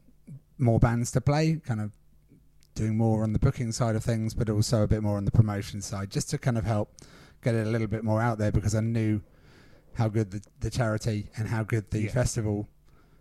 more 0.58 0.80
bands 0.80 1.12
to 1.12 1.22
play, 1.22 1.60
kind 1.66 1.82
of 1.82 1.92
doing 2.76 2.96
more 2.98 3.24
on 3.24 3.34
the 3.34 3.40
booking 3.40 3.72
side 3.72 3.96
of 3.96 4.04
things, 4.04 4.34
but 4.34 4.50
also 4.50 4.84
a 4.84 4.88
bit 4.88 5.04
more 5.04 5.18
on 5.18 5.26
the 5.26 5.32
promotion 5.32 5.82
side, 5.82 6.10
just 6.10 6.30
to 6.30 6.38
kind 6.38 6.58
of 6.58 6.64
help 6.64 6.90
get 7.44 7.54
it 7.56 7.68
a 7.68 7.70
little 7.70 7.88
bit 7.88 8.04
more 8.04 8.22
out 8.22 8.38
there 8.38 8.52
because 8.52 8.74
I 8.74 8.80
knew 8.80 9.22
how 9.96 10.08
good 10.08 10.32
the, 10.32 10.42
the 10.62 10.70
charity 10.70 11.28
and 11.38 11.48
how 11.50 11.64
good 11.64 11.92
the 11.92 12.04
Yeah. 12.04 12.12
festival 12.12 12.68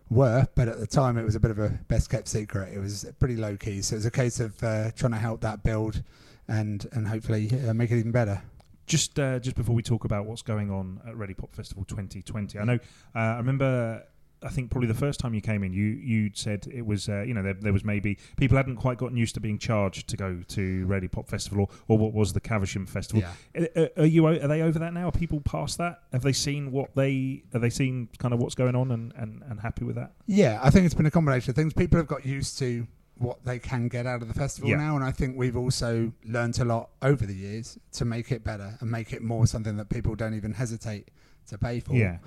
were, 0.09 0.47
but 0.55 0.67
at 0.67 0.79
the 0.79 0.87
time 0.87 1.17
it 1.17 1.23
was 1.23 1.35
a 1.35 1.39
bit 1.39 1.51
of 1.51 1.59
a 1.59 1.69
best 1.87 2.09
kept 2.09 2.27
secret. 2.27 2.73
It 2.73 2.79
was 2.79 3.05
pretty 3.19 3.35
low 3.35 3.57
key, 3.57 3.81
so 3.81 3.95
it 3.95 3.97
was 3.97 4.05
a 4.05 4.11
case 4.11 4.39
of 4.39 4.63
uh, 4.63 4.91
trying 4.91 5.11
to 5.11 5.17
help 5.17 5.41
that 5.41 5.61
build 5.63 6.03
and 6.47 6.87
and 6.93 7.07
hopefully 7.07 7.49
uh, 7.67 7.73
make 7.73 7.91
it 7.91 7.99
even 7.99 8.11
better. 8.11 8.41
Just 8.85 9.17
uh, 9.19 9.39
just 9.39 9.55
before 9.55 9.75
we 9.75 9.81
talk 9.81 10.03
about 10.03 10.25
what's 10.25 10.41
going 10.41 10.69
on 10.69 10.99
at 11.07 11.15
Ready 11.15 11.33
Pop 11.33 11.55
Festival 11.55 11.85
2020, 11.85 12.59
I 12.59 12.63
know 12.63 12.79
uh, 13.15 13.19
I 13.19 13.37
remember. 13.37 14.03
I 14.45 14.49
think 14.49 14.71
probably 14.71 14.89
the 14.89 14.93
first 14.93 15.21
time 15.21 15.33
you 15.33 15.39
came 15.39 15.63
in, 15.63 15.71
you 15.71 15.85
you 15.85 16.29
said 16.33 16.67
it 16.69 16.85
was 16.85 17.07
uh, 17.07 17.21
you 17.21 17.33
know 17.33 17.41
there, 17.41 17.53
there 17.53 17.71
was 17.71 17.85
maybe 17.85 18.17
people 18.35 18.57
hadn't 18.57 18.75
quite 18.75 18.97
gotten 18.97 19.15
used 19.15 19.35
to 19.35 19.39
being 19.39 19.57
charged 19.57 20.09
to 20.09 20.17
go 20.17 20.41
to 20.49 20.85
Ready 20.85 21.07
Pop 21.07 21.29
Festival 21.29 21.61
or, 21.61 21.69
or 21.87 21.97
what 21.97 22.11
was 22.13 22.33
the 22.33 22.41
Caversham 22.41 22.85
Festival. 22.85 23.23
Uh, 23.55 23.87
Are 23.95 24.05
you 24.05 24.25
are 24.25 24.37
they 24.37 24.61
over 24.61 24.79
that 24.79 24.93
now? 24.93 25.07
Are 25.07 25.11
people 25.13 25.39
past 25.39 25.77
that? 25.77 26.01
Have 26.11 26.23
they 26.23 26.33
seen 26.33 26.73
what 26.73 26.93
they 26.93 27.43
have 27.53 27.61
they 27.61 27.69
seen 27.69 28.09
kind 28.17 28.33
of 28.33 28.41
what's 28.41 28.53
going 28.55 28.75
on 28.75 28.91
and, 28.91 29.13
and, 29.15 29.43
and 29.47 29.61
happy 29.61 29.85
with 29.85 29.95
that? 29.95 30.11
Yeah, 30.27 30.59
I 30.61 30.71
think 30.71 30.85
it's 30.85 30.95
been 30.95 31.05
a 31.05 31.11
combination 31.11 31.51
of 31.51 31.55
things. 31.55 31.71
People 31.73 31.97
have 31.97 32.07
got 32.07 32.25
used 32.25 32.59
to 32.59 32.85
what 33.23 33.43
they 33.45 33.57
can 33.57 33.87
get 33.87 34.05
out 34.05 34.21
of 34.21 34.27
the 34.27 34.33
festival 34.33 34.69
Yeah. 34.69 34.77
now, 34.77 34.95
and 34.95 35.03
I 35.03 35.11
think 35.11 35.37
we've 35.37 35.57
also 35.57 36.11
learnt 36.25 36.59
a 36.59 36.65
lot 36.65 36.89
over 37.01 37.25
the 37.25 37.33
years 37.35 37.77
to 37.93 38.05
make 38.05 38.31
it 38.31 38.43
better 38.43 38.77
and 38.79 38.91
make 38.91 39.13
it 39.13 39.21
more 39.23 39.47
something 39.47 39.77
that 39.77 39.89
people 39.89 40.15
don't 40.15 40.33
even 40.35 40.53
hesitate 40.53 41.09
to 41.47 41.57
pay 41.57 41.79
for. 41.79 41.93
Yeah, 41.95 42.17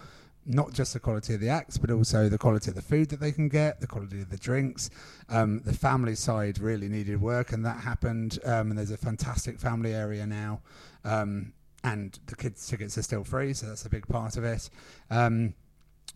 Not 0.49 0.73
just 0.73 0.93
the 0.93 1.01
quality 1.01 1.35
of 1.35 1.41
the 1.41 1.49
acts, 1.49 1.77
but 1.77 1.91
also 1.91 2.29
the 2.29 2.39
quality 2.39 2.71
of 2.71 2.77
the 2.77 2.83
food 2.83 3.09
that 3.11 3.19
they 3.21 3.33
can 3.33 3.49
get, 3.49 3.81
the 3.81 3.87
quality 3.89 4.21
of 4.21 4.31
the 4.31 4.37
drinks. 4.37 4.91
Um, 5.29 5.61
the 5.65 5.73
family 5.73 6.15
side 6.15 6.59
really 6.61 6.89
needed 6.89 7.21
work, 7.21 7.53
and 7.53 7.65
that 7.67 7.81
happened. 7.81 8.39
Um, 8.45 8.71
and 8.71 8.79
there's 8.79 8.93
a 8.93 8.97
fantastic 8.97 9.59
family 9.59 9.93
area 9.93 10.25
now, 10.27 10.61
um, 11.05 11.53
and 11.83 12.19
the 12.27 12.37
kids' 12.37 12.67
tickets 12.67 12.97
are 12.97 13.03
still 13.03 13.25
free, 13.25 13.55
so 13.55 13.67
that's 13.67 13.85
a 13.87 13.89
big 13.91 14.07
part 14.07 14.37
of 14.37 14.45
it. 14.45 14.71
Um, 15.11 15.55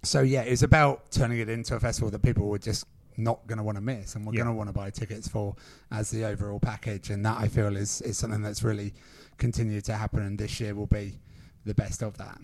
so 0.02 0.20
yeah, 0.20 0.42
it's 0.42 0.62
about 0.62 1.10
turning 1.10 1.38
it 1.40 1.48
into 1.48 1.74
a 1.74 1.80
festival 1.80 2.10
that 2.10 2.22
people 2.22 2.48
would 2.50 2.62
just 2.62 2.86
not 3.20 3.46
going 3.46 3.58
to 3.58 3.62
want 3.64 3.76
to 3.76 3.82
miss, 3.82 4.14
and 4.14 4.24
we're 4.26 4.32
Yeah. 4.32 4.38
going 4.44 4.54
to 4.54 4.56
want 4.58 4.68
to 4.68 4.72
buy 4.72 4.90
tickets 4.90 5.28
for 5.28 5.54
as 5.90 6.10
the 6.10 6.24
overall 6.24 6.58
package. 6.60 7.10
And 7.10 7.24
that 7.24 7.38
I 7.38 7.48
feel 7.48 7.76
is 7.76 8.00
is 8.02 8.18
something 8.18 8.42
that's 8.42 8.62
really 8.62 8.92
continued 9.38 9.84
to 9.86 9.94
happen, 9.94 10.20
and 10.22 10.38
this 10.38 10.60
year 10.60 10.74
will 10.74 10.86
be 10.86 11.18
the 11.64 11.74
best 11.74 12.02
of 12.02 12.16
that. 12.18 12.38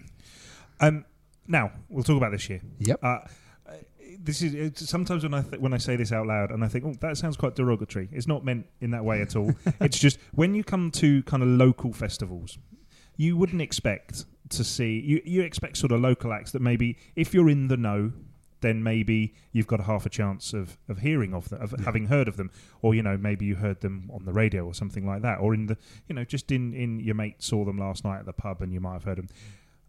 Um, 0.80 1.04
now 1.46 1.72
we'll 1.88 2.04
talk 2.04 2.16
about 2.16 2.32
this 2.32 2.48
year. 2.50 2.60
Yep. 2.80 3.02
Uh, 3.02 3.06
uh, 3.06 3.72
this 4.20 4.42
is 4.42 4.88
sometimes 4.88 5.22
when 5.22 5.34
I 5.34 5.42
th- 5.42 5.60
when 5.60 5.72
I 5.72 5.78
say 5.78 5.96
this 5.96 6.12
out 6.12 6.26
loud 6.26 6.50
and 6.50 6.64
I 6.64 6.68
think, 6.68 6.84
oh, 6.84 6.94
that 7.00 7.16
sounds 7.16 7.36
quite 7.36 7.54
derogatory. 7.54 8.08
It's 8.12 8.26
not 8.26 8.44
meant 8.44 8.66
in 8.80 8.90
that 8.92 9.04
way 9.04 9.20
at 9.22 9.36
all. 9.36 9.54
it's 9.80 9.98
just 9.98 10.18
when 10.32 10.54
you 10.54 10.62
come 10.64 10.90
to 10.92 11.22
kind 11.24 11.42
of 11.42 11.48
local 11.48 11.92
festivals, 11.92 12.58
you 13.16 13.36
wouldn't 13.36 13.62
expect 13.62 14.24
to 14.50 14.62
see 14.64 15.00
you. 15.00 15.20
You 15.24 15.42
expect 15.42 15.76
sort 15.76 15.92
of 15.92 16.00
local 16.00 16.32
acts 16.32 16.52
that 16.52 16.62
maybe 16.62 16.96
if 17.16 17.32
you're 17.34 17.50
in 17.50 17.68
the 17.68 17.76
know. 17.76 18.12
Then 18.60 18.82
maybe 18.82 19.34
you've 19.52 19.66
got 19.66 19.80
a 19.80 19.82
half 19.84 20.06
a 20.06 20.08
chance 20.08 20.52
of, 20.52 20.78
of 20.88 20.98
hearing 20.98 21.34
of 21.34 21.48
them, 21.50 21.60
of 21.62 21.74
Yeah. 21.78 21.84
having 21.84 22.06
heard 22.06 22.26
of 22.28 22.36
them, 22.36 22.50
or 22.82 22.94
you 22.94 23.02
know 23.02 23.16
maybe 23.16 23.44
you 23.44 23.56
heard 23.56 23.80
them 23.80 24.10
on 24.12 24.24
the 24.24 24.32
radio 24.32 24.64
or 24.66 24.74
something 24.74 25.06
like 25.06 25.22
that, 25.22 25.38
or 25.40 25.52
in 25.54 25.66
the 25.66 25.76
you 26.08 26.14
know 26.14 26.24
just 26.24 26.50
in 26.50 26.72
in 26.74 27.00
your 27.00 27.14
mate 27.14 27.42
saw 27.42 27.64
them 27.64 27.78
last 27.78 28.04
night 28.04 28.18
at 28.20 28.26
the 28.26 28.32
pub 28.32 28.62
and 28.62 28.72
you 28.72 28.80
might 28.80 28.94
have 28.94 29.04
heard 29.04 29.18
them. 29.18 29.28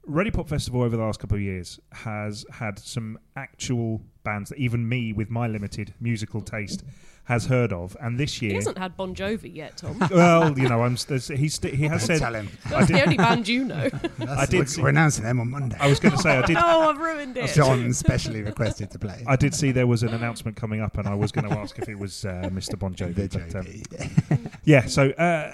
Ready 0.10 0.32
Pop 0.32 0.48
Festival 0.48 0.84
over 0.84 0.96
the 0.96 1.04
last 1.04 1.20
couple 1.20 1.36
of 1.36 1.42
years 1.44 1.82
has 1.92 2.46
had 2.52 2.80
some 2.80 3.20
actual 3.36 4.02
bands 4.24 4.50
that 4.50 4.58
even 4.58 4.88
me, 4.88 5.12
with 5.12 5.30
my 5.30 5.48
limited 5.48 5.94
musical 6.00 6.40
taste, 6.40 6.84
has 7.28 7.46
heard 7.48 7.74
of. 7.74 7.96
And 8.02 8.18
this 8.18 8.42
year, 8.42 8.52
He 8.52 8.56
hasn't 8.56 8.78
had 8.78 8.96
Bon 8.96 9.14
Jovi 9.14 9.54
yet, 9.54 9.76
Tom. 9.78 10.00
well, 10.12 10.58
you 10.58 10.70
know, 10.70 10.82
I'm 10.82 10.96
st- 10.96 11.38
he's 11.38 11.56
st- 11.56 11.74
he 11.76 11.84
has 11.86 12.04
said. 12.04 12.20
tell 12.20 12.34
him. 12.34 12.50
That's 12.70 12.88
the 12.88 13.02
only 13.04 13.18
band 13.18 13.48
you 13.50 13.66
know. 13.66 13.90
I 14.28 14.46
did 14.46 14.60
we're, 14.60 14.66
see- 14.66 14.82
we're 14.82 14.90
announcing 14.90 15.26
them 15.26 15.40
on 15.42 15.50
Monday. 15.50 15.76
I 15.80 15.88
was 15.88 16.00
going 16.00 16.14
to 16.16 16.18
say 16.22 16.38
I 16.38 16.46
did. 16.46 16.58
oh, 16.60 16.90
I've 16.90 16.98
ruined 16.98 17.36
it. 17.38 17.54
John 17.54 17.94
specially 17.94 18.42
requested 18.42 18.92
to 18.92 19.00
play. 19.00 19.24
I 19.28 19.36
did 19.36 19.54
see 19.54 19.72
there 19.72 19.88
was 19.88 20.04
an 20.04 20.14
announcement 20.14 20.56
coming 20.56 20.82
up, 20.82 20.98
and 20.98 21.08
I 21.08 21.16
was 21.16 21.32
going 21.34 21.50
to 21.50 21.58
ask 21.58 21.78
if 21.78 21.90
it 21.90 22.00
was 22.00 22.24
uh, 22.24 22.50
Mr. 22.52 22.80
Bon 22.80 22.96
Jovi. 22.96 23.16
The 23.16 24.18
but, 24.30 24.32
um, 24.40 24.50
yeah, 24.64 24.86
so 24.86 25.10
uh, 25.12 25.52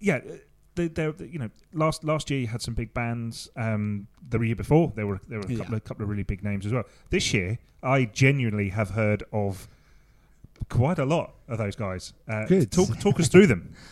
yeah, 0.00 0.20
they, 0.74 0.88
they, 0.88 1.12
you 1.30 1.38
know, 1.38 1.50
last 1.72 2.02
last 2.02 2.28
year 2.30 2.40
you 2.40 2.46
had 2.48 2.60
some 2.60 2.74
big 2.74 2.92
bands. 2.92 3.48
Um, 3.56 4.08
the 4.28 4.40
year 4.40 4.56
before 4.56 4.92
there 4.96 5.06
were 5.06 5.20
there 5.28 5.38
were 5.38 5.46
a 5.46 5.50
Yeah. 5.52 5.58
couple, 5.58 5.74
of, 5.74 5.84
couple 5.84 6.02
of 6.02 6.08
really 6.08 6.24
big 6.24 6.42
names 6.42 6.66
as 6.66 6.72
well. 6.72 6.84
This 7.10 7.32
year, 7.32 7.58
I 7.84 8.06
genuinely 8.06 8.70
have 8.70 8.90
heard 8.90 9.22
of 9.32 9.68
quite 10.68 10.98
a 10.98 11.04
lot 11.04 11.34
of 11.48 11.58
those 11.58 11.76
guys. 11.76 12.12
Uh, 12.28 12.46
Good. 12.46 12.70
Talk 12.70 12.98
talk 13.00 13.20
us 13.20 13.28
through 13.28 13.46
them. 13.46 13.74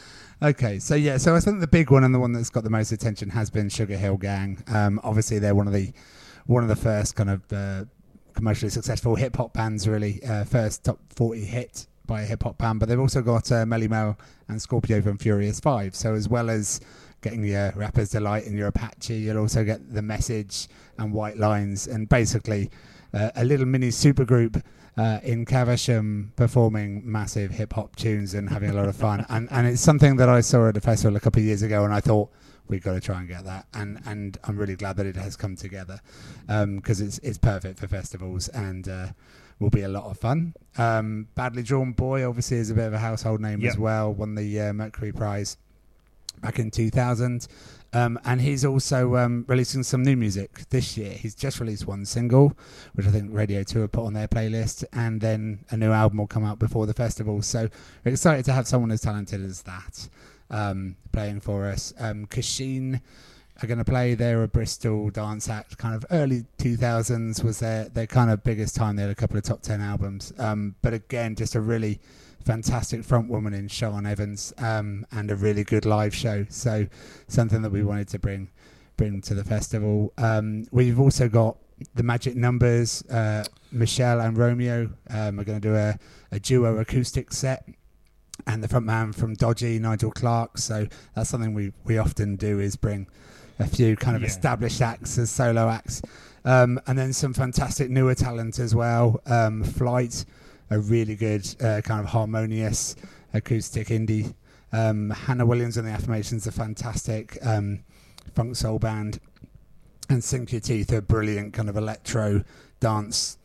Okay, 0.43 0.81
so 0.81 0.97
yeah, 0.97 1.19
so 1.19 1.37
I 1.37 1.41
think 1.41 1.61
the 1.61 1.69
big 1.69 1.93
one 1.93 2.03
and 2.03 2.13
the 2.13 2.19
one 2.19 2.33
that's 2.33 2.51
got 2.51 2.65
the 2.65 2.71
most 2.71 2.91
attention 2.91 3.31
has 3.31 3.49
been 3.49 3.69
Sugar 3.69 3.97
Hill 3.97 4.17
Gang. 4.17 4.61
Um, 4.67 4.99
obviously, 5.05 5.39
they're 5.39 5.55
one 5.55 5.69
of 5.69 5.73
the 5.73 5.93
one 6.47 6.65
of 6.65 6.69
the 6.69 6.75
first 6.75 7.15
kind 7.15 7.31
of 7.31 7.53
uh, 7.53 7.85
commercially 8.35 8.69
successful 8.69 9.15
hip 9.15 9.37
hop 9.37 9.53
bands, 9.53 9.87
really. 9.87 10.21
Uh, 10.25 10.43
first 10.43 10.83
top 10.83 10.99
forty 11.15 11.45
hit 11.45 11.87
by 12.07 12.23
a 12.23 12.25
hip 12.25 12.43
hop 12.43 12.59
band, 12.59 12.81
but 12.81 12.89
they've 12.89 12.99
also 12.99 13.23
got 13.23 13.53
uh, 13.53 13.65
Melle 13.65 13.89
Mel 13.89 14.19
and 14.49 14.61
Scorpio 14.61 15.01
from 15.01 15.17
Furious 15.17 15.61
Five. 15.61 15.95
So 15.95 16.15
as 16.15 16.29
well 16.29 16.51
as 16.51 16.81
getting 17.21 17.45
your 17.45 17.71
Rapper's 17.77 18.11
Delight 18.11 18.47
and 18.47 18.59
your 18.59 18.67
Apache, 18.67 19.15
you'll 19.15 19.39
also 19.39 19.63
get 19.63 19.95
the 19.95 20.03
Message 20.03 20.67
and 20.99 21.13
White 21.13 21.37
Lines, 21.37 21.87
and 21.87 22.09
basically 22.09 22.69
uh, 23.15 23.31
a 23.37 23.45
little 23.45 23.67
mini 23.67 23.91
supergroup 23.91 24.61
uh, 24.97 25.21
in 25.23 25.45
Caversham 25.45 26.33
performing 26.37 27.03
massive 27.11 27.51
hip 27.53 27.73
hop 27.73 27.97
tunes 27.97 28.35
and 28.35 28.49
having 28.51 28.71
a 28.71 28.75
lot 28.75 28.89
of 28.89 28.97
fun. 28.97 29.25
and 29.31 29.49
and 29.51 29.67
it's 29.67 29.81
something 29.81 30.17
that 30.17 30.29
I 30.29 30.41
saw 30.41 30.69
at 30.69 30.77
a 30.77 30.81
festival 30.81 31.17
a 31.17 31.21
couple 31.21 31.41
of 31.41 31.47
years 31.47 31.63
ago, 31.63 31.85
and 31.85 31.93
I 31.95 32.01
thought 32.01 32.29
we've 32.69 32.83
got 32.83 32.93
to 32.95 33.01
try 33.01 33.19
and 33.21 33.29
get 33.29 33.45
that. 33.45 33.67
And 33.75 34.01
and 34.07 34.39
I'm 34.45 34.57
really 34.59 34.77
glad 34.77 34.97
that 34.97 35.07
it 35.07 35.17
has 35.17 35.37
come 35.37 35.57
together 35.57 36.01
because 36.47 37.01
it's 37.01 37.19
it's 37.19 37.39
perfect 37.39 37.79
for 37.79 37.89
festivals 37.89 38.49
and. 38.49 38.89
Uh, 38.89 39.07
Will 39.59 39.71
be 39.71 39.83
a 39.83 39.89
lot 39.89 40.07
of 40.11 40.19
fun. 40.19 40.55
Um, 40.77 41.29
Badly 41.37 41.63
Drawn 41.63 41.93
Boy 41.93 42.27
obviously 42.29 42.57
is 42.57 42.71
a 42.71 42.75
bit 42.75 42.87
of 42.89 42.95
a 42.95 42.99
household 42.99 43.41
name 43.41 43.61
Yep. 43.61 43.71
as 43.71 43.79
well. 43.79 44.13
Won 44.13 44.35
the 44.35 44.61
uh, 44.61 44.73
Mercury 44.73 45.13
Prize 45.13 45.57
back 46.41 46.59
in 46.59 46.69
2000. 46.73 47.47
Um, 47.95 48.19
and 48.25 48.41
he's 48.41 48.65
also 48.65 49.17
um, 49.17 49.45
releasing 49.49 49.83
some 49.83 50.03
new 50.03 50.17
music 50.17 50.69
this 50.71 50.97
year. 50.97 51.13
He's 51.13 51.35
just 51.35 51.61
released 51.61 51.87
one 51.87 52.07
single, 52.07 52.57
which 52.95 53.07
I 53.07 53.11
think 53.11 53.31
Radio 53.33 53.63
2 53.63 53.81
have 53.81 53.93
put 53.93 54.07
on 54.07 54.15
their 54.15 54.29
playlist, 54.29 54.85
and 54.93 55.21
then 55.21 55.65
a 55.71 55.77
new 55.77 55.93
album 55.93 56.19
will 56.19 56.27
come 56.27 56.45
out 56.45 56.59
before 56.59 56.87
the 56.87 56.95
festival. 56.95 57.43
So 57.43 57.69
we're 58.05 58.13
excited 58.13 58.45
to 58.47 58.53
have 58.53 58.67
someone 58.67 58.91
as 58.91 59.03
talented 59.03 59.45
as 59.45 59.63
that 59.63 60.09
um, 60.51 60.97
playing 61.13 61.41
for 61.41 61.67
us. 61.67 61.93
Um, 61.99 62.27
Kosheen 62.27 63.01
are 63.63 63.67
going 63.67 63.79
to 63.79 63.85
play. 63.85 64.15
They're 64.15 64.43
a 64.43 64.49
Bristol 64.49 65.11
dance 65.11 65.49
act, 65.49 65.77
kind 65.79 65.95
of 65.95 66.05
early 66.11 66.45
2000s 66.59 67.45
was 67.45 67.59
their, 67.59 67.89
their 67.89 68.07
kind 68.07 68.31
of 68.31 68.43
biggest 68.43 68.75
time. 68.75 68.97
They 68.97 69.03
had 69.03 69.11
a 69.11 69.15
couple 69.15 69.37
of 69.37 69.45
top 69.45 69.63
10 69.63 69.81
albums. 69.81 70.33
Um, 70.39 70.75
but 70.83 70.95
again, 70.95 71.35
just 71.35 71.55
a 71.55 71.61
really 71.61 72.01
fantastic 72.43 73.05
front 73.05 73.29
woman 73.29 73.55
in 73.55 73.69
Sian 73.69 74.07
Evans 74.07 74.53
um, 74.59 75.07
and 75.13 75.31
a 75.31 75.37
really 75.37 75.65
good 75.65 75.85
live 75.85 76.15
show. 76.15 76.45
So 76.49 76.87
something 77.29 77.63
that 77.63 77.71
we 77.71 77.83
wanted 77.83 78.09
to 78.09 78.19
bring 78.19 78.51
bring 78.97 79.21
to 79.23 79.35
the 79.35 79.45
festival. 79.45 80.13
Um, 80.19 80.67
we've 80.71 81.01
also 81.01 81.29
got 81.29 81.57
the 81.95 82.03
Magic 82.03 82.37
Numbers. 82.37 83.03
Uh, 83.11 83.45
Michelle 83.73 84.21
and 84.21 84.37
Romeo 84.37 84.91
um, 85.11 85.41
are 85.41 85.45
going 85.45 85.61
to 85.61 85.69
do 85.69 85.75
a, 85.75 85.99
a 86.31 86.39
duo 86.39 86.79
acoustic 86.79 87.33
set. 87.33 87.67
And 88.47 88.63
the 88.63 88.69
front 88.69 88.87
man 88.87 89.13
from 89.13 89.35
Dodgy, 89.35 89.79
Nigel 89.79 90.11
Clark. 90.11 90.59
So 90.59 90.87
that's 91.15 91.31
something 91.31 91.55
we, 91.55 91.73
we 91.85 91.97
often 91.99 92.37
do 92.37 92.61
is 92.61 92.77
bring 92.77 93.07
a 93.59 93.67
few 93.67 93.97
kind 93.97 94.17
of 94.17 94.23
Yeah. 94.23 94.29
established 94.29 94.83
acts 94.83 95.17
as 95.19 95.31
solo 95.31 95.69
acts. 95.69 96.03
Um, 96.45 96.81
and 96.87 96.99
then 96.99 97.13
some 97.13 97.33
fantastic 97.35 97.89
newer 97.89 98.15
talent 98.15 98.59
as 98.59 98.75
well. 98.75 99.21
Um, 99.27 99.63
Flight, 99.63 100.25
a 100.73 100.79
really 100.79 101.17
good 101.17 101.47
uh, 101.63 101.81
kind 101.83 102.01
of 102.01 102.07
harmonious 102.07 102.97
acoustic 103.35 103.89
indie. 103.89 104.35
Um, 104.73 105.11
Hannah 105.11 105.47
Williams 105.47 105.77
and 105.77 105.87
the 105.87 105.93
Affirmations 105.93 106.47
are 106.47 106.53
fantastic. 106.53 107.39
Um, 107.43 107.85
funk 108.35 108.57
soul 108.57 108.79
band. 108.79 109.21
And 110.09 110.23
Sink 110.23 110.53
Your 110.53 110.61
Teeth, 110.61 110.93
a 110.93 111.01
brilliant 111.01 111.55
kind 111.55 111.69
of 111.69 111.77
electro 111.77 112.45
dance, 112.81 113.39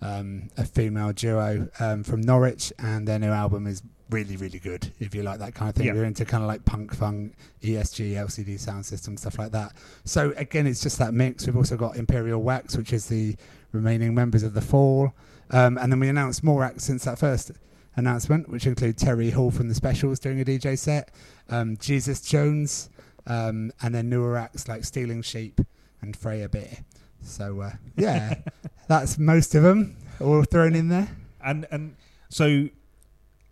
um, 0.00 0.50
a 0.56 0.64
female 0.64 1.12
duo 1.12 1.68
um, 1.80 2.04
from 2.04 2.20
Norwich. 2.20 2.72
And 2.78 3.08
their 3.08 3.18
new 3.18 3.30
album 3.30 3.66
is 3.66 3.82
really, 4.10 4.36
really 4.36 4.58
good 4.58 4.92
if 5.00 5.14
you 5.14 5.22
like 5.22 5.38
that 5.38 5.54
kind 5.54 5.70
of 5.70 5.74
thing. 5.74 5.86
yeah. 5.86 5.94
you're 5.94 6.04
into 6.04 6.24
kind 6.24 6.42
of 6.42 6.48
like 6.48 6.64
punk, 6.64 6.94
funk, 6.94 7.34
ESG, 7.62 8.12
LCD 8.12 8.58
sound 8.58 8.84
system, 8.84 9.16
stuff 9.16 9.38
like 9.38 9.52
that. 9.52 9.72
So 10.04 10.32
again, 10.36 10.66
it's 10.66 10.82
just 10.82 10.98
that 10.98 11.14
mix. 11.14 11.46
We've 11.46 11.56
also 11.56 11.76
got 11.76 11.96
Imperial 11.96 12.42
Wax, 12.42 12.76
which 12.76 12.92
is 12.92 13.06
the 13.06 13.36
remaining 13.72 14.14
members 14.14 14.42
of 14.42 14.54
the 14.54 14.60
Fall, 14.60 15.12
um, 15.52 15.78
and 15.78 15.92
then 15.92 16.00
we 16.00 16.08
announced 16.08 16.42
more 16.42 16.64
acts 16.64 16.84
since 16.84 17.04
that 17.04 17.18
first 17.18 17.52
announcement, 17.96 18.48
which 18.48 18.66
include 18.66 18.96
Terry 18.96 19.30
Hall 19.30 19.50
from 19.50 19.68
the 19.68 19.74
Specials 19.74 20.18
doing 20.18 20.40
a 20.40 20.44
DJ 20.44 20.78
set, 20.78 21.14
um, 21.50 21.76
Jesus 21.76 22.20
Jones, 22.20 22.90
um, 23.26 23.72
and 23.82 23.94
then 23.94 24.08
newer 24.08 24.36
acts 24.36 24.66
like 24.68 24.84
Stealing 24.84 25.22
Sheep 25.22 25.60
and 26.00 26.16
Freya 26.16 26.48
Beer. 26.48 26.78
So 27.20 27.60
uh, 27.60 27.72
yeah, 27.96 28.34
that's 28.88 29.18
most 29.18 29.54
of 29.54 29.62
them 29.62 29.96
all 30.20 30.42
thrown 30.44 30.74
in 30.74 30.88
there. 30.88 31.08
And 31.44 31.66
and 31.70 31.96
so 32.28 32.68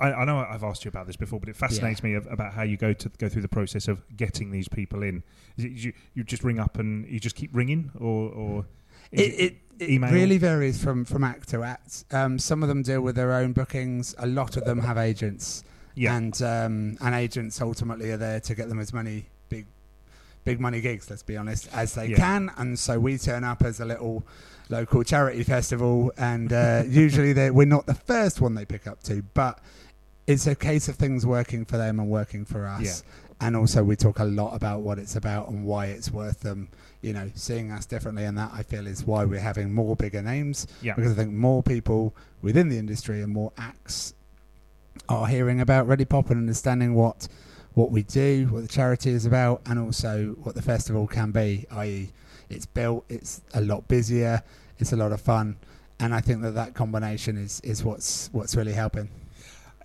I, 0.00 0.12
I 0.12 0.24
know 0.24 0.38
I've 0.38 0.64
asked 0.64 0.84
you 0.84 0.88
about 0.88 1.06
this 1.06 1.16
before, 1.16 1.38
but 1.38 1.48
it 1.48 1.56
fascinates 1.56 2.02
me 2.02 2.14
of, 2.14 2.26
about 2.26 2.54
how 2.54 2.62
you 2.62 2.76
go 2.76 2.92
to 2.92 3.08
go 3.18 3.28
through 3.28 3.42
the 3.42 3.48
process 3.48 3.86
of 3.88 4.02
getting 4.16 4.50
these 4.50 4.68
people 4.68 5.02
in. 5.02 5.22
Is 5.56 5.64
it 5.64 5.72
you, 5.72 5.92
you 6.14 6.24
just 6.24 6.42
ring 6.42 6.58
up 6.58 6.78
and 6.78 7.06
you 7.08 7.20
just 7.20 7.36
keep 7.36 7.50
ringing, 7.54 7.90
or 7.98 8.30
or 8.30 8.66
It, 9.12 9.20
it, 9.20 9.56
it 9.78 10.00
really 10.00 10.38
varies 10.38 10.82
from, 10.82 11.04
from 11.04 11.24
act 11.24 11.48
to 11.50 11.62
act. 11.64 12.04
Um, 12.12 12.38
some 12.38 12.62
of 12.62 12.68
them 12.68 12.82
deal 12.82 13.00
with 13.00 13.16
their 13.16 13.32
own 13.32 13.52
bookings. 13.52 14.14
A 14.18 14.26
lot 14.26 14.56
of 14.56 14.64
them 14.64 14.78
have 14.80 14.98
agents, 14.98 15.64
yeah 15.94 16.16
and 16.16 16.40
um, 16.42 16.96
and 17.00 17.14
agents 17.14 17.60
ultimately 17.60 18.10
are 18.12 18.16
there 18.16 18.40
to 18.40 18.54
get 18.54 18.68
them 18.68 18.78
as 18.78 18.92
many 18.92 19.26
big 19.48 19.66
big 20.44 20.60
money 20.60 20.80
gigs. 20.80 21.08
Let's 21.10 21.22
be 21.22 21.36
honest, 21.36 21.68
as 21.74 21.94
they 21.94 22.08
Yeah. 22.08 22.16
can. 22.16 22.50
And 22.56 22.78
so 22.78 23.00
we 23.00 23.18
turn 23.18 23.42
up 23.42 23.62
as 23.62 23.80
a 23.80 23.84
little 23.84 24.22
local 24.68 25.02
charity 25.02 25.42
festival, 25.42 26.12
and 26.16 26.52
uh, 26.52 26.84
usually 26.88 27.32
they- 27.32 27.50
we're 27.50 27.66
not 27.66 27.86
the 27.86 27.94
first 27.94 28.40
one 28.40 28.54
they 28.54 28.64
pick 28.64 28.86
up 28.86 29.02
to, 29.04 29.22
but 29.34 29.58
it's 30.26 30.46
a 30.46 30.54
case 30.54 30.88
of 30.88 30.94
things 30.96 31.26
working 31.26 31.64
for 31.64 31.76
them 31.76 31.98
and 31.98 32.08
working 32.08 32.44
for 32.44 32.66
us. 32.66 33.02
And 33.40 33.56
also, 33.56 33.82
we 33.82 33.96
talk 33.96 34.18
a 34.18 34.24
lot 34.24 34.54
about 34.54 34.80
what 34.80 34.98
it's 34.98 35.16
about 35.16 35.48
and 35.48 35.64
why 35.64 35.86
it's 35.86 36.10
worth 36.10 36.40
them, 36.40 36.68
you 37.00 37.14
know, 37.14 37.30
seeing 37.34 37.70
us 37.70 37.86
differently. 37.86 38.24
And 38.24 38.36
that 38.36 38.50
I 38.52 38.62
feel 38.62 38.86
is 38.86 39.04
why 39.04 39.24
we're 39.24 39.40
having 39.40 39.72
more 39.72 39.96
bigger 39.96 40.20
names 40.20 40.66
yeah 40.82 40.94
because 40.94 41.12
I 41.12 41.14
think 41.14 41.32
more 41.32 41.62
people 41.62 42.14
within 42.42 42.68
the 42.68 42.78
industry 42.78 43.22
and 43.22 43.32
more 43.32 43.52
acts 43.56 44.14
are 45.08 45.26
hearing 45.26 45.60
about 45.60 45.86
Ready 45.86 46.04
Pop 46.04 46.30
and 46.30 46.38
understanding 46.38 46.94
what 46.94 47.28
what 47.74 47.90
we 47.90 48.02
do, 48.02 48.48
what 48.50 48.62
the 48.62 48.68
charity 48.68 49.10
is 49.10 49.26
about, 49.26 49.62
and 49.66 49.78
also 49.78 50.36
what 50.42 50.54
the 50.54 50.62
festival 50.62 51.06
can 51.06 51.30
be. 51.30 51.66
I.e., 51.70 52.10
it's 52.48 52.66
built, 52.66 53.04
it's 53.08 53.42
a 53.54 53.60
lot 53.60 53.86
busier, 53.86 54.42
it's 54.78 54.92
a 54.92 54.96
lot 54.96 55.12
of 55.12 55.20
fun, 55.20 55.56
and 56.00 56.12
I 56.12 56.20
think 56.20 56.42
that 56.42 56.54
that 56.54 56.74
combination 56.74 57.36
is 57.36 57.60
is 57.60 57.84
what's 57.84 58.28
what's 58.32 58.56
really 58.56 58.72
helping. 58.72 59.08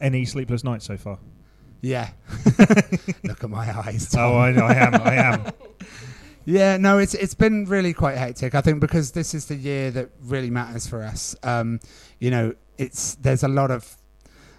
Any 0.01 0.25
sleepless 0.25 0.63
nights 0.63 0.85
so 0.85 0.97
far? 0.97 1.19
Yeah, 1.85 2.09
look 3.23 3.43
at 3.43 3.49
my 3.49 3.77
eyes. 3.85 4.09
Oh, 4.15 4.17
Tom. 4.17 4.37
I, 4.37 4.47
I 4.59 4.73
am. 4.73 4.93
I 4.95 5.15
am. 5.15 5.45
Yeah, 6.47 6.77
no, 6.77 6.99
it's 6.99 7.15
it's 7.15 7.33
been 7.33 7.65
really 7.65 7.91
quite 7.91 8.17
hectic. 8.17 8.53
I 8.53 8.61
think 8.61 8.79
because 8.79 9.11
this 9.13 9.33
is 9.33 9.47
the 9.47 9.55
year 9.55 9.89
that 9.91 10.09
really 10.21 10.51
matters 10.51 10.85
for 10.85 11.01
us. 11.01 11.35
Um, 11.41 11.79
you 12.19 12.29
know, 12.29 12.53
it's 12.77 13.15
there's 13.15 13.41
a 13.41 13.47
lot 13.47 13.71
of 13.71 13.97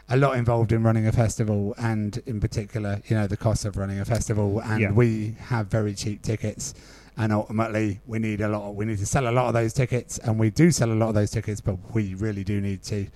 a 0.09 0.17
lot 0.17 0.37
involved 0.37 0.73
in 0.73 0.83
running 0.83 1.07
a 1.07 1.13
festival, 1.13 1.77
and 1.79 2.21
in 2.27 2.41
particular, 2.41 3.01
you 3.07 3.15
know, 3.17 3.29
the 3.29 3.37
cost 3.37 3.65
of 3.65 3.77
running 3.77 4.01
a 4.01 4.05
festival. 4.05 4.61
And 4.65 4.81
Yeah. 4.81 4.91
we 4.91 5.37
have 5.39 5.69
very 5.69 5.95
cheap 5.95 6.23
tickets, 6.23 6.75
and 7.17 7.33
ultimately, 7.33 8.01
we 8.05 8.19
need 8.19 8.41
a 8.41 8.49
lot. 8.49 8.63
Of, 8.71 8.75
we 8.75 8.85
need 8.85 8.99
to 8.99 9.07
sell 9.07 9.29
a 9.29 9.31
lot 9.31 9.47
of 9.47 9.55
those 9.55 9.73
tickets, 9.73 10.19
and 10.19 10.41
we 10.41 10.51
do 10.51 10.73
sell 10.73 10.91
a 10.91 10.99
lot 10.99 11.11
of 11.11 11.15
those 11.15 11.31
tickets, 11.31 11.61
but 11.61 11.77
we 11.95 12.15
really 12.15 12.43
do 12.43 12.61
need 12.61 12.83
to. 12.85 13.07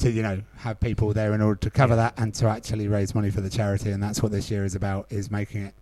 To 0.00 0.10
you 0.10 0.22
know, 0.22 0.42
have 0.58 0.80
people 0.80 1.12
there 1.12 1.32
in 1.34 1.40
order 1.40 1.60
to 1.60 1.70
cover 1.70 1.92
Yeah. 1.94 1.96
that 2.10 2.14
and 2.18 2.34
to 2.36 2.46
actually 2.48 2.88
raise 2.88 3.14
money 3.14 3.30
for 3.30 3.40
the 3.40 3.50
charity, 3.50 3.90
and 3.90 4.02
that's 4.02 4.22
what 4.22 4.32
this 4.32 4.50
year 4.50 4.64
is 4.64 4.74
about: 4.74 5.06
is 5.10 5.30
making 5.30 5.62
it 5.62 5.74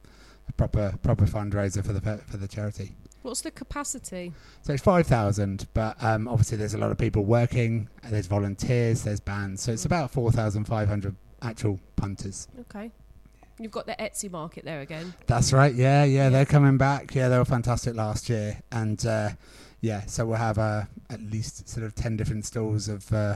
a 0.48 0.52
proper 0.52 0.94
proper 1.02 1.24
fundraiser 1.26 1.84
for 1.84 1.92
the 1.92 2.00
for 2.26 2.36
the 2.36 2.48
charity. 2.48 2.94
What's 3.22 3.40
the 3.42 3.50
capacity? 3.50 4.32
So 4.62 4.72
it's 4.72 4.82
five 4.82 5.06
thousand, 5.06 5.66
but 5.74 6.02
um, 6.02 6.26
obviously 6.28 6.56
there's 6.56 6.74
a 6.74 6.78
lot 6.78 6.90
of 6.90 6.98
people 6.98 7.24
working. 7.24 7.88
and 8.02 8.12
There's 8.12 8.26
volunteers, 8.26 9.02
there's 9.02 9.20
bands, 9.20 9.62
so 9.62 9.72
it's 9.72 9.84
about 9.84 10.10
four 10.10 10.32
thousand 10.32 10.64
five 10.64 10.88
hundred 10.88 11.14
actual 11.42 11.78
punters. 11.96 12.48
Okay. 12.60 12.90
You've 13.60 13.72
got 13.72 13.86
the 13.86 13.96
Etsy 13.98 14.30
market 14.30 14.64
there 14.64 14.80
again. 14.80 15.14
That's 15.26 15.52
right. 15.52 15.74
Yeah, 15.74 16.04
yeah, 16.04 16.24
Yeah. 16.24 16.28
they're 16.30 16.46
coming 16.46 16.78
back. 16.78 17.12
Yeah, 17.14 17.28
they 17.28 17.36
were 17.38 17.44
fantastic 17.44 17.94
last 17.96 18.28
year, 18.28 18.62
and 18.70 19.04
uh, 19.04 19.30
yeah, 19.80 20.06
so 20.06 20.26
we'll 20.26 20.38
have 20.38 20.58
uh, 20.58 20.84
at 21.10 21.20
least 21.20 21.68
sort 21.68 21.84
of 21.84 21.94
ten 21.96 22.16
different 22.16 22.46
stalls 22.46 22.88
of 22.88 23.12
uh, 23.12 23.34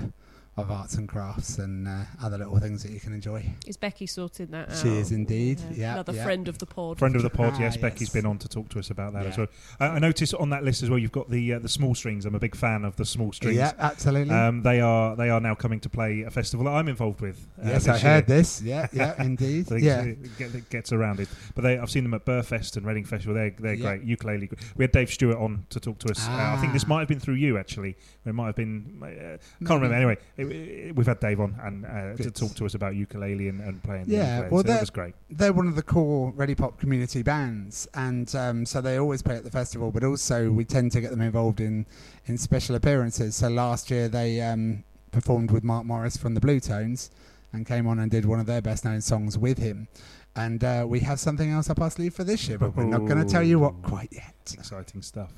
of 0.59 0.71
arts 0.71 0.97
and 0.97 1.09
crafts 1.09 1.57
and 1.59 1.89
uh, 1.89 2.03
other 2.23 2.37
little 2.37 2.59
things 2.59 2.83
that 2.83 2.93
you 2.93 3.01
can 3.01 3.15
enjoy. 3.15 3.43
Is 3.67 3.79
Becky 3.79 4.07
sorting 4.07 4.49
that 4.49 4.71
out? 4.71 4.77
She 4.77 4.89
is 4.89 5.11
indeed. 5.11 5.59
Yeah, 5.73 5.93
Another 5.95 6.13
yeah. 6.13 6.25
friend 6.25 6.47
of 6.47 6.59
the 6.59 6.67
pod. 6.67 6.99
Friend 6.99 7.17
of 7.17 7.23
the 7.23 7.31
pod, 7.31 7.55
Ah, 7.55 7.61
yes. 7.61 7.75
yes. 7.75 7.77
Becky's 7.79 8.11
been 8.11 8.27
on 8.27 8.37
to 8.39 8.49
talk 8.49 8.69
to 8.71 8.79
us 8.79 8.91
about 8.91 9.15
that 9.15 9.25
as 9.25 9.39
well. 9.39 9.47
I, 9.81 9.87
I 9.87 9.99
noticed 9.99 10.35
on 10.35 10.51
that 10.51 10.63
list 10.63 10.83
as 10.83 10.91
well. 10.91 10.99
You've 10.99 11.11
got 11.11 11.31
the 11.31 11.55
uh, 11.55 11.59
the 11.59 11.71
small 11.71 11.95
strings. 11.95 12.27
I'm 12.27 12.35
a 12.35 12.39
big 12.39 12.55
fan 12.55 12.85
of 12.85 12.97
the 12.97 13.07
small 13.07 13.33
strings. 13.33 13.57
Yeah, 13.57 13.73
absolutely. 13.79 14.35
Um, 14.35 14.63
they 14.63 14.81
are 14.83 15.17
they 15.17 15.31
are 15.31 15.41
now 15.41 15.55
coming 15.55 15.81
to 15.81 15.89
play 15.89 16.21
a 16.23 16.31
festival 16.31 16.65
that 16.67 16.73
I'm 16.73 16.89
involved 16.89 17.23
with. 17.23 17.49
uh, 17.59 17.69
yes, 17.69 17.85
this 17.85 17.89
I 17.89 17.99
heard 17.99 18.29
year. 18.29 18.37
this. 18.39 18.61
Yeah, 18.63 18.89
yeah, 18.93 19.23
indeed. 19.23 19.69
So 19.69 19.77
it 19.77 19.83
yeah. 19.83 20.05
get- 20.39 20.55
it 20.55 20.69
gets 20.69 20.93
around 20.93 21.21
it. 21.21 21.29
But 21.55 21.63
they, 21.63 21.79
I've 21.79 21.91
seen 21.91 22.03
them 22.03 22.13
at 22.13 22.27
Burfest 22.27 22.77
and 22.77 22.85
Reading 22.85 23.05
Festival. 23.07 23.35
They're 23.35 23.55
they're 23.59 23.73
Yeah. 23.73 23.97
great. 23.97 24.03
Ukulele. 24.03 24.51
We 24.77 24.85
had 24.85 24.93
Dave 24.93 25.11
Stewart 25.11 25.39
on 25.39 25.65
to 25.71 25.81
talk 25.81 25.99
to 26.01 26.11
us. 26.11 26.29
Uh, 26.29 26.33
I 26.33 26.59
think 26.61 26.75
this 26.75 26.85
Ah. 26.85 26.89
might 26.89 26.99
have 26.99 27.09
been 27.09 27.21
through 27.21 27.37
you 27.37 27.57
actually. 27.57 27.97
It 28.27 28.35
might 28.35 28.47
have 28.49 28.57
been. 28.57 28.99
Uh, 29.03 29.07
can't 29.07 29.41
Maybe. 29.61 29.75
remember. 29.75 29.95
Anyway, 29.95 30.17
it, 30.37 30.42
it- 30.51 30.97
we've 30.97 31.07
had 31.07 31.21
Dave 31.21 31.41
on 31.41 31.55
and 31.63 31.85
uh, 31.87 32.23
to 32.23 32.31
talk 32.31 32.55
to 32.57 32.67
us 32.67 32.75
about 32.75 32.95
ukulele 32.95 33.49
and, 33.49 33.61
and 33.61 33.83
playing. 33.83 34.05
Yeah, 34.09 34.39
ukulele. 34.39 34.51
well, 34.51 34.59
so 34.63 34.67
that 34.69 34.73
that- 34.75 34.81
was 34.81 34.91
great. 34.91 35.15
they're 35.31 35.53
one 35.53 35.69
of 35.69 35.77
the 35.77 35.83
core 35.83 36.33
Ready 36.37 36.55
Pop 36.55 36.79
community 36.79 37.23
bands, 37.23 37.87
and 37.95 38.35
um, 38.35 38.67
so 38.67 38.81
they 38.81 38.99
always 38.99 39.23
play 39.23 39.37
at 39.37 39.45
the 39.45 39.51
festival. 39.51 39.91
But 39.91 40.05
also, 40.05 40.51
we 40.51 40.65
tend 40.65 40.93
to 40.93 41.01
get 41.01 41.11
them 41.11 41.21
involved 41.21 41.61
in 41.61 41.87
in 42.27 42.39
special 42.39 42.75
appearances. 42.77 43.37
So 43.37 43.49
last 43.49 43.91
year, 43.91 44.09
they 44.09 44.41
um, 44.41 44.85
performed 45.11 45.51
with 45.51 45.65
Mark 45.65 45.85
Morris 45.85 46.17
from 46.17 46.35
the 46.35 46.41
Blue 46.41 46.61
Tones, 46.61 47.11
and 47.53 47.67
came 47.67 47.87
on 47.87 47.99
and 47.99 48.11
did 48.11 48.25
one 48.25 48.41
of 48.41 48.47
their 48.47 48.63
best 48.63 48.85
known 48.85 49.01
songs 49.01 49.37
with 49.39 49.59
him. 49.59 49.89
And 50.35 50.65
uh, 50.65 50.87
we 50.89 51.01
have 51.01 51.21
something 51.21 51.51
else 51.51 51.69
up 51.69 51.79
our 51.79 51.91
sleeve 51.91 52.15
for 52.15 52.25
this 52.25 52.49
year, 52.49 52.57
but 52.57 52.75
we're 52.75 52.85
not 52.85 53.01
going 53.05 53.19
to 53.23 53.31
tell 53.31 53.43
you 53.43 53.59
what 53.59 53.83
quite 53.83 54.09
yet. 54.11 54.35
Exciting 54.55 55.03
stuff. 55.03 55.31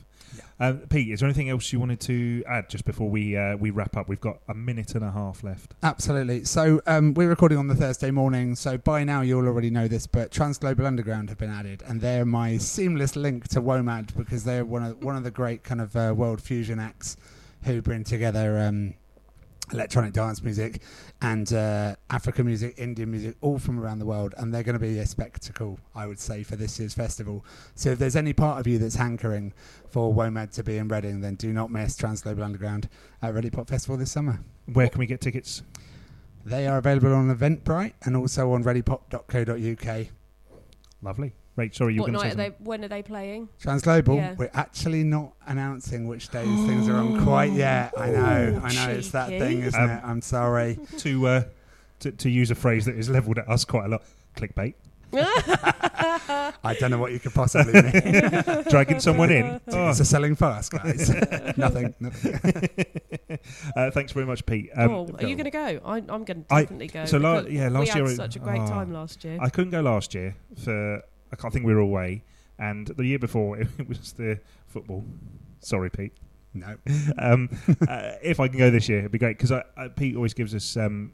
Um, 0.61 0.79
Pete, 0.89 1.11
is 1.11 1.21
there 1.21 1.27
anything 1.27 1.51
else 1.51 1.73
you 1.73 1.81
wanted 1.81 2.01
to 2.01 2.45
add 2.49 2.69
just 2.69 2.85
before 2.85 3.09
we 3.09 3.37
uh, 3.37 3.57
we 3.57 3.71
wrap 3.71 3.97
up? 3.97 4.09
We've 4.09 4.21
got 4.21 4.39
a 4.49 4.55
minute 4.55 4.95
and 4.95 5.05
a 5.05 5.11
half 5.11 5.43
left. 5.43 5.75
Absolutely. 5.83 6.45
So 6.45 6.81
um, 6.87 7.15
we're 7.15 7.29
recording 7.29 7.59
on 7.59 7.69
the 7.69 7.75
Thursday 7.75 8.11
morning. 8.11 8.55
So 8.55 8.79
by 8.79 9.05
now 9.05 9.21
you'll 9.23 9.47
already 9.47 9.71
know 9.71 9.89
this, 9.89 10.07
but 10.07 10.31
Transglobal 10.31 10.85
Underground 10.85 11.29
have 11.29 11.39
been 11.39 11.51
added, 11.51 11.83
and 11.87 12.01
they're 12.01 12.25
my 12.25 12.59
seamless 12.59 13.17
link 13.17 13.49
to 13.49 13.61
WOMAD 13.61 14.17
because 14.17 14.45
they're 14.45 14.65
one 14.65 14.83
of 14.83 15.03
one 15.03 15.17
of 15.17 15.25
the 15.25 15.31
great 15.31 15.65
kind 15.65 15.81
of 15.81 15.97
uh, 15.97 16.15
world 16.17 16.41
fusion 16.41 16.79
acts 16.79 17.17
who 17.65 17.81
bring 17.81 18.05
together 18.05 18.59
um, 18.59 18.95
electronic 19.73 20.13
dance 20.13 20.43
music 20.43 20.83
and 21.23 21.53
uh, 21.53 21.97
African 22.11 22.47
music, 22.47 22.75
Indian 22.77 23.11
music, 23.11 23.37
all 23.41 23.59
from 23.59 23.81
around 23.81 23.99
the 23.99 24.07
world, 24.07 24.35
and 24.37 24.53
they're 24.53 24.63
going 24.63 24.79
to 24.79 24.81
be 24.81 24.99
a 24.99 25.07
spectacle, 25.07 25.79
I 25.95 26.07
would 26.07 26.21
say, 26.21 26.43
for 26.43 26.57
this 26.57 26.79
year's 26.79 26.95
festival. 26.95 27.45
So 27.75 27.91
if 27.91 27.99
there's 27.99 28.17
any 28.17 28.33
part 28.33 28.61
of 28.61 28.67
you 28.67 28.79
that's 28.79 28.97
hankering 28.97 29.53
for 29.89 30.13
WOMAD 30.13 30.53
to 30.53 30.63
be 30.63 30.77
in 30.77 30.89
Reading, 30.89 31.21
then 31.21 31.37
do 31.37 31.53
not 31.53 31.71
miss 31.71 31.97
Trans 31.97 32.23
Global 32.23 32.45
Underground 32.45 32.89
at 33.23 33.35
Ready 33.35 33.51
Pop 33.51 33.69
Festival 33.69 33.97
this 33.97 34.13
summer. 34.13 34.41
Where 34.73 34.89
can 34.89 34.99
we 34.99 35.07
get 35.07 35.21
tickets? 35.21 35.63
They 36.45 36.67
are 36.67 36.79
available 36.79 37.15
on 37.15 37.35
Eventbrite 37.35 37.95
and 38.03 38.17
also 38.17 38.53
on 38.53 38.65
readypop.co.uk. 38.65 40.07
Lovely. 41.03 41.33
Right, 41.57 41.73
sorry, 41.75 41.95
you 41.95 42.01
were 42.01 42.07
What 42.09 42.13
going 42.15 42.19
to 42.21 42.25
night 42.25 42.33
say 42.37 42.43
are 42.43 42.47
something. 42.47 42.65
they? 42.65 42.69
When 42.69 42.85
are 42.85 42.89
they 42.89 43.03
playing? 43.03 43.49
Transglobal, 43.63 44.17
Yeah. 44.17 44.35
we're 44.37 44.51
actually 44.55 45.05
not 45.05 45.35
announcing 45.47 46.09
which 46.09 46.29
days 46.31 46.49
things 46.67 46.89
are 46.89 46.97
on 46.97 47.23
quite 47.25 47.53
yet. 47.53 47.93
I 47.97 48.11
know, 48.11 48.61
I 48.65 48.75
know, 48.75 48.91
it's 48.91 49.11
that 49.13 49.29
thing, 49.29 49.63
isn't 49.63 49.81
Um, 49.81 49.91
it? 49.91 50.01
I'm 50.05 50.21
sorry. 50.21 50.79
to, 50.99 51.27
uh, 51.29 51.43
to 52.01 52.11
to 52.11 52.29
use 52.29 52.51
a 52.51 52.57
phrase 52.57 52.87
that 52.87 52.97
is 52.97 53.09
levelled 53.09 53.39
at 53.39 53.49
us 53.49 53.65
quite 53.65 53.85
a 53.85 53.89
lot. 53.89 54.03
Clickbait. 54.37 54.75
I 55.15 56.77
don't 56.81 56.91
know 56.91 56.99
what 56.99 57.13
you 57.13 57.21
could 57.21 57.33
possibly 57.33 57.73
mean. 57.83 58.65
Dragging 58.69 58.99
someone 58.99 59.31
in. 59.31 59.61
Oh. 59.69 59.91
It's 59.91 60.01
a 60.01 60.05
selling 60.05 60.35
fast, 60.35 60.73
guys. 60.73 61.09
nothing. 61.57 61.95
nothing. 62.01 62.69
Uh, 63.77 63.91
thanks 63.93 64.11
very 64.11 64.27
much, 64.27 64.45
Pete. 64.45 64.71
Um, 64.75 64.91
oh, 64.91 65.09
are 65.19 65.27
you 65.27 65.37
going 65.37 65.45
to 65.45 65.51
go? 65.51 65.81
I, 65.85 65.99
I'm 65.99 66.25
going 66.25 66.45
to 66.45 66.45
I- 66.51 66.63
definitely 66.63 66.89
go. 66.89 67.05
so 67.05 67.19
la- 67.19 67.43
because 67.43 67.53
yeah, 67.53 67.69
last 67.69 67.95
we 67.95 68.01
year 68.01 68.09
had 68.09 68.17
such 68.17 68.35
a 68.37 68.39
great 68.41 68.61
oh. 68.61 68.67
time 68.67 68.93
last 68.93 69.23
year. 69.25 69.39
I 69.41 69.51
couldn't 69.51 69.71
go 69.71 69.83
last 69.83 70.15
year 70.15 70.35
for 70.65 71.01
I 71.35 71.37
can't 71.37 71.53
think 71.53 71.67
we 71.67 71.75
were 71.75 71.81
away, 71.81 72.23
and 72.61 72.87
the 72.87 73.05
year 73.05 73.19
before 73.19 73.59
it 73.59 73.89
was 73.89 74.13
the 74.13 74.39
football. 74.69 75.05
Sorry, 75.59 75.91
Pete. 75.91 76.13
No. 76.55 76.77
Um, 77.19 77.49
uh, 77.89 78.13
if 78.23 78.39
I 78.39 78.47
can 78.47 78.59
go 78.59 78.71
this 78.71 78.89
year, 78.89 79.01
it'd 79.01 79.11
be 79.11 79.19
great 79.19 79.37
because 79.37 79.51
I, 79.51 79.65
I, 79.77 79.89
Pete 79.89 80.15
always 80.15 80.35
gives 80.35 80.55
us 80.55 80.77
um, 80.77 81.13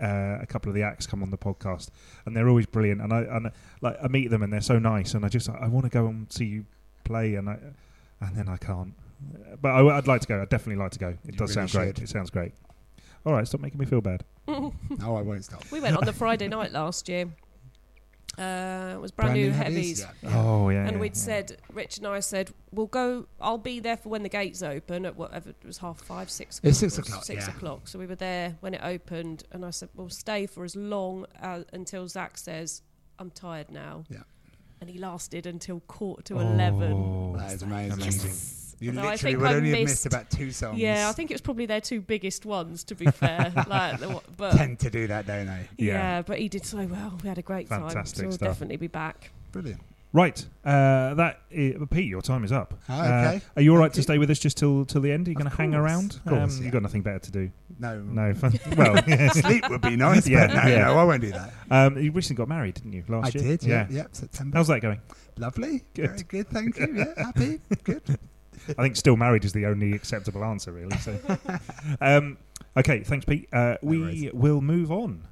uh, 0.00 0.38
a 0.40 0.46
couple 0.46 0.68
of 0.68 0.76
the 0.76 0.82
acts 0.82 1.06
come 1.06 1.22
on 1.24 1.30
the 1.30 1.38
podcast, 1.38 1.88
and 2.24 2.36
they're 2.36 2.48
always 2.48 2.66
brilliant. 2.66 3.00
And 3.00 3.12
I 3.12 3.22
and 3.22 3.50
like 3.80 3.96
I 4.00 4.06
meet 4.06 4.30
them 4.30 4.42
and 4.44 4.52
they're 4.52 4.60
so 4.60 4.78
nice, 4.78 5.14
and 5.14 5.24
I 5.24 5.28
just 5.28 5.48
I 5.48 5.66
want 5.66 5.86
to 5.86 5.90
go 5.90 6.06
and 6.06 6.32
see 6.32 6.44
you 6.44 6.66
play, 7.02 7.34
and 7.34 7.48
I 7.48 7.58
and 8.20 8.36
then 8.36 8.48
I 8.48 8.56
can't. 8.56 8.94
But 9.60 9.70
I, 9.70 9.82
would 9.82 10.06
like 10.06 10.20
to 10.22 10.28
go. 10.28 10.40
I'd 10.40 10.48
definitely 10.48 10.82
like 10.82 10.92
to 10.92 10.98
go. 10.98 11.08
It 11.08 11.18
You 11.24 11.32
does 11.32 11.56
really 11.56 11.68
sound 11.68 11.70
great. 11.72 11.98
It 12.02 12.08
sounds 12.08 12.30
great. 12.30 12.52
All 13.26 13.34
right, 13.34 13.46
stop 13.46 13.60
making 13.60 13.78
me 13.78 13.86
feel 13.86 14.00
bad. 14.00 14.24
No, 14.98 15.16
I 15.16 15.22
won't 15.22 15.44
stop. 15.44 15.64
We 15.70 15.80
went 15.80 15.96
on 15.96 16.04
the 16.04 16.12
Friday 16.12 16.48
night 16.48 16.72
last 16.72 17.08
year. 17.08 17.26
Uh, 18.40 18.92
it 18.94 19.00
was 19.00 19.10
brand, 19.10 19.34
new, 19.34 19.50
heavies. 19.50 20.00
Yeah. 20.22 20.30
Oh 20.36 20.68
yeah. 20.70 20.84
and 20.86 20.92
yeah, 20.92 20.98
we'd 20.98 21.12
yeah. 21.16 21.22
said, 21.22 21.56
Rich 21.72 21.98
and 21.98 22.06
I 22.06 22.20
said, 22.20 22.50
we'll 22.72 22.86
go, 22.86 23.26
I'll 23.40 23.58
be 23.58 23.80
there 23.80 23.96
for 23.96 24.08
when 24.08 24.22
the 24.22 24.28
gates 24.30 24.62
open 24.62 25.04
at 25.04 25.16
whatever, 25.16 25.50
it 25.50 25.56
was 25.64 25.78
half 25.78 26.00
five, 26.00 26.30
six 26.30 26.58
o'clock. 26.58 26.70
It's 26.70 26.78
six 26.78 26.98
o'clock, 26.98 27.24
Six 27.24 27.46
yeah. 27.46 27.54
o'clock. 27.54 27.86
So 27.88 27.98
we 27.98 28.06
were 28.06 28.14
there 28.14 28.56
when 28.60 28.72
it 28.74 28.80
opened, 28.82 29.44
and 29.52 29.64
I 29.64 29.70
said, 29.70 29.90
we'll 29.94 30.08
stay 30.08 30.46
for 30.46 30.64
as 30.64 30.74
long 30.74 31.26
uh, 31.42 31.64
until 31.72 32.08
Zach 32.08 32.38
says, 32.38 32.82
I'm 33.18 33.30
tired 33.30 33.70
now. 33.70 34.04
Yeah. 34.08 34.20
And 34.80 34.88
he 34.88 34.98
lasted 34.98 35.44
until 35.46 35.80
quarter 35.80 36.22
to 36.22 36.40
11. 36.40 36.92
Oh, 36.92 37.36
That 37.36 37.52
is 37.52 37.62
amazing. 37.62 37.92
amazing. 38.00 38.59
You 38.80 38.90
Although 38.90 39.02
I 39.02 39.10
literally 39.12 39.32
think 39.34 39.42
would 39.42 39.50
I 39.50 39.54
only 39.54 39.70
have 39.70 39.78
missed- 39.80 39.90
missed 39.92 40.06
about 40.06 40.30
two 40.30 40.50
songs. 40.50 40.78
Yeah, 40.78 41.08
I 41.08 41.12
think 41.12 41.30
it 41.30 41.34
was 41.34 41.40
probably 41.42 41.66
their 41.66 41.80
two 41.82 42.00
biggest 42.00 42.46
ones, 42.46 42.82
to 42.84 42.94
be 42.94 43.06
fair. 43.06 43.52
like, 43.68 44.00
but 44.38 44.52
tend 44.56 44.78
to 44.80 44.90
do 44.90 45.06
that, 45.08 45.26
don't 45.26 45.46
they? 45.46 45.68
yeah. 45.76 45.92
Yeah. 45.94 46.22
but 46.22 46.38
he 46.38 46.48
did 46.48 46.64
so 46.64 46.78
well. 46.86 47.18
We 47.22 47.28
had 47.28 47.36
a 47.38 47.42
great 47.42 47.68
time. 47.68 47.82
Fantastic 47.82 48.16
So 48.16 48.22
we'll 48.24 48.32
stuff. 48.32 48.48
definitely 48.48 48.76
be 48.78 48.86
back. 48.86 49.30
Brilliant. 49.52 49.82
Right. 50.12 50.44
Uh, 50.64 51.14
that 51.14 51.42
i 51.52 51.76
Pete, 51.88 52.06
your 52.08 52.20
time 52.22 52.42
is 52.42 52.50
up. 52.50 52.74
Oh, 52.88 52.94
Uh, 52.94 53.04
okay. 53.04 53.40
are 53.54 53.62
you 53.62 53.70
all 53.72 53.78
right 53.78 53.84
Thank 53.84 53.92
to 53.92 53.98
you. 53.98 54.02
stay 54.02 54.18
with 54.18 54.28
us 54.30 54.40
just 54.40 54.56
till 54.56 54.84
till 54.84 55.00
the 55.02 55.12
end? 55.12 55.28
Are 55.28 55.30
you 55.30 55.36
going 55.36 55.48
to 55.48 55.56
hang 55.56 55.72
around? 55.72 56.14
of 56.16 56.24
course, 56.24 56.54
um, 56.54 56.58
yeah. 56.58 56.64
You've 56.64 56.72
got 56.72 56.82
nothing 56.82 57.02
better 57.02 57.20
to 57.20 57.30
do. 57.30 57.50
No. 57.78 58.00
No. 58.00 58.34
fun- 58.42 58.58
well. 58.76 58.96
Sleep 59.34 59.68
would 59.70 59.82
be 59.82 59.94
nice, 59.94 60.26
Yeah, 60.26 60.48
but 60.48 60.64
no, 60.64 60.68
yeah. 60.70 60.84
no, 60.86 60.98
I 60.98 61.04
won't 61.04 61.20
do 61.20 61.30
that. 61.30 61.52
Um, 61.70 61.96
you 61.98 62.10
recently 62.10 62.38
got 62.38 62.48
married, 62.48 62.74
didn't 62.74 62.92
you? 62.94 63.04
Last 63.08 63.36
I 63.36 63.38
year. 63.38 63.56
did, 63.56 63.62
yeah, 63.68 63.86
yeah, 63.88 64.06
September. 64.10 64.56
How's 64.56 64.66
that 64.68 64.80
going? 64.80 65.00
Lovely. 65.36 65.84
Good. 65.94 66.06
Very 66.10 66.22
good, 66.24 66.48
thank 66.48 66.76
you. 66.78 66.92
Yeah, 66.96 67.24
happy. 67.26 67.60
Good. 67.84 68.18
I 68.68 68.82
think 68.82 68.96
still 68.96 69.16
married 69.16 69.44
is 69.44 69.52
the 69.52 69.66
only 69.66 69.92
acceptable 69.92 70.44
answer, 70.44 70.72
really. 70.72 70.96
So, 70.98 71.18
um, 72.00 72.38
okay, 72.76 73.02
thanks, 73.02 73.24
Pete. 73.24 73.48
Uh, 73.52 73.76
we 73.82 74.00
worries. 74.00 74.32
will 74.32 74.60
move 74.60 74.92
on. 74.92 75.26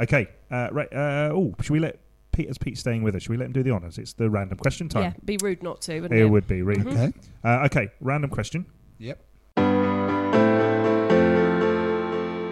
Okay. 0.00 0.28
Uh, 0.50 0.68
right. 0.72 0.92
Uh, 0.92 1.30
oh, 1.32 1.54
should 1.60 1.72
we 1.72 1.78
let 1.78 1.98
Pete, 2.32 2.48
as 2.48 2.58
Pete's 2.58 2.80
staying 2.80 3.02
with 3.02 3.14
us, 3.14 3.22
should 3.22 3.30
we 3.30 3.36
let 3.36 3.46
him 3.46 3.52
do 3.52 3.62
the 3.62 3.70
honours? 3.70 3.98
It's 3.98 4.14
the 4.14 4.30
random 4.30 4.58
question 4.58 4.88
time. 4.88 5.02
Yeah, 5.02 5.12
be 5.24 5.36
rude 5.42 5.62
not 5.62 5.82
to. 5.82 6.00
Wouldn't 6.00 6.18
It 6.18 6.24
it, 6.24 6.30
would 6.30 6.46
be 6.46 6.62
really. 6.62 6.82
Mhm. 6.82 7.08
Okay. 7.08 7.12
Uh, 7.44 7.64
okay, 7.66 7.88
random 8.00 8.30
question. 8.30 8.66
Yep. 8.98 9.22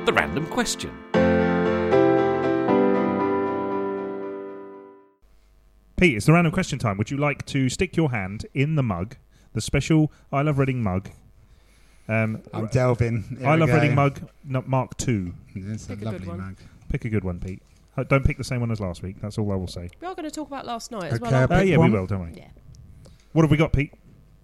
The 0.08 0.14
random 0.14 0.46
question. 0.46 0.88
Pete, 5.98 6.16
it's 6.16 6.24
the 6.24 6.32
random 6.32 6.50
question 6.50 6.78
time. 6.78 6.96
Would 6.96 7.10
you 7.10 7.18
like 7.18 7.44
to 7.44 7.68
stick 7.68 7.94
your 7.94 8.10
hand 8.10 8.46
in 8.54 8.74
the 8.76 8.82
mug, 8.82 9.16
the 9.52 9.60
special 9.60 10.10
I 10.32 10.40
Love 10.40 10.58
Reading 10.58 10.82
mug? 10.82 11.10
Um, 12.08 12.40
I'm 12.54 12.68
delving. 12.68 13.36
Here 13.38 13.46
I 13.46 13.54
we 13.56 13.60
Love 13.60 13.68
go. 13.68 13.74
Reading 13.74 13.94
mug, 13.94 14.30
no, 14.44 14.62
Mark 14.66 14.96
Two. 14.96 15.34
It's 15.54 15.84
a 15.84 15.88
Pick 15.88 15.96
a 15.98 16.04
good 16.04 16.12
lovely 16.12 16.28
one. 16.28 16.38
mug. 16.38 16.56
Pick 16.88 17.04
a 17.04 17.10
good 17.10 17.24
one, 17.24 17.38
Pete. 17.38 17.60
Uh, 17.98 18.04
Don't 18.04 18.24
pick 18.24 18.38
the 18.38 18.44
same 18.44 18.60
one 18.60 18.70
as 18.70 18.80
last 18.80 19.02
week. 19.02 19.20
That's 19.20 19.36
all 19.36 19.52
I 19.52 19.56
will 19.56 19.66
say. 19.66 19.90
We 20.00 20.06
are 20.06 20.14
going 20.14 20.24
to 20.24 20.30
talk 20.30 20.46
about 20.48 20.64
last 20.64 20.90
night 20.90 21.04
as 21.12 21.20
Okay, 21.20 21.22
well. 21.30 21.34
aren't 21.34 21.52
Uh, 21.52 21.58
Pick 21.60 21.68
yeah, 21.68 21.76
one. 21.76 21.92
we 21.92 21.98
will, 21.98 22.06
don't 22.06 22.24
we? 22.24 22.30
we? 22.32 22.38
Yeah. 22.38 22.48
What 23.32 23.42
have 23.42 23.50
we 23.50 23.58
got, 23.58 23.74
Pete? 23.74 23.92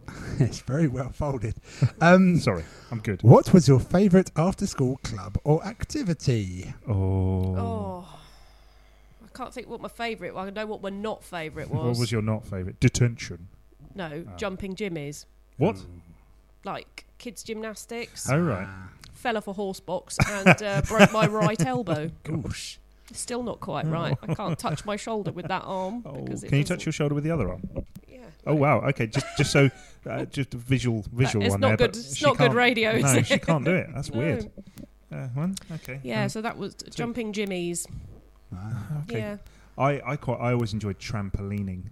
it's 0.38 0.60
very 0.60 0.88
well 0.88 1.10
folded. 1.10 1.54
Um, 2.00 2.38
Sorry, 2.40 2.64
I'm 2.90 3.00
good. 3.00 3.22
what 3.22 3.52
was 3.52 3.66
your 3.68 3.80
favourite 3.80 4.30
after-school 4.36 5.00
club 5.02 5.38
or 5.44 5.64
activity? 5.64 6.72
Oh. 6.88 7.56
Oh. 7.56 8.18
I 9.24 9.36
can't 9.36 9.52
think 9.52 9.68
what 9.68 9.80
my 9.80 9.88
favourite. 9.88 10.34
Well, 10.34 10.44
I 10.44 10.50
know 10.50 10.66
what 10.66 10.82
my 10.82 10.90
not 10.90 11.24
favourite 11.24 11.68
was. 11.70 11.84
What 11.84 11.98
was 11.98 12.12
your 12.12 12.22
not 12.22 12.44
favourite? 12.46 12.78
Detention. 12.80 13.48
no, 13.94 14.24
Oh. 14.28 14.36
jumping 14.36 14.74
jimmies. 14.76 15.26
What? 15.56 15.76
Like 16.64 17.04
kids 17.18 17.42
gymnastics. 17.42 18.30
Oh, 18.30 18.38
right. 18.38 18.66
Ah, 18.68 18.90
Fell 19.12 19.36
off 19.36 19.46
a 19.48 19.52
horse 19.52 19.80
box 19.80 20.18
and 20.28 20.62
uh, 20.62 20.82
broke 20.88 21.12
my 21.12 21.26
right 21.26 21.64
elbow. 21.64 22.10
Goosh. 22.24 22.78
Still 23.12 23.42
not 23.42 23.60
quite 23.60 23.86
right. 23.86 24.16
I 24.22 24.34
can't 24.34 24.58
touch 24.58 24.84
my 24.86 24.96
shoulder 24.96 25.30
with 25.30 25.46
that 25.48 25.62
arm. 25.64 26.02
Oh, 26.06 26.22
because 26.22 26.40
can 26.42 26.56
you 26.56 26.62
doesn't- 26.64 26.78
touch 26.78 26.86
your 26.86 26.92
shoulder 26.92 27.14
with 27.14 27.22
the 27.24 27.30
other 27.30 27.50
arm? 27.50 27.62
Yeah. 28.44 28.50
Oh 28.52 28.54
wow. 28.54 28.80
Okay, 28.88 29.06
just 29.06 29.26
just 29.36 29.52
so 29.52 29.70
uh, 30.08 30.24
just 30.26 30.54
a 30.54 30.58
visual 30.58 31.04
visual 31.12 31.44
it's 31.44 31.52
one 31.52 31.60
not 31.60 31.68
there. 31.68 31.76
good. 31.76 31.92
but 31.92 31.96
It's 31.98 32.16
she 32.16 32.24
not 32.26 32.36
good 32.36 32.44
can't- 32.48 32.54
radio. 32.56 32.90
is 32.92 33.02
No, 33.04 33.12
it? 33.14 33.26
she 33.26 33.38
can't 33.38 33.64
do 33.64 33.74
it. 33.74 33.88
That's 33.94 34.10
No. 34.12 34.18
weird. 34.18 34.50
Uh, 35.12 35.28
well, 35.36 35.52
okay. 35.72 36.00
Yeah, 36.02 36.24
Um, 36.24 36.28
so 36.28 36.42
that 36.42 36.58
was 36.58 36.74
jumping 36.94 37.32
jimmies. 37.32 37.86
Ah. 38.54 39.02
okay. 39.04 39.18
Yeah. 39.18 39.36
I 39.78 40.00
I 40.04 40.16
quite 40.16 40.38
I 40.40 40.52
always 40.52 40.72
enjoyed 40.72 40.98
trampolining. 40.98 41.84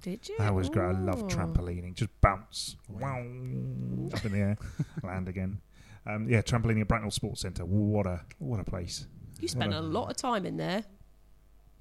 Did 0.00 0.28
you? 0.28 0.34
That 0.38 0.54
was 0.54 0.68
great. 0.68 0.88
I 0.88 0.92
love 0.98 1.22
Oh. 1.22 1.26
trampolining. 1.28 1.94
Just 1.94 2.10
bounce, 2.20 2.76
wow, 2.88 3.18
up 3.18 4.24
in 4.24 4.32
the 4.32 4.38
air, 4.38 4.56
land 5.02 5.28
again. 5.28 5.60
Um, 6.06 6.28
yeah, 6.28 6.42
trampolining 6.42 6.80
at 6.82 6.88
Bracknell 6.88 7.10
Sports 7.10 7.40
Centre. 7.42 7.64
What 7.64 8.06
a 8.06 8.20
what 8.38 8.60
a 8.60 8.64
place. 8.64 9.06
You 9.40 9.48
spent 9.48 9.70
Well, 9.72 9.80
a 9.80 9.86
lot 9.86 10.10
of 10.10 10.16
time 10.16 10.44
in 10.46 10.56
there. 10.56 10.84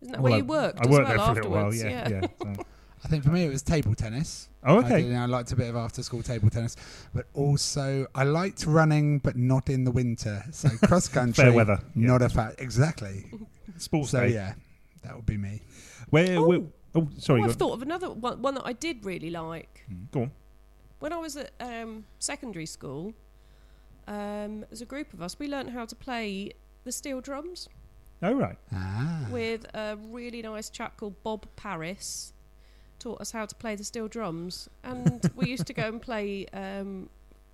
Isn't 0.01 0.11
that 0.13 0.21
Well, 0.21 0.23
where 0.23 0.33
I- 0.33 0.37
you 0.37 0.45
worked? 0.45 0.79
I 0.79 0.83
as 0.83 0.89
worked 0.89 1.07
well 1.09 1.17
there 1.17 1.25
for 1.25 1.31
a 1.31 1.33
little 1.35 1.51
while. 1.51 1.67
afterwards? 1.67 1.83
Yeah, 1.83 2.09
yeah. 2.09 2.53
so- 2.55 2.63
I 3.05 3.07
think 3.07 3.23
for 3.23 3.29
me 3.29 3.45
it 3.45 3.49
was 3.49 3.61
table 3.61 3.93
tennis. 3.93 4.49
Oh, 4.63 4.79
I, 4.79 4.81
did, 4.81 4.91
okay. 4.91 5.01
you 5.01 5.13
know, 5.13 5.21
I 5.21 5.25
liked 5.27 5.51
a 5.51 5.55
bit 5.55 5.69
of 5.69 5.75
after-school 5.75 6.23
table 6.23 6.49
tennis, 6.49 6.75
but 7.13 7.27
also 7.35 8.07
I 8.15 8.23
liked 8.23 8.65
running, 8.65 9.19
but 9.19 9.35
not 9.35 9.69
in 9.69 9.83
the 9.83 9.91
winter. 9.91 10.43
So 10.51 10.69
cross 10.87 11.07
country, 11.07 11.43
Fair 11.43 11.53
weather. 11.53 11.79
Yeah. 11.95 12.07
not 12.07 12.23
a 12.23 12.29
fact. 12.29 12.59
Exactly. 12.59 13.25
Sports 13.77 14.09
so 14.09 14.21
day. 14.21 14.33
yeah, 14.33 14.55
that 15.03 15.15
would 15.15 15.27
be 15.27 15.37
me. 15.37 15.61
Where? 16.09 16.39
Oh. 16.39 16.47
where 16.47 16.61
oh, 16.95 17.07
sorry. 17.19 17.41
Oh, 17.41 17.43
I've 17.43 17.51
on. 17.51 17.57
thought 17.57 17.73
of 17.73 17.83
another 17.83 18.09
one, 18.09 18.41
one 18.41 18.55
that 18.55 18.65
I 18.65 18.73
did 18.73 19.05
really 19.05 19.29
like. 19.29 19.85
Go 20.11 20.23
on. 20.23 20.31
When 20.97 21.13
I 21.13 21.17
was 21.17 21.37
at 21.37 21.51
um, 21.59 22.05
secondary 22.17 22.65
school, 22.65 23.13
um, 24.07 24.65
as 24.71 24.81
a 24.81 24.85
group 24.85 25.13
of 25.13 25.21
us, 25.21 25.37
we 25.37 25.47
learned 25.47 25.69
how 25.69 25.85
to 25.85 25.95
play 25.95 26.53
the 26.85 26.91
steel 26.91 27.21
drums 27.21 27.69
Oh 28.23 28.33
right. 28.33 28.57
Ah. 28.73 29.27
with 29.29 29.65
a 29.75 29.97
really 30.09 30.41
nice 30.41 30.69
chap 30.69 30.97
called 30.97 31.21
Bob 31.23 31.45
Paris. 31.55 32.33
Taught 33.05 33.21
us 33.21 33.29
how 33.29 33.45
to 33.45 33.53
play 33.53 33.75
the 33.75 33.83
steel 33.83 34.07
drums, 34.07 34.67
and 34.83 35.29
we 35.35 35.47
used 35.47 35.67
to 35.67 35.73
go 35.73 35.83
and 35.83 36.01
play 36.01 36.47
um, 36.53 37.07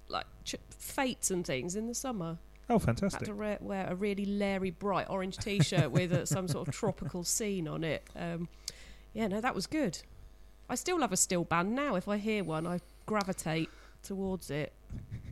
like 0.08 0.26
ch- 0.46 0.56
fates 0.70 1.30
and 1.30 1.46
things 1.46 1.76
in 1.76 1.88
the 1.88 1.94
summer. 1.94 2.38
Oh, 2.70 2.76
Had 2.76 2.84
fantastic. 2.86 3.24
to 3.28 3.34
re- 3.34 3.58
wear 3.60 3.86
a 3.90 3.96
really 3.96 4.24
leery, 4.26 4.70
bright 4.72 5.08
orange 5.10 5.36
T-shirt 5.40 5.92
with 5.92 6.14
uh, 6.14 6.26
some 6.36 6.48
sort 6.48 6.70
of 6.70 6.74
tropical 6.74 7.26
scene 7.26 7.68
on 7.68 7.84
it. 7.84 8.02
Um, 8.16 8.48
yeah, 9.14 9.28
no, 9.28 9.42
that 9.42 9.54
was 9.54 9.68
good. 9.68 10.00
I 10.70 10.76
still 10.76 10.98
love 10.98 11.12
a 11.12 11.18
steel 11.18 11.44
band 11.44 11.76
now. 11.76 11.96
If 11.96 12.08
I 12.08 12.16
hear 12.16 12.46
one, 12.46 12.66
I 12.66 12.80
gravitate 13.06 13.70
towards 14.04 14.50
it. 14.50 14.72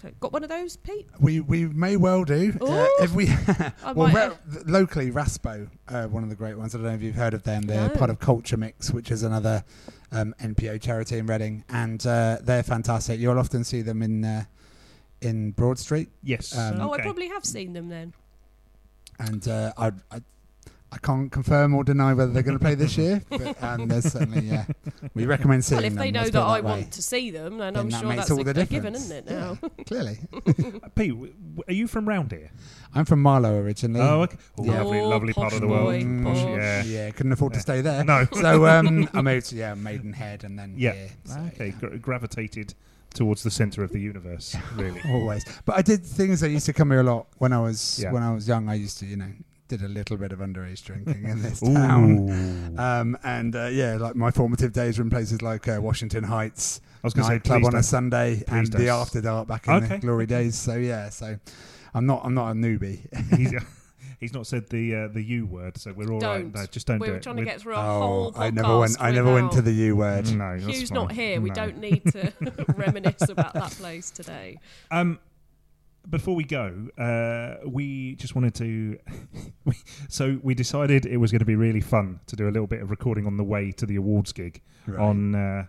So, 0.01 0.09
got 0.19 0.31
one 0.31 0.43
of 0.43 0.49
those, 0.49 0.77
Pete? 0.77 1.07
We 1.19 1.39
we 1.41 1.65
may 1.65 1.97
well 1.97 2.23
do. 2.23 2.53
Uh, 2.61 2.87
if 3.01 3.13
we 3.13 3.25
well, 3.83 3.95
might 3.95 4.13
re- 4.13 4.21
have- 4.21 4.39
locally, 4.65 5.11
Raspo, 5.11 5.69
uh, 5.89 6.07
one 6.07 6.23
of 6.23 6.29
the 6.29 6.35
great 6.35 6.57
ones. 6.57 6.73
I 6.73 6.77
don't 6.77 6.87
know 6.87 6.93
if 6.93 7.01
you've 7.01 7.15
heard 7.15 7.33
of 7.33 7.43
them. 7.43 7.63
They're 7.63 7.89
No. 7.89 7.95
part 7.95 8.09
of 8.09 8.19
Culture 8.19 8.57
Mix, 8.57 8.91
which 8.91 9.11
is 9.11 9.23
another 9.23 9.63
um, 10.11 10.33
NPO 10.41 10.81
charity 10.81 11.17
in 11.17 11.25
Reading, 11.25 11.63
and 11.69 12.05
uh, 12.07 12.37
they're 12.41 12.63
fantastic. 12.63 13.19
You'll 13.19 13.37
often 13.39 13.63
see 13.63 13.81
them 13.81 14.01
in 14.01 14.23
uh, 14.23 14.43
in 15.21 15.51
Broad 15.51 15.77
Street, 15.77 16.09
Yes. 16.23 16.57
Um, 16.57 16.79
Oh, 16.79 16.93
I 16.93 17.01
probably 17.01 17.27
have 17.27 17.43
seen 17.43 17.73
them 17.73 17.89
then. 17.89 18.13
and 19.19 19.45
uh, 19.49 19.73
I, 19.77 19.91
I 20.91 20.95
I 20.95 20.97
can't 20.97 21.31
confirm 21.31 21.75
or 21.75 21.83
deny 21.83 22.13
whether 22.13 22.31
they're 22.31 22.43
going 22.43 22.57
to 22.57 22.63
play 22.63 22.73
this 22.75 22.97
year, 22.97 23.21
but 23.29 23.61
um, 23.63 23.87
there's 23.87 24.11
certainly 24.11 24.41
yeah. 24.41 24.65
We 25.13 25.25
recommend 25.27 25.63
seeing 25.63 25.77
Well, 25.77 25.85
if 25.85 25.93
them. 25.93 25.99
they 26.01 26.11
know 26.11 26.19
let's 26.21 26.31
that, 26.31 26.41
I 26.41 26.61
way. 26.61 26.71
want 26.71 26.91
to 26.93 27.01
see 27.03 27.29
them, 27.31 27.57
then, 27.59 27.73
Then 27.75 27.83
I'm 27.83 27.89
that 27.91 27.99
sure 27.99 28.09
makes 28.09 28.17
that's 28.21 28.31
all 28.31 28.41
a, 28.41 28.43
the 28.53 28.61
a 28.61 28.65
given, 28.65 28.93
difference. 28.93 29.05
isn't 29.05 29.27
it? 29.27 29.31
Yeah. 29.31 29.55
Now, 29.61 29.69
Clearly, 29.85 30.19
Uh, 30.33 30.39
Pete, 30.95 31.11
w- 31.11 31.33
w- 31.33 31.63
are 31.67 31.73
you 31.73 31.87
from 31.87 32.07
round 32.09 32.31
here? 32.31 32.49
I'm 32.95 33.05
from 33.05 33.21
Marlow 33.21 33.59
originally. 33.59 34.01
Oh, 34.01 34.21
okay. 34.23 34.37
Oh, 34.57 34.65
Yeah. 34.65 34.81
Lovely, 34.81 34.99
Oh, 34.99 35.09
lovely 35.09 35.33
part 35.33 35.53
of 35.53 35.61
the 35.61 35.67
world. 35.67 35.85
boy, 35.85 36.01
Mm, 36.03 36.23
Posh, 36.23 36.37
posh. 36.41 36.47
yeah. 36.57 36.83
yeah, 36.83 37.11
couldn't 37.11 37.31
afford 37.33 37.53
to 37.53 37.59
stay 37.59 37.81
there. 37.81 38.03
No. 38.03 38.25
So 38.33 38.65
um, 38.67 39.07
I 39.13 39.21
moved 39.21 39.47
to 39.49 39.55
yeah 39.55 39.75
Maidenhead 39.75 40.43
and 40.43 40.57
then 40.57 40.73
Yeah. 40.75 40.93
here. 40.93 41.09
So, 41.25 41.39
okay, 41.53 41.67
yeah. 41.67 41.79
gra- 41.79 41.97
gravitated 41.99 42.73
towards 43.13 43.43
the 43.43 43.51
centre 43.51 43.83
of 43.83 43.91
the 43.91 43.99
universe, 43.99 44.55
really. 44.75 45.01
always. 45.07 45.43
But 45.65 45.77
I 45.77 45.81
did 45.81 46.03
things. 46.05 46.43
I 46.43 46.47
used 46.47 46.65
to 46.67 46.73
come 46.73 46.89
here 46.91 47.01
a 47.01 47.03
lot 47.03 47.27
when 47.37 47.53
I 47.53 47.59
was 47.59 47.99
Yeah. 48.01 48.11
when 48.11 48.23
I 48.23 48.33
was 48.33 48.47
young. 48.47 48.69
I 48.69 48.73
used 48.75 48.97
to 48.99 49.05
you 49.05 49.17
know 49.17 49.31
did 49.69 49.81
a 49.83 49.87
little 49.87 50.17
bit 50.17 50.31
of 50.33 50.39
underage 50.39 50.83
drinking 50.83 51.23
in 51.23 51.41
this 51.41 51.59
town. 51.73 52.77
Um, 52.77 53.17
and 53.23 53.55
uh, 53.55 53.67
yeah, 53.67 53.95
like 53.95 54.15
my 54.15 54.31
formative 54.31 54.73
days 54.73 54.97
were 54.97 55.03
in 55.03 55.09
places 55.09 55.41
like 55.41 55.67
uh, 55.67 55.77
Washington 55.81 56.25
Heights 56.25 56.81
I 57.01 57.07
was 57.07 57.13
going 57.13 57.27
to 57.29 57.35
say, 57.35 57.39
club 57.39 57.63
on 57.65 57.75
a. 57.75 57.83
Sunday 57.83 58.43
and 58.47 58.69
don't. 58.69 58.81
the 58.81 58.89
After 58.89 59.21
Dark 59.21 59.47
back 59.47 59.67
in 59.67 59.75
Okay. 59.75 59.87
the 59.87 59.97
glory 59.99 60.25
days. 60.25 60.55
So 60.55 60.75
yeah, 60.75 61.09
so 61.09 61.37
I'm 61.93 62.05
not 62.05 62.25
I'm 62.25 62.33
not 62.33 62.51
a 62.51 62.53
newbie. 62.53 63.07
he's, 63.37 63.53
he's 64.19 64.33
not 64.33 64.47
said 64.47 64.67
the 64.69 64.95
uh, 64.95 65.07
the 65.07 65.21
U 65.21 65.45
word, 65.45 65.77
so 65.77 65.93
we're 65.93 66.11
all 66.11 66.19
right. 66.19 66.41
Don't. 66.41 66.55
No, 66.55 66.65
just 66.65 66.87
don't 66.87 66.99
we 66.99 67.05
do 67.07 67.11
were 67.13 67.17
it. 67.19 67.23
trying 67.23 67.37
to 67.37 67.41
We're- 67.43 67.51
get 67.51 67.61
through 67.61 67.75
a 67.75 67.77
oh, 67.77 67.99
whole 68.01 68.31
podcast 68.33 68.39
I 68.41 68.49
never 68.49 68.79
went 68.79 68.97
I 68.99 69.11
never 69.11 69.33
went 69.33 69.51
to 69.53 69.61
the 69.61 69.71
U 69.71 69.95
word. 69.95 70.33
No, 70.35 70.57
that's 70.57 70.65
Hugh's 70.65 70.89
fine. 70.89 70.95
not 70.95 71.11
here. 71.13 71.39
We 71.39 71.51
don't 71.51 71.77
need 71.77 72.03
to 72.11 72.33
reminisce 72.75 73.29
about 73.29 73.53
that 73.53 73.71
place 73.71 74.09
today. 74.11 74.57
Um, 74.91 75.19
before 76.09 76.35
we 76.35 76.43
go, 76.43 76.87
uh, 76.97 77.67
we 77.67 78.15
just 78.15 78.35
wanted 78.35 78.55
to. 78.55 78.97
we, 79.65 79.73
so 80.07 80.39
we 80.43 80.53
decided 80.53 81.05
it 81.05 81.17
was 81.17 81.31
going 81.31 81.39
to 81.39 81.45
be 81.45 81.55
really 81.55 81.81
fun 81.81 82.19
to 82.27 82.35
do 82.35 82.47
a 82.47 82.51
little 82.51 82.67
bit 82.67 82.81
of 82.81 82.89
recording 82.89 83.25
on 83.25 83.37
the 83.37 83.43
way 83.43 83.71
to 83.73 83.85
the 83.85 83.95
awards 83.95 84.31
gig 84.33 84.61
Right. 84.87 84.99
on 84.99 85.35
uh, 85.35 85.65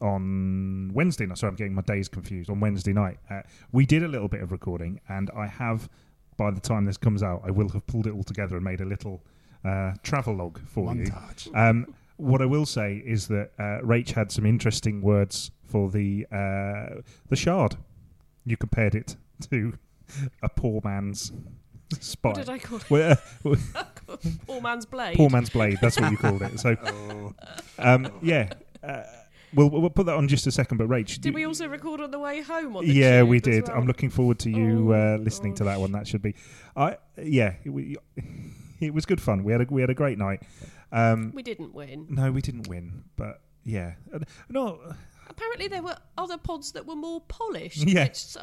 on 0.00 0.90
Wednesday. 0.94 1.26
night. 1.26 1.38
Sorry, 1.38 1.50
I'm 1.50 1.56
getting 1.56 1.74
my 1.74 1.82
days 1.82 2.08
confused. 2.08 2.50
On 2.50 2.60
Wednesday 2.60 2.92
night, 2.92 3.18
uh, 3.30 3.42
we 3.72 3.86
did 3.86 4.02
a 4.02 4.08
little 4.08 4.28
bit 4.28 4.42
of 4.42 4.52
recording, 4.52 5.00
and 5.08 5.30
I 5.36 5.46
have. 5.46 5.88
By 6.36 6.50
the 6.50 6.60
time 6.60 6.86
this 6.86 6.96
comes 6.96 7.22
out, 7.22 7.42
I 7.44 7.50
will 7.50 7.68
have 7.68 7.86
pulled 7.86 8.06
it 8.06 8.14
all 8.14 8.22
together 8.22 8.56
and 8.56 8.64
made 8.64 8.80
a 8.80 8.86
little 8.86 9.22
uh, 9.62 9.92
travel 10.02 10.34
log 10.36 10.58
for 10.66 10.94
you. 10.94 11.04
Um, 11.54 11.94
what 12.16 12.40
I 12.40 12.46
will 12.46 12.64
say 12.64 13.02
is 13.04 13.28
that 13.28 13.50
uh, 13.58 13.84
Rach 13.84 14.12
had 14.12 14.32
some 14.32 14.46
interesting 14.46 15.02
words 15.02 15.50
for 15.64 15.90
the 15.90 16.26
uh, 16.32 17.02
the 17.28 17.36
shard. 17.36 17.76
You 18.46 18.56
compared 18.56 18.94
it 18.94 19.16
to 19.50 19.72
a 20.42 20.48
poor 20.48 20.80
man's 20.84 21.32
spy. 22.00 22.28
What 22.30 22.36
did 22.36 22.48
I 22.50 22.58
call 22.58 22.78
it? 22.78 22.90
Well, 22.90 23.16
uh, 23.74 24.16
Poor 24.46 24.60
man's 24.60 24.86
blade. 24.86 25.16
poor 25.16 25.30
man's 25.30 25.50
blade. 25.50 25.78
That's 25.80 25.98
what 26.00 26.10
you 26.10 26.16
called 26.16 26.42
it. 26.42 26.58
So, 26.58 26.76
Oh. 26.84 27.32
um, 27.78 28.10
yeah, 28.22 28.52
uh, 28.82 29.02
we'll 29.54 29.70
we'll 29.70 29.88
put 29.90 30.06
that 30.06 30.16
on 30.16 30.26
just 30.26 30.46
a 30.48 30.50
second. 30.50 30.78
But 30.78 30.88
Rach, 30.88 31.20
Did 31.20 31.32
we 31.34 31.44
also 31.46 31.68
record 31.68 32.00
on 32.00 32.10
the 32.10 32.18
way 32.18 32.40
home? 32.42 32.76
On 32.76 32.84
the 32.84 32.92
yeah, 32.92 33.22
we 33.22 33.38
did. 33.38 33.68
well? 33.68 33.76
I'm 33.78 33.86
looking 33.86 34.10
forward 34.10 34.40
to 34.40 34.50
you 34.50 34.92
Oh, 34.92 35.14
uh, 35.14 35.18
listening 35.18 35.54
to 35.56 35.64
that 35.64 35.78
one. 35.78 35.92
That 35.92 36.08
should 36.08 36.22
be, 36.22 36.34
I 36.76 36.96
yeah, 37.22 37.54
it, 37.64 37.70
we, 37.70 37.96
it 38.80 38.92
was 38.92 39.06
good 39.06 39.20
fun. 39.20 39.44
We 39.44 39.52
had 39.52 39.60
a 39.60 39.66
we 39.70 39.80
had 39.80 39.90
a 39.90 39.94
great 39.94 40.18
night. 40.18 40.42
Um, 40.92 41.30
We 41.34 41.44
didn't 41.44 41.72
win. 41.72 42.06
no, 42.10 42.32
we 42.32 42.40
didn't 42.40 42.66
win, 42.68 43.04
but 43.16 43.40
yeah, 43.64 43.92
Uh, 44.12 44.18
no, 44.48 44.80
Apparently, 45.28 45.68
there 45.68 45.82
were 45.84 45.96
other 46.18 46.36
pods 46.36 46.72
that 46.72 46.84
were 46.84 46.96
more 46.96 47.20
polished. 47.20 47.86
Yeah. 47.86 48.08
Which, 48.08 48.36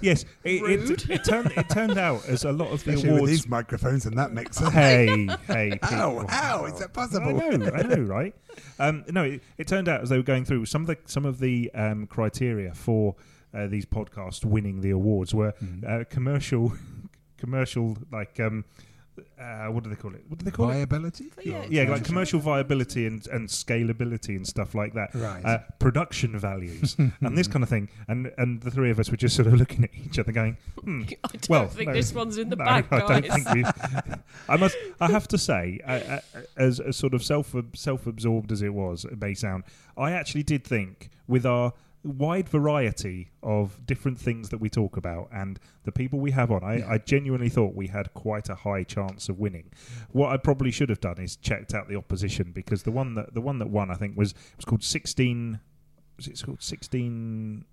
Yes, 0.00 0.24
it, 0.44 0.62
Rude. 0.62 0.90
it, 0.90 1.10
it 1.10 1.24
turned 1.24 1.52
it 1.56 1.68
turned 1.68 1.98
out 1.98 2.26
as 2.28 2.44
a 2.44 2.52
lot 2.52 2.68
of 2.72 2.82
the 2.84 2.90
Especially 2.92 3.10
with 3.10 3.18
awards. 3.18 3.30
these 3.32 3.48
microphones 3.48 4.06
and 4.06 4.16
that 4.18 4.32
mixer. 4.32 4.70
Hey, 4.70 5.28
hey, 5.46 5.78
How? 5.82 6.10
people. 6.10 6.26
How 6.28 6.64
is 6.66 6.78
that 6.78 6.88
I 6.90 6.92
possible? 6.92 7.32
know, 7.32 7.70
I 7.74 7.82
know, 7.82 8.02
right? 8.02 8.34
Um, 8.78 9.04
no, 9.08 9.24
it, 9.24 9.42
it 9.58 9.66
turned 9.68 9.88
out 9.88 10.00
as 10.02 10.08
they 10.08 10.16
were 10.16 10.22
going 10.22 10.44
through 10.44 10.66
some 10.66 10.82
of 10.82 10.86
the 10.88 10.96
some 11.06 11.24
of 11.26 11.38
the 11.38 11.70
um, 11.74 12.06
criteria 12.06 12.72
for 12.74 13.14
uh, 13.54 13.66
these 13.66 13.84
podcasts 13.86 14.44
winning 14.44 14.80
the 14.80 14.90
awards 14.90 15.34
were 15.34 15.50
Hmm. 15.52 15.84
uh, 15.86 16.04
commercial, 16.08 16.72
commercial 17.36 17.96
like 18.12 18.38
um, 18.40 18.64
uh, 19.40 19.66
what 19.66 19.84
do 19.84 19.90
they 19.90 19.96
call 19.96 20.14
it? 20.14 20.24
What 20.28 20.38
do 20.38 20.44
they 20.44 20.50
call 20.50 20.70
it? 20.70 20.74
Viability? 20.74 21.30
Yeah, 21.42 21.64
Yeah, 21.68 21.82
like 21.82 22.04
commercial 22.04 22.04
commercial 22.04 22.40
viability 22.40 23.06
and, 23.06 23.26
and 23.28 23.48
scalability 23.48 24.36
and 24.36 24.46
stuff 24.46 24.74
like 24.74 24.94
that. 24.94 25.14
Right. 25.14 25.44
Uh, 25.44 25.58
production 25.78 26.38
values 26.38 26.96
and 26.98 27.36
this 27.38 27.48
kind 27.48 27.62
of 27.62 27.68
thing. 27.68 27.88
And 28.08 28.32
and 28.38 28.60
the 28.62 28.70
three 28.70 28.90
of 28.90 28.98
us 29.00 29.10
were 29.10 29.16
just 29.16 29.36
sort 29.36 29.48
of 29.48 29.54
looking 29.54 29.84
at 29.84 29.90
each 29.94 30.18
other, 30.18 30.32
going, 30.32 30.56
"Hmm, 30.84 31.02
I 31.24 31.28
don't 31.32 31.48
Well, 31.48 31.68
think 31.68 31.88
no. 31.88 31.94
this 31.94 32.12
one's 32.12 32.38
in 32.38 32.48
the 32.50 32.56
no, 32.56 32.64
bag, 32.64 32.86
I 32.90 32.98
don't 33.00 33.26
guys. 33.26 33.44
think 33.44 33.54
we. 33.54 33.64
I 34.48 34.56
must. 34.56 34.76
I 35.00 35.10
have 35.10 35.26
to 35.28 35.38
say, 35.38 35.80
uh, 35.86 35.90
uh, 35.92 36.20
as, 36.56 36.80
as 36.80 36.96
sort 36.96 37.14
of 37.14 37.22
self 37.22 37.54
self 37.74 38.06
absorbed 38.06 38.52
as 38.52 38.62
it 38.62 38.74
was, 38.74 39.04
it 39.04 39.20
may 39.20 39.34
sound. 39.34 39.64
I 39.96 40.12
actually 40.12 40.42
did 40.42 40.64
think 40.64 41.10
with 41.26 41.44
our 41.46 41.72
wide 42.02 42.48
variety 42.48 43.30
of 43.42 43.84
different 43.86 44.18
things 44.18 44.48
that 44.48 44.58
we 44.58 44.70
talk 44.70 44.96
about 44.96 45.28
and 45.32 45.60
the 45.84 45.92
people 45.92 46.18
we 46.18 46.30
have 46.30 46.50
on, 46.50 46.64
I, 46.64 46.76
Yeah. 46.78 46.88
I 46.90 46.98
genuinely 46.98 47.48
thought 47.50 47.74
we 47.74 47.88
had 47.88 48.14
quite 48.14 48.48
a 48.48 48.54
high 48.54 48.84
chance 48.84 49.28
of 49.28 49.38
winning. 49.38 49.70
What 50.10 50.32
I 50.32 50.38
probably 50.38 50.70
should 50.70 50.88
have 50.88 51.00
done 51.00 51.18
is 51.18 51.36
checked 51.36 51.74
out 51.74 51.88
the 51.88 51.96
opposition 51.96 52.52
because 52.52 52.84
the 52.84 52.90
one 52.90 53.14
that 53.16 53.34
the 53.34 53.40
one 53.42 53.58
that 53.58 53.68
won, 53.68 53.90
I 53.90 53.94
think, 53.96 54.16
was 54.16 54.34
was 54.56 54.64
called 54.64 54.82
sixteen. 54.82 55.60
Was 56.16 56.26
it 56.28 56.42
called 56.44 56.62
sixteen? 56.62 57.64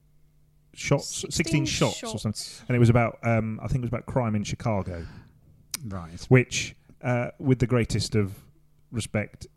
Shots, 0.74 1.26
16, 1.32 1.66
shots, 1.66 2.04
or 2.04 2.20
something, 2.20 2.66
and 2.68 2.76
it 2.76 2.80
was 2.80 2.90
about. 2.90 3.18
Um, 3.24 3.60
I 3.64 3.68
think 3.68 3.78
it 3.80 3.82
was 3.82 3.90
about 3.90 4.06
crime 4.06 4.36
in 4.36 4.44
Chicago 4.44 5.08
Right. 5.88 6.24
which, 6.30 6.76
uh, 7.02 7.32
with 7.40 7.58
the 7.58 7.66
greatest 7.66 8.14
of 8.14 8.36
respect, 8.92 9.48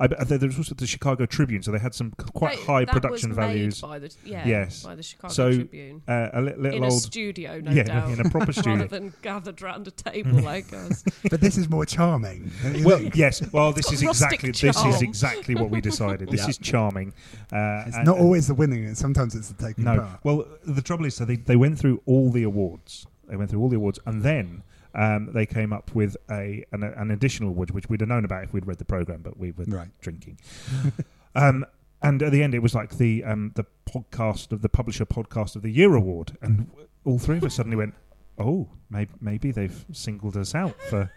I, 0.00 0.04
I, 0.04 0.24
there 0.24 0.38
was 0.48 0.58
also 0.58 0.74
the 0.74 0.86
Chicago 0.86 1.26
Tribune, 1.26 1.62
so 1.62 1.70
they 1.72 1.78
had 1.78 1.94
some 1.94 2.12
quite 2.34 2.58
Hey, 2.58 2.64
high 2.64 2.84
that 2.84 2.92
production 2.92 3.30
was 3.30 3.38
made 3.38 3.46
values. 3.46 3.80
By 3.80 3.98
the, 3.98 4.14
yeah, 4.24 4.46
Yes. 4.46 4.82
by 4.82 4.94
the 4.94 5.02
Chicago 5.02 5.32
So, 5.34 5.52
Tribune. 5.52 6.02
Uh, 6.08 6.28
a 6.32 6.40
li- 6.40 6.54
little 6.56 6.76
in 6.78 6.82
a 6.84 6.88
old, 6.88 7.02
studio, 7.02 7.60
no 7.60 7.70
yeah, 7.70 7.82
doubt. 7.84 8.10
in 8.10 8.20
a 8.24 8.30
proper 8.30 8.52
studio. 8.52 8.72
Rather 8.74 8.86
than 8.88 9.12
gathered 9.22 9.62
around 9.62 9.86
a 9.88 9.90
table 9.90 10.40
like 10.42 10.72
us. 10.72 11.04
But 11.30 11.40
this 11.40 11.56
is 11.58 11.68
more 11.68 11.84
charming. 11.86 12.50
well, 12.84 12.98
think? 12.98 13.16
yes. 13.16 13.42
Well, 13.52 13.72
this 13.72 13.90
is 13.92 14.04
rustic 14.04 14.44
exactly 14.44 14.50
this 14.52 14.84
is 14.96 15.02
exactly 15.02 15.54
what 15.54 15.70
we 15.70 15.80
decided. 15.80 16.28
This 16.30 16.42
Yeah. 16.42 16.48
is 16.48 16.58
charming. 16.58 17.12
Uh, 17.52 17.84
It's 17.86 17.96
and- 17.96 18.06
not 18.06 18.18
always 18.18 18.46
the 18.48 18.54
winning, 18.54 18.84
and 18.84 18.96
sometimes 18.96 19.34
it's 19.34 19.48
the 19.50 19.62
taking 19.66 19.84
No. 19.84 19.96
part. 19.98 20.20
Well, 20.24 20.46
the 20.64 20.82
trouble 20.82 21.04
is, 21.06 21.14
so 21.14 21.24
they, 21.24 21.36
they 21.36 21.56
went 21.56 21.78
through 21.78 22.00
all 22.06 22.30
the 22.30 22.42
awards. 22.42 23.06
They 23.28 23.36
went 23.36 23.50
through 23.50 23.60
all 23.60 23.68
the 23.68 23.76
awards, 23.76 23.98
and 24.06 24.22
then 24.22 24.62
um, 24.94 25.30
they 25.32 25.46
came 25.46 25.72
up 25.72 25.94
with 25.94 26.16
a 26.30 26.64
an, 26.72 26.82
an 26.82 27.10
additional 27.10 27.50
award, 27.50 27.70
which 27.70 27.88
we'd 27.88 28.00
have 28.00 28.08
known 28.08 28.24
about 28.24 28.44
if 28.44 28.52
we'd 28.52 28.66
read 28.66 28.78
the 28.78 28.84
program, 28.84 29.20
but 29.22 29.36
we 29.38 29.52
were 29.52 29.64
Right. 29.64 29.88
drinking. 30.00 30.38
um, 31.34 31.64
and 32.02 32.22
at 32.22 32.32
the 32.32 32.42
end, 32.42 32.54
it 32.54 32.58
was 32.60 32.74
like 32.74 32.98
the 32.98 33.22
um, 33.24 33.52
the 33.54 33.64
podcast 33.88 34.52
of 34.52 34.60
the 34.62 34.68
publisher 34.68 35.06
podcast 35.06 35.56
of 35.56 35.62
the 35.62 35.70
year 35.70 35.94
award, 35.94 36.36
and 36.42 36.68
all 37.04 37.18
three 37.18 37.36
of 37.38 37.44
us 37.44 37.54
suddenly 37.54 37.76
went, 37.76 37.94
"Oh, 38.38 38.68
maybe 38.90 39.12
maybe 39.20 39.50
they've 39.52 39.84
singled 39.92 40.36
us 40.36 40.54
out 40.54 40.74
for." 40.90 41.10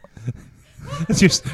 just 1.15 1.45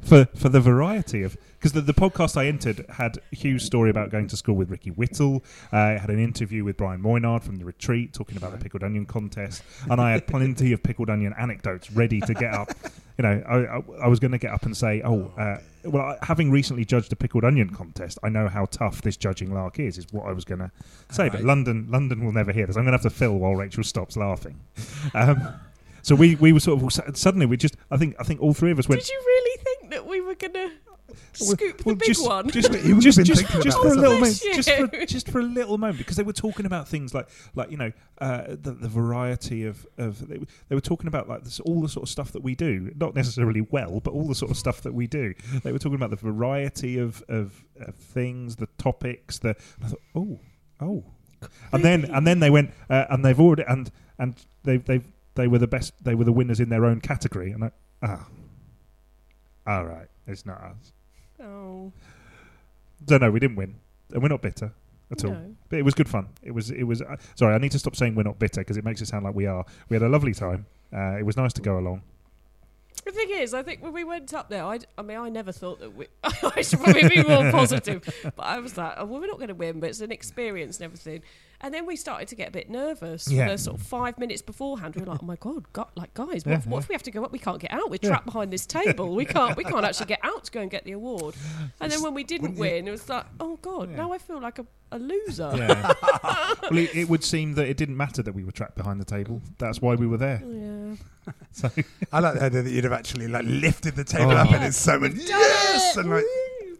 for 0.00 0.24
for 0.36 0.48
the 0.48 0.60
variety 0.60 1.22
of 1.22 1.36
because 1.58 1.72
the, 1.72 1.80
the 1.80 1.92
podcast 1.92 2.36
I 2.36 2.46
entered 2.46 2.86
had 2.88 3.18
Hugh's 3.32 3.64
story 3.64 3.90
about 3.90 4.10
going 4.10 4.28
to 4.28 4.36
school 4.36 4.54
with 4.54 4.70
Ricky 4.70 4.90
Whittle. 4.90 5.44
Uh, 5.72 5.94
it 5.94 6.00
had 6.00 6.10
an 6.10 6.18
interview 6.18 6.64
with 6.64 6.76
Brian 6.76 7.02
Moynard 7.02 7.42
from 7.42 7.56
the 7.56 7.64
retreat 7.64 8.14
talking 8.14 8.36
about 8.36 8.52
the 8.52 8.58
pickled 8.58 8.82
onion 8.82 9.04
contest, 9.04 9.62
and 9.90 10.00
I 10.00 10.12
had 10.12 10.26
plenty 10.26 10.72
of 10.72 10.82
pickled 10.82 11.10
onion 11.10 11.34
anecdotes 11.38 11.90
ready 11.92 12.20
to 12.20 12.34
get 12.34 12.52
up. 12.54 12.70
You 13.18 13.24
know, 13.24 13.42
I, 13.46 13.56
I, 13.56 14.04
I 14.04 14.08
was 14.08 14.18
going 14.18 14.30
to 14.30 14.38
get 14.38 14.50
up 14.50 14.62
and 14.62 14.74
say, 14.74 15.02
"Oh, 15.04 15.30
uh, 15.36 15.58
well, 15.84 16.02
I, 16.02 16.24
having 16.24 16.50
recently 16.50 16.86
judged 16.86 17.12
a 17.12 17.16
pickled 17.16 17.44
onion 17.44 17.68
contest, 17.68 18.18
I 18.22 18.30
know 18.30 18.48
how 18.48 18.64
tough 18.64 19.02
this 19.02 19.18
judging 19.18 19.52
lark 19.52 19.78
is." 19.78 19.98
Is 19.98 20.10
what 20.10 20.26
I 20.26 20.32
was 20.32 20.46
going 20.46 20.60
to 20.60 20.70
say, 21.10 21.28
but 21.28 21.42
London 21.42 21.86
London 21.90 22.24
will 22.24 22.32
never 22.32 22.50
hear 22.50 22.66
this. 22.66 22.76
I'm 22.76 22.84
going 22.84 22.92
to 22.92 23.02
have 23.02 23.02
to 23.02 23.10
fill 23.10 23.36
while 23.36 23.54
Rachel 23.54 23.84
stops 23.84 24.16
laughing. 24.16 24.58
Um, 25.12 25.54
so 26.02 26.14
we, 26.14 26.34
we 26.36 26.52
were 26.52 26.60
sort 26.60 26.82
of 26.82 27.16
suddenly 27.16 27.46
we 27.46 27.56
just 27.56 27.76
I 27.90 27.96
think 27.96 28.16
I 28.18 28.24
think 28.24 28.40
all 28.40 28.54
three 28.54 28.70
of 28.70 28.78
us 28.78 28.88
went 28.88 29.00
Did 29.00 29.10
you 29.10 29.22
really 29.24 29.64
think 29.64 29.90
that 29.90 30.06
we 30.06 30.20
were 30.20 30.34
going 30.34 30.52
to 30.54 30.70
scoop 31.32 31.84
well, 31.84 31.94
the 31.94 31.98
big 31.98 32.08
just, 32.08 32.26
one? 32.26 32.50
Just, 32.50 32.72
You 32.84 33.00
just, 33.00 33.18
just, 33.24 33.40
thinking 33.42 33.62
just 33.62 33.78
about 33.78 33.82
for 33.82 33.86
a 33.86 33.90
this, 33.90 33.96
little 33.96 34.14
moment, 34.14 34.42
just 34.54 34.70
for, 34.70 35.06
just 35.06 35.28
for 35.28 35.40
a 35.40 35.44
little 35.44 35.78
moment, 35.78 35.98
because 35.98 36.16
they 36.16 36.22
were 36.22 36.32
talking 36.32 36.66
about 36.66 36.88
things 36.88 37.14
like, 37.14 37.28
like 37.54 37.70
you 37.70 37.76
know, 37.76 37.92
uh, 38.18 38.44
the, 38.48 38.72
the 38.72 38.88
variety 38.88 39.64
of, 39.64 39.86
of 39.98 40.26
they, 40.28 40.40
they 40.68 40.74
were 40.74 40.80
talking 40.80 41.08
about 41.08 41.28
like 41.28 41.44
this, 41.44 41.60
all 41.60 41.80
the 41.80 41.88
sort 41.88 42.04
of 42.04 42.08
stuff 42.08 42.32
that 42.32 42.42
we 42.42 42.54
do, 42.54 42.92
not 42.96 43.14
necessarily 43.14 43.60
well, 43.70 44.00
but 44.00 44.12
all 44.12 44.26
the 44.26 44.34
sort 44.34 44.50
of 44.50 44.56
stuff 44.56 44.82
that 44.82 44.94
we 44.94 45.06
do. 45.06 45.34
They 45.62 45.72
were 45.72 45.78
talking 45.78 45.96
about 45.96 46.10
the 46.10 46.16
variety 46.16 46.98
of, 46.98 47.22
of, 47.28 47.64
of 47.80 47.94
things, 47.94 48.56
the 48.56 48.68
topics. 48.78 49.38
The 49.38 49.56
I 49.82 49.88
thought, 49.88 50.02
oh, 50.14 50.40
oh, 50.80 51.04
and 51.72 51.84
then 51.84 52.04
and 52.04 52.26
then 52.26 52.40
they 52.40 52.50
went 52.50 52.72
uh, 52.88 53.06
and 53.08 53.24
they've 53.24 53.38
already 53.38 53.64
and 53.66 53.90
and 54.18 54.34
they 54.64 54.76
they 54.76 55.00
they 55.40 55.48
were 55.48 55.58
the 55.58 55.66
best. 55.66 55.92
They 56.04 56.14
were 56.14 56.24
the 56.24 56.32
winners 56.32 56.60
in 56.60 56.68
their 56.68 56.84
own 56.84 57.00
category, 57.00 57.52
and 57.52 57.64
I 57.64 57.70
ah, 58.02 58.26
all 59.66 59.84
right, 59.84 60.06
it's 60.26 60.44
not 60.44 60.60
us. 60.62 60.92
oh, 61.42 61.92
Don't 63.04 63.22
know. 63.22 63.30
We 63.30 63.40
didn't 63.40 63.56
win, 63.56 63.76
and 64.12 64.22
we're 64.22 64.28
not 64.28 64.42
bitter 64.42 64.72
at 65.10 65.24
all. 65.24 65.32
no. 65.32 65.54
But 65.68 65.78
it 65.78 65.84
was 65.84 65.94
good 65.94 66.08
fun. 66.08 66.28
It 66.42 66.52
was. 66.52 66.70
It 66.70 66.84
was. 66.84 67.02
Uh, 67.02 67.16
sorry, 67.34 67.54
I 67.54 67.58
need 67.58 67.72
to 67.72 67.78
stop 67.78 67.96
saying 67.96 68.14
we're 68.14 68.22
not 68.22 68.38
bitter 68.38 68.60
because 68.60 68.76
it 68.76 68.84
makes 68.84 69.00
it 69.00 69.08
sound 69.08 69.24
like 69.24 69.34
we 69.34 69.46
are. 69.46 69.64
We 69.88 69.94
had 69.94 70.02
a 70.02 70.08
lovely 70.08 70.34
time. 70.34 70.66
Uh, 70.92 71.16
it 71.18 71.24
was 71.24 71.36
nice 71.36 71.52
to 71.54 71.62
go 71.62 71.78
along. 71.78 72.02
The 73.04 73.12
thing 73.12 73.30
is, 73.30 73.54
I 73.54 73.62
think 73.62 73.82
when 73.82 73.94
we 73.94 74.04
went 74.04 74.34
up 74.34 74.50
there, 74.50 74.62
I, 74.64 74.80
I 74.98 75.02
mean, 75.02 75.16
I 75.16 75.30
never 75.30 75.52
thought 75.52 75.80
that 75.80 75.96
we. 75.96 76.06
I 76.22 76.60
should 76.60 76.80
probably 76.80 77.08
be 77.08 77.22
more 77.22 77.50
positive, 77.50 78.02
but 78.22 78.42
I 78.42 78.58
was 78.58 78.76
like, 78.76 78.94
oh, 78.98 79.06
well, 79.06 79.20
we're 79.20 79.26
not 79.26 79.38
going 79.38 79.48
to 79.48 79.54
win, 79.54 79.80
but 79.80 79.88
it's 79.88 80.00
an 80.00 80.12
experience 80.12 80.78
and 80.78 80.84
everything. 80.84 81.22
And 81.62 81.74
then 81.74 81.84
we 81.84 81.94
started 81.96 82.26
to 82.28 82.34
get 82.34 82.48
a 82.48 82.50
bit 82.50 82.70
nervous. 82.70 83.28
Yeah. 83.30 83.44
For 83.46 83.52
the 83.52 83.58
sort 83.58 83.80
of 83.80 83.86
five 83.86 84.18
minutes 84.18 84.40
beforehand, 84.40 84.94
we 84.96 85.02
were 85.02 85.08
like, 85.12 85.22
oh 85.22 85.26
my 85.26 85.36
god, 85.36 85.70
God 85.74 85.88
like 85.94 86.14
guys, 86.14 86.44
what, 86.46 86.46
Yeah, 86.46 86.54
if, 86.58 86.66
what 86.66 86.76
yeah. 86.78 86.82
if 86.84 86.88
we 86.88 86.94
have 86.94 87.02
to 87.02 87.10
go 87.10 87.22
up? 87.24 87.32
We 87.32 87.38
can't 87.38 87.60
get 87.60 87.72
out. 87.72 87.90
We're 87.90 87.98
Yeah. 88.00 88.08
trapped 88.10 88.24
behind 88.26 88.50
this 88.52 88.64
table. 88.64 89.14
We 89.14 89.26
can't. 89.26 89.56
We 89.56 89.64
can't 89.64 89.84
actually 89.84 90.06
get 90.06 90.20
out 90.22 90.44
to 90.44 90.50
go 90.52 90.60
and 90.60 90.70
get 90.70 90.84
the 90.84 90.92
award. 90.92 91.34
And 91.80 91.92
then 91.92 92.02
when 92.02 92.14
we 92.14 92.24
didn't 92.24 92.56
win, 92.56 92.88
it 92.88 92.90
was 92.90 93.08
like, 93.08 93.26
oh 93.40 93.58
god, 93.60 93.90
Yeah. 93.90 93.96
now 93.96 94.12
I 94.12 94.18
feel 94.18 94.40
like 94.40 94.58
a, 94.58 94.66
a 94.92 94.98
loser. 94.98 95.52
Yeah. 95.54 95.92
well, 96.62 96.78
it, 96.78 96.94
it 96.96 97.08
would 97.10 97.22
seem 97.24 97.52
that 97.54 97.68
it 97.68 97.76
didn't 97.76 97.96
matter 97.96 98.22
that 98.22 98.32
we 98.34 98.42
were 98.42 98.52
trapped 98.52 98.76
behind 98.76 98.98
the 99.00 99.04
table. 99.04 99.42
That's 99.58 99.82
why 99.82 99.94
we 99.96 100.06
were 100.06 100.18
there. 100.18 100.42
Yeah. 100.46 100.94
So 101.52 101.68
I 102.12 102.20
like 102.20 102.34
the 102.34 102.44
idea 102.44 102.62
that 102.62 102.70
you'd 102.70 102.84
have 102.84 102.92
actually 102.92 103.28
like 103.28 103.44
lifted 103.46 103.94
the 103.96 104.04
table 104.04 104.32
Oh. 104.32 104.36
up 104.36 104.52
in 104.52 104.62
excitement. 104.62 105.16
Yes, 105.16 105.96
and 105.96 106.08
like 106.10 106.24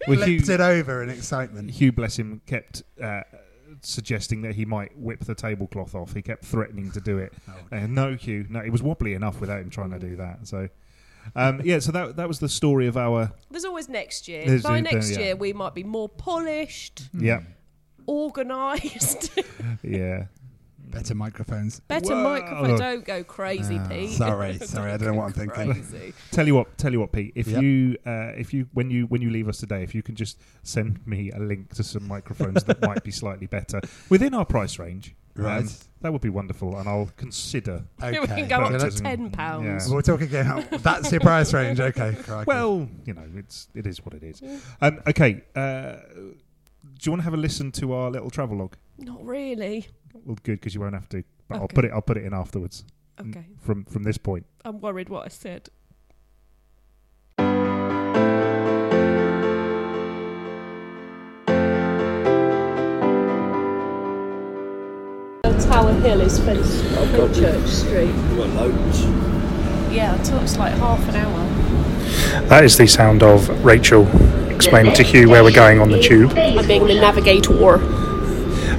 Well, 0.09 0.17
flipped 0.17 0.47
Hugh- 0.47 0.55
it 0.55 0.61
over 0.61 1.03
in 1.03 1.11
excitement. 1.11 1.71
Hugh, 1.73 1.93
bless 1.93 2.19
him, 2.19 2.41
kept 2.47 2.83
uh, 3.01 3.23
suggesting 3.83 4.43
that 4.43 4.55
he 4.55 4.65
might 4.65 4.97
whip 4.99 5.21
the 5.25 5.35
tablecloth 5.35 5.95
off. 5.95 6.15
He 6.15 6.23
kept 6.23 6.45
threatening 6.45 6.91
to 6.93 7.01
do 7.01 7.19
it. 7.19 7.33
Oh, 7.49 7.77
Uh, 7.77 7.87
no, 7.87 8.17
cue. 8.17 8.47
No, 8.49 8.61
it 8.61 8.71
was 8.71 8.83
wobbly 8.83 9.15
enough 9.15 9.41
without 9.41 9.61
him 9.61 9.71
trying 9.71 9.91
to 9.91 9.99
do 9.99 10.17
that. 10.17 10.47
So, 10.47 10.69
um, 11.37 11.61
yeah. 11.65 11.79
So 11.79 11.93
that 11.93 12.17
that 12.17 12.29
was 12.29 12.39
the 12.41 12.49
story 12.49 12.87
of 12.87 12.97
our. 12.97 13.33
There's 13.51 13.65
always 13.65 13.89
next 13.89 14.29
year. 14.29 14.45
There's 14.47 14.63
By 14.63 14.79
a- 14.79 14.83
next 14.83 15.11
yeah. 15.13 15.19
year, 15.19 15.37
we 15.37 15.53
might 15.53 15.75
be 15.75 15.85
more 15.85 16.09
polished, 16.09 17.03
Yeah, 17.13 17.41
organised. 18.09 19.31
yeah, 19.83 20.27
Better 20.91 21.15
microphones. 21.15 21.81
Better 21.81 22.15
Whoa. 22.15 22.23
microphone. 22.23 22.79
Don't 22.79 23.05
go 23.05 23.23
crazy, 23.25 23.79
Ah, 23.79 23.89
Pete. 23.89 24.11
sorry, 24.13 24.59
sorry, 24.63 24.93
I 24.93 24.97
don't 24.97 25.13
know 25.13 25.19
what 25.21 25.27
I'm 25.27 25.33
thinking. 25.33 25.73
crazy. 25.73 26.15
Tell 26.33 26.47
you 26.47 26.55
what, 26.55 26.77
tell 26.79 26.93
you 26.93 27.01
what, 27.01 27.13
Pete. 27.13 27.33
If 27.35 27.47
Yep. 27.49 27.63
you, 27.63 27.97
uh, 28.07 28.33
if 28.37 28.53
you, 28.53 28.67
when 28.73 28.91
you, 28.91 29.07
when 29.07 29.23
you 29.23 29.31
leave 29.31 29.49
us 29.49 29.59
today, 29.59 29.83
if 29.83 29.95
you 29.95 30.03
can 30.03 30.15
just 30.17 30.41
send 30.63 31.07
me 31.07 31.31
a 31.31 31.39
link 31.39 31.73
to 31.75 31.83
some 31.85 32.07
microphones 32.09 32.65
that 32.65 32.81
might 32.83 33.03
be 33.05 33.11
slightly 33.11 33.47
better 33.47 33.81
within 34.09 34.35
our 34.35 34.45
price 34.45 34.79
range, 34.79 35.15
um, 35.39 35.45
Right. 35.45 35.85
that 36.03 36.13
would 36.13 36.21
be 36.23 36.29
wonderful, 36.29 36.77
and 36.77 36.89
I'll 36.89 37.09
consider. 37.17 37.85
Okay. 38.03 38.19
we 38.21 38.27
can 38.27 38.49
go 38.49 38.57
up 38.57 38.79
to 38.81 38.91
ten 38.91 39.31
pounds. 39.31 39.89
Yeah. 39.89 39.95
We're 39.95 40.03
talking 40.03 40.27
again. 40.27 40.67
That's 40.83 41.11
your 41.13 41.21
price 41.21 41.55
range. 41.55 41.79
Okay. 41.81 42.17
crikey. 42.25 42.47
Well, 42.49 42.89
you 43.07 43.15
know, 43.15 43.25
it's 43.37 43.69
it 43.75 43.87
is 43.87 44.05
what 44.05 44.15
it 44.15 44.23
is. 44.25 44.43
Um, 44.81 45.01
okay, 45.07 45.43
uh, 45.55 45.97
do 46.13 47.03
you 47.03 47.13
want 47.13 47.21
to 47.21 47.25
have 47.25 47.35
a 47.35 47.37
listen 47.39 47.71
to 47.73 47.93
our 47.93 48.11
little 48.11 48.29
travelogue? 48.29 48.75
Not 48.99 49.25
really. 49.25 49.87
Well, 50.15 50.37
good 50.43 50.61
because 50.61 50.75
you 50.75 50.81
won't 50.81 50.95
have 50.95 51.09
to. 51.11 51.23
But 51.49 51.57
I'll 51.59 51.65
Okay. 51.65 51.75
put 51.75 51.85
it. 51.85 51.93
I'll 51.93 52.03
put 52.03 52.17
it 52.17 52.25
in 52.25 52.35
afterwards. 52.35 52.85
mm, 53.19 53.31
Okay. 53.31 53.47
From 53.59 53.85
from 53.85 54.03
this 54.05 54.19
point. 54.19 54.47
I'm 54.65 54.81
worried 54.81 55.09
what 55.09 55.25
I 55.25 55.29
said. 55.29 55.69
Tower 65.61 65.93
Hill 66.01 66.21
is 66.21 66.39
fenced 66.41 66.85
on 66.97 67.35
Church 67.35 67.67
Street. 67.67 68.11
loads. 68.35 69.03
Yeah, 69.95 70.15
it 70.19 70.25
took 70.25 70.43
us 70.43 70.57
like 70.59 70.73
half 70.75 71.07
an 71.09 71.17
hour. 71.17 72.47
That 72.49 72.65
is 72.65 72.77
the 72.77 72.87
sound 72.87 73.23
of 73.23 73.49
Rachel 73.65 74.07
explaining 74.51 74.95
to 74.95 75.03
Hugh 75.03 75.29
where 75.29 75.43
we're 75.45 75.53
going 75.53 75.81
on 75.81 75.91
the 75.91 76.01
tube. 76.01 76.33
I'm 76.37 76.67
being 76.67 76.87
the 76.87 76.95
navigator. 76.95 77.79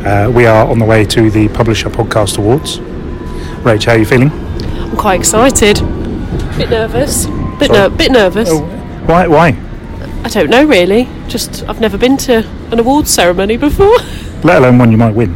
Uh, 0.03 0.31
we 0.33 0.45
are 0.45 0.67
on 0.67 0.79
the 0.79 0.85
way 0.85 1.05
to 1.05 1.29
the 1.29 1.47
Publisher 1.49 1.89
Podcast 1.89 2.37
Awards. 2.37 2.79
Rach, 3.63 3.85
how 3.85 3.91
are 3.93 3.97
you 3.99 4.05
feeling? 4.05 4.31
I'm 4.31 4.97
quite 4.97 5.19
excited. 5.19 5.79
a 5.79 6.53
Bit 6.57 6.69
nervous. 6.71 7.27
Bit, 7.59 7.67
Sorry. 7.67 7.89
ner- 7.89 7.89
bit 7.95 8.11
nervous. 8.11 8.49
Oh, 8.51 8.61
why? 9.05 9.27
Why? 9.27 9.55
I 10.23 10.29
don't 10.29 10.49
know 10.49 10.65
really. 10.65 11.07
Just 11.27 11.63
I've 11.69 11.79
never 11.81 11.97
been 11.97 12.17
to 12.17 12.47
an 12.71 12.79
awards 12.79 13.11
ceremony 13.11 13.57
before. 13.57 13.95
Let 14.43 14.57
alone 14.57 14.79
one 14.79 14.91
you 14.91 14.97
might 14.97 15.13
win. 15.13 15.35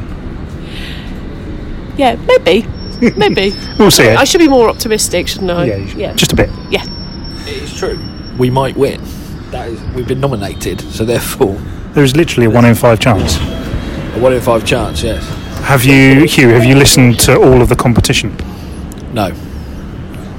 yeah, 1.98 2.16
maybe. 2.28 2.68
Maybe. 3.18 3.52
We'll 3.78 3.92
see. 3.92 4.08
I 4.08 4.24
should 4.24 4.38
be 4.40 4.48
more 4.48 4.70
optimistic, 4.70 5.28
shouldn't 5.28 5.52
I? 5.52 5.66
yeah, 5.66 5.76
you 5.76 5.88
should. 5.90 6.00
yeah. 6.00 6.14
just 6.14 6.32
a 6.32 6.36
bit. 6.36 6.50
yeah. 6.72 6.82
It 7.42 7.64
is 7.64 7.78
true. 7.78 8.00
We 8.40 8.50
might 8.50 8.78
win. 8.78 9.02
That 9.52 9.68
is, 9.68 9.82
we've 9.94 10.08
been 10.08 10.22
nominated, 10.22 10.80
so 10.80 11.04
therefore 11.04 11.56
There 11.92 12.06
is 12.06 12.16
literally 12.16 12.46
a 12.48 12.50
one 12.50 12.64
in 12.64 12.74
five 12.74 13.02
chance. 13.02 13.36
A 14.16 14.20
one 14.20 14.34
in 14.34 14.42
five 14.42 14.66
chance. 14.66 15.04
Yes. 15.04 15.28
Have 15.66 15.84
you, 15.84 16.26
Hugh? 16.26 16.50
Have 16.50 16.66
you 16.66 16.76
listened 16.76 17.20
to 17.22 17.38
all 17.38 17.62
of 17.62 17.70
the 17.70 17.76
competition? 17.76 18.36
No. 19.14 19.32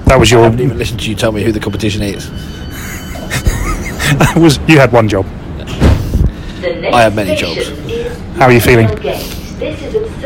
That 0.06 0.18
was 0.18 0.30
your. 0.30 0.40
I 0.40 0.42
your. 0.42 0.50
haven't 0.50 0.64
even 0.64 0.78
listened 0.78 1.00
to 1.00 1.10
you 1.10 1.16
tell 1.16 1.32
me 1.32 1.42
who 1.42 1.52
the 1.52 1.60
competition 1.60 2.02
is. 2.02 2.30
was 4.36 4.58
you 4.68 4.78
had 4.78 4.92
one 4.92 5.08
job? 5.08 5.26
I 6.92 7.02
have 7.02 7.14
many 7.14 7.36
jobs. 7.36 7.68
How 8.36 8.46
are 8.46 8.52
you 8.52 8.60
feeling? 8.60 8.88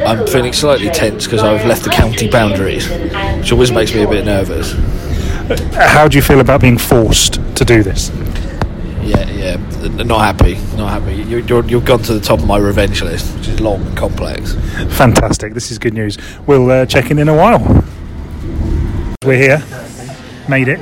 I'm 0.06 0.26
feeling 0.26 0.52
slightly 0.52 0.90
tense 0.90 1.24
because 1.24 1.42
I've 1.42 1.66
left 1.66 1.84
the 1.84 1.90
county 1.90 2.28
boundaries, 2.28 2.88
which 3.38 3.52
always 3.52 3.70
makes 3.70 3.94
me 3.94 4.02
a 4.02 4.08
bit 4.08 4.24
nervous. 4.24 4.72
How 5.74 6.08
do 6.08 6.16
you 6.16 6.22
feel 6.22 6.40
about 6.40 6.60
being 6.60 6.78
forced 6.78 7.34
to 7.56 7.64
do 7.64 7.82
this? 7.82 8.10
Yeah, 9.10 9.28
yeah, 9.28 9.56
not 10.04 10.20
happy, 10.20 10.54
not 10.76 11.00
happy. 11.02 11.16
You, 11.16 11.38
you're, 11.38 11.64
you've 11.64 11.84
gone 11.84 12.00
to 12.04 12.14
the 12.14 12.20
top 12.20 12.38
of 12.38 12.46
my 12.46 12.58
revenge 12.58 13.02
list, 13.02 13.36
which 13.36 13.48
is 13.48 13.60
long 13.60 13.84
and 13.84 13.96
complex. 13.96 14.54
Fantastic. 14.96 15.52
This 15.52 15.72
is 15.72 15.78
good 15.78 15.94
news. 15.94 16.16
We'll 16.46 16.70
uh, 16.70 16.86
check 16.86 17.10
in 17.10 17.18
in 17.18 17.28
a 17.28 17.34
while. 17.36 17.58
We're 19.24 19.36
here. 19.36 19.62
Made 20.48 20.68
it. 20.68 20.78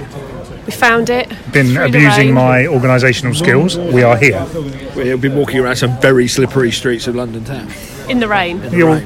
We 0.67 0.73
found 0.73 1.09
it. 1.09 1.31
Been 1.53 1.69
Through 1.69 1.87
abusing 1.87 2.35
my 2.35 2.65
organisational 2.65 3.35
skills. 3.35 3.79
We 3.79 4.03
are 4.03 4.19
here. 4.19 4.47
We've 4.95 5.19
been 5.21 5.35
walking 5.35 5.61
around 5.61 5.77
some 5.77 5.99
very 5.99 6.29
slippery 6.29 6.71
streets 6.71 7.07
of 7.07 7.15
London 7.15 7.45
town. 7.47 7.71
in 8.11 8.21
the 8.21 8.29
rain. 8.29 8.63
You're 8.71 8.91
all- 8.91 9.01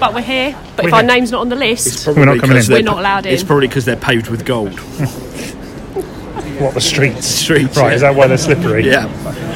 But 0.00 0.12
we're 0.14 0.22
here. 0.22 0.56
But 0.74 0.86
We're 0.86 0.88
if 0.88 0.94
our 0.94 1.02
name's 1.04 1.30
not 1.30 1.42
on 1.42 1.48
the 1.50 1.56
list, 1.56 2.08
We're 2.08 2.24
not 2.24 2.40
coming 2.40 2.56
in. 2.56 2.64
We're 2.68 2.82
not 2.82 2.98
allowed 2.98 3.26
in. 3.26 3.32
It's 3.32 3.44
probably 3.44 3.68
because 3.68 3.84
they're 3.84 3.94
paved 3.96 4.28
with 4.28 4.44
gold. 4.44 4.80
what 6.60 6.74
the 6.74 6.80
streets? 6.80 7.26
Streets, 7.40 7.76
Right. 7.76 7.88
yeah. 7.90 7.94
Is 7.94 8.00
that 8.02 8.14
why 8.14 8.26
they're 8.26 8.38
slippery? 8.38 8.84
Yeah. 8.86 9.06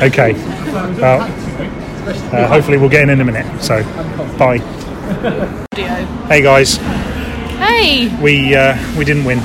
Okay. 0.02 0.32
Well, 0.72 1.20
uh, 2.32 2.46
hopefully 2.48 2.76
we'll 2.78 2.88
get 2.90 3.02
in 3.02 3.10
in 3.10 3.20
a 3.20 3.24
minute. 3.24 3.46
So, 3.62 3.82
bye. 4.38 4.58
Hey 6.28 6.42
guys, 6.42 6.76
Hey, 7.58 8.08
we 8.20 8.54
uh, 8.54 8.76
we 8.98 9.04
didn't 9.04 9.24
win. 9.24 9.38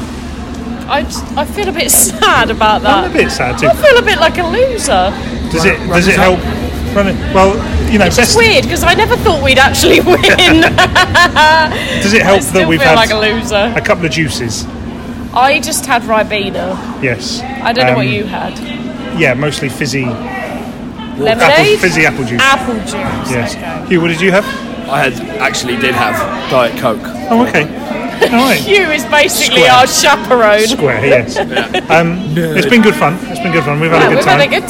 I, 0.89 1.05
I 1.37 1.45
feel 1.45 1.69
a 1.69 1.71
bit 1.71 1.91
sad 2.09 2.49
about 2.49 2.81
that. 2.81 3.05
I'm 3.05 3.11
a 3.11 3.13
bit 3.13 3.29
sad 3.31 3.59
too. 3.59 3.67
I 3.67 3.75
feel 3.75 3.97
a 3.97 4.01
bit 4.01 4.19
like 4.19 4.37
a 4.39 4.43
loser. 4.43 5.11
Does 5.51 5.65
it 5.65 5.77
does 5.87 6.07
it 6.07 6.15
help? 6.15 6.39
Run 6.95 7.07
it. 7.09 7.15
Well, 7.35 7.53
you 7.91 7.99
know, 7.99 8.05
It's 8.05 8.17
best, 8.17 8.35
weird 8.37 8.63
because 8.63 8.83
I 8.83 8.95
never 8.95 9.15
thought 9.17 9.43
we'd 9.43 9.59
actually 9.59 9.99
win. 10.05 10.61
does 12.01 12.13
it 12.13 12.21
help 12.23 12.41
that 12.53 12.65
we've 12.67 12.81
had 12.81 12.95
like 12.95 13.11
a 13.11 13.15
loser. 13.19 13.71
a 13.75 13.81
couple 13.81 14.05
of 14.05 14.11
juices? 14.11 14.65
I 15.33 15.59
just 15.59 15.85
had 15.85 16.01
Ribena. 16.03 16.75
Yes. 17.03 17.41
I 17.41 17.71
don't 17.73 17.85
know 17.85 17.95
what 17.95 18.07
Um, 18.07 18.13
you 18.13 18.23
had. 18.25 18.57
Yeah, 19.19 19.33
mostly 19.33 19.69
fizzy, 19.69 20.05
apple, 20.05 21.23
Lemonade? 21.23 21.79
fizzy 21.79 22.05
apple 22.05 22.25
juice. 22.25 22.41
Apple 22.41 22.75
juice. 22.79 23.31
Yes. 23.31 23.55
Okay. 23.55 23.85
Hugh, 23.89 24.01
what 24.01 24.07
did 24.07 24.21
you 24.21 24.31
have? 24.31 24.45
I 24.89 25.07
had 25.09 25.13
actually 25.39 25.75
did 25.77 25.93
have 25.93 26.15
Diet 26.49 26.77
Coke. 26.79 27.01
Oh, 27.29 27.45
okay. 27.47 27.63
All 28.21 28.29
right. 28.49 28.59
Hugh 28.59 28.89
is 28.89 29.05
basically 29.05 29.61
Square. 29.61 29.71
our 29.71 29.87
chaperone. 29.87 30.67
Square, 30.67 31.05
yes. 31.05 31.37
Um, 31.89 32.17
it's 32.37 32.67
been 32.67 32.81
good 32.81 32.95
fun. 32.95 33.15
It's 33.29 33.39
been 33.39 33.51
good 33.51 33.63
fun. 33.63 33.79
We've 33.79 33.91
had 33.91 34.01
Yeah, 34.01 34.09
a 34.11 34.15
good 34.15 34.23
time. 34.23 34.39
we've 34.39 34.49
time. 34.49 34.49
had 34.49 34.57
a 34.57 34.61
good 34.61 34.69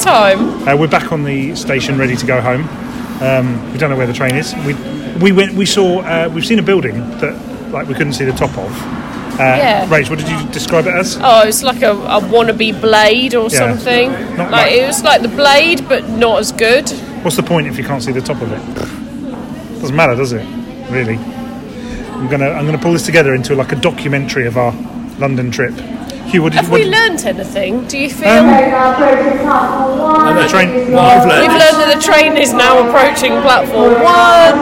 time. 0.64 0.68
Uh, 0.68 0.76
we're 0.80 0.88
back 0.88 1.10
on 1.12 1.24
the 1.24 1.54
station, 1.56 1.98
ready 1.98 2.16
to 2.16 2.26
go 2.26 2.40
home. 2.40 2.68
Um, 3.22 3.72
we 3.72 3.78
don't 3.78 3.90
know 3.90 3.96
where 3.96 4.06
the 4.06 4.12
train 4.12 4.34
is. 4.36 4.54
We 4.66 4.74
we 5.20 5.32
went. 5.32 5.54
We 5.54 5.66
saw. 5.66 6.00
Uh, 6.00 6.30
we've 6.34 6.46
seen 6.46 6.58
a 6.58 6.62
building 6.62 6.96
that 7.20 7.34
like 7.70 7.86
we 7.88 7.94
couldn't 7.94 8.14
see 8.14 8.24
the 8.24 8.32
top 8.32 8.56
of. 8.56 8.70
Uh, 9.40 9.56
Yeah. 9.56 9.86
Rach, 9.88 10.10
what 10.10 10.18
did 10.18 10.28
you 10.28 10.38
describe 10.52 10.86
it 10.86 10.94
as? 10.94 11.16
Oh, 11.22 11.42
it's 11.48 11.62
like 11.62 11.82
a, 11.82 11.92
a 11.92 12.20
wannabe 12.20 12.78
blade 12.80 13.34
or 13.34 13.48
Yeah. 13.48 13.58
something. 13.58 14.10
Not 14.36 14.50
like 14.50 14.66
like- 14.66 14.72
it 14.72 14.86
was 14.86 15.02
like 15.02 15.22
the 15.22 15.28
blade, 15.28 15.88
but 15.88 16.08
not 16.10 16.40
as 16.40 16.52
good. 16.52 16.88
What's 17.22 17.36
the 17.36 17.42
point 17.42 17.66
if 17.66 17.78
you 17.78 17.84
can't 17.84 18.02
see 18.02 18.12
the 18.12 18.20
top 18.20 18.40
of 18.42 18.52
it? 18.52 19.80
Doesn't 19.80 19.96
matter, 19.96 20.14
does 20.14 20.32
it? 20.32 20.44
Really? 20.90 21.16
I'm 21.16 22.28
gonna 22.28 22.50
I'm 22.50 22.66
gonna 22.66 22.78
pull 22.78 22.92
this 22.92 23.06
together 23.06 23.34
into 23.34 23.54
like 23.54 23.72
a 23.72 23.76
documentary 23.76 24.46
of 24.46 24.56
our 24.58 24.72
London 25.18 25.50
trip. 25.50 25.74
Hugh, 26.30 26.42
what 26.42 26.52
did 26.52 26.58
Have 26.58 26.66
you? 26.66 26.70
What 26.70 26.78
we 26.78 26.84
did- 26.84 26.92
learnt 26.92 27.26
anything? 27.26 27.84
Do 27.86 27.98
you 27.98 28.08
feel? 28.10 28.28
Um, 28.28 28.46
the 30.36 30.46
train. 30.48 30.92
What 30.92 31.04
I've 31.04 31.26
learned, 31.26 31.42
We've 31.42 31.58
learned 31.58 31.78
that 31.82 31.92
the 31.96 32.02
train 32.02 32.36
is 32.36 32.52
now 32.52 32.86
approaching 32.86 33.32
platform 33.42 33.94
one. 33.94 34.54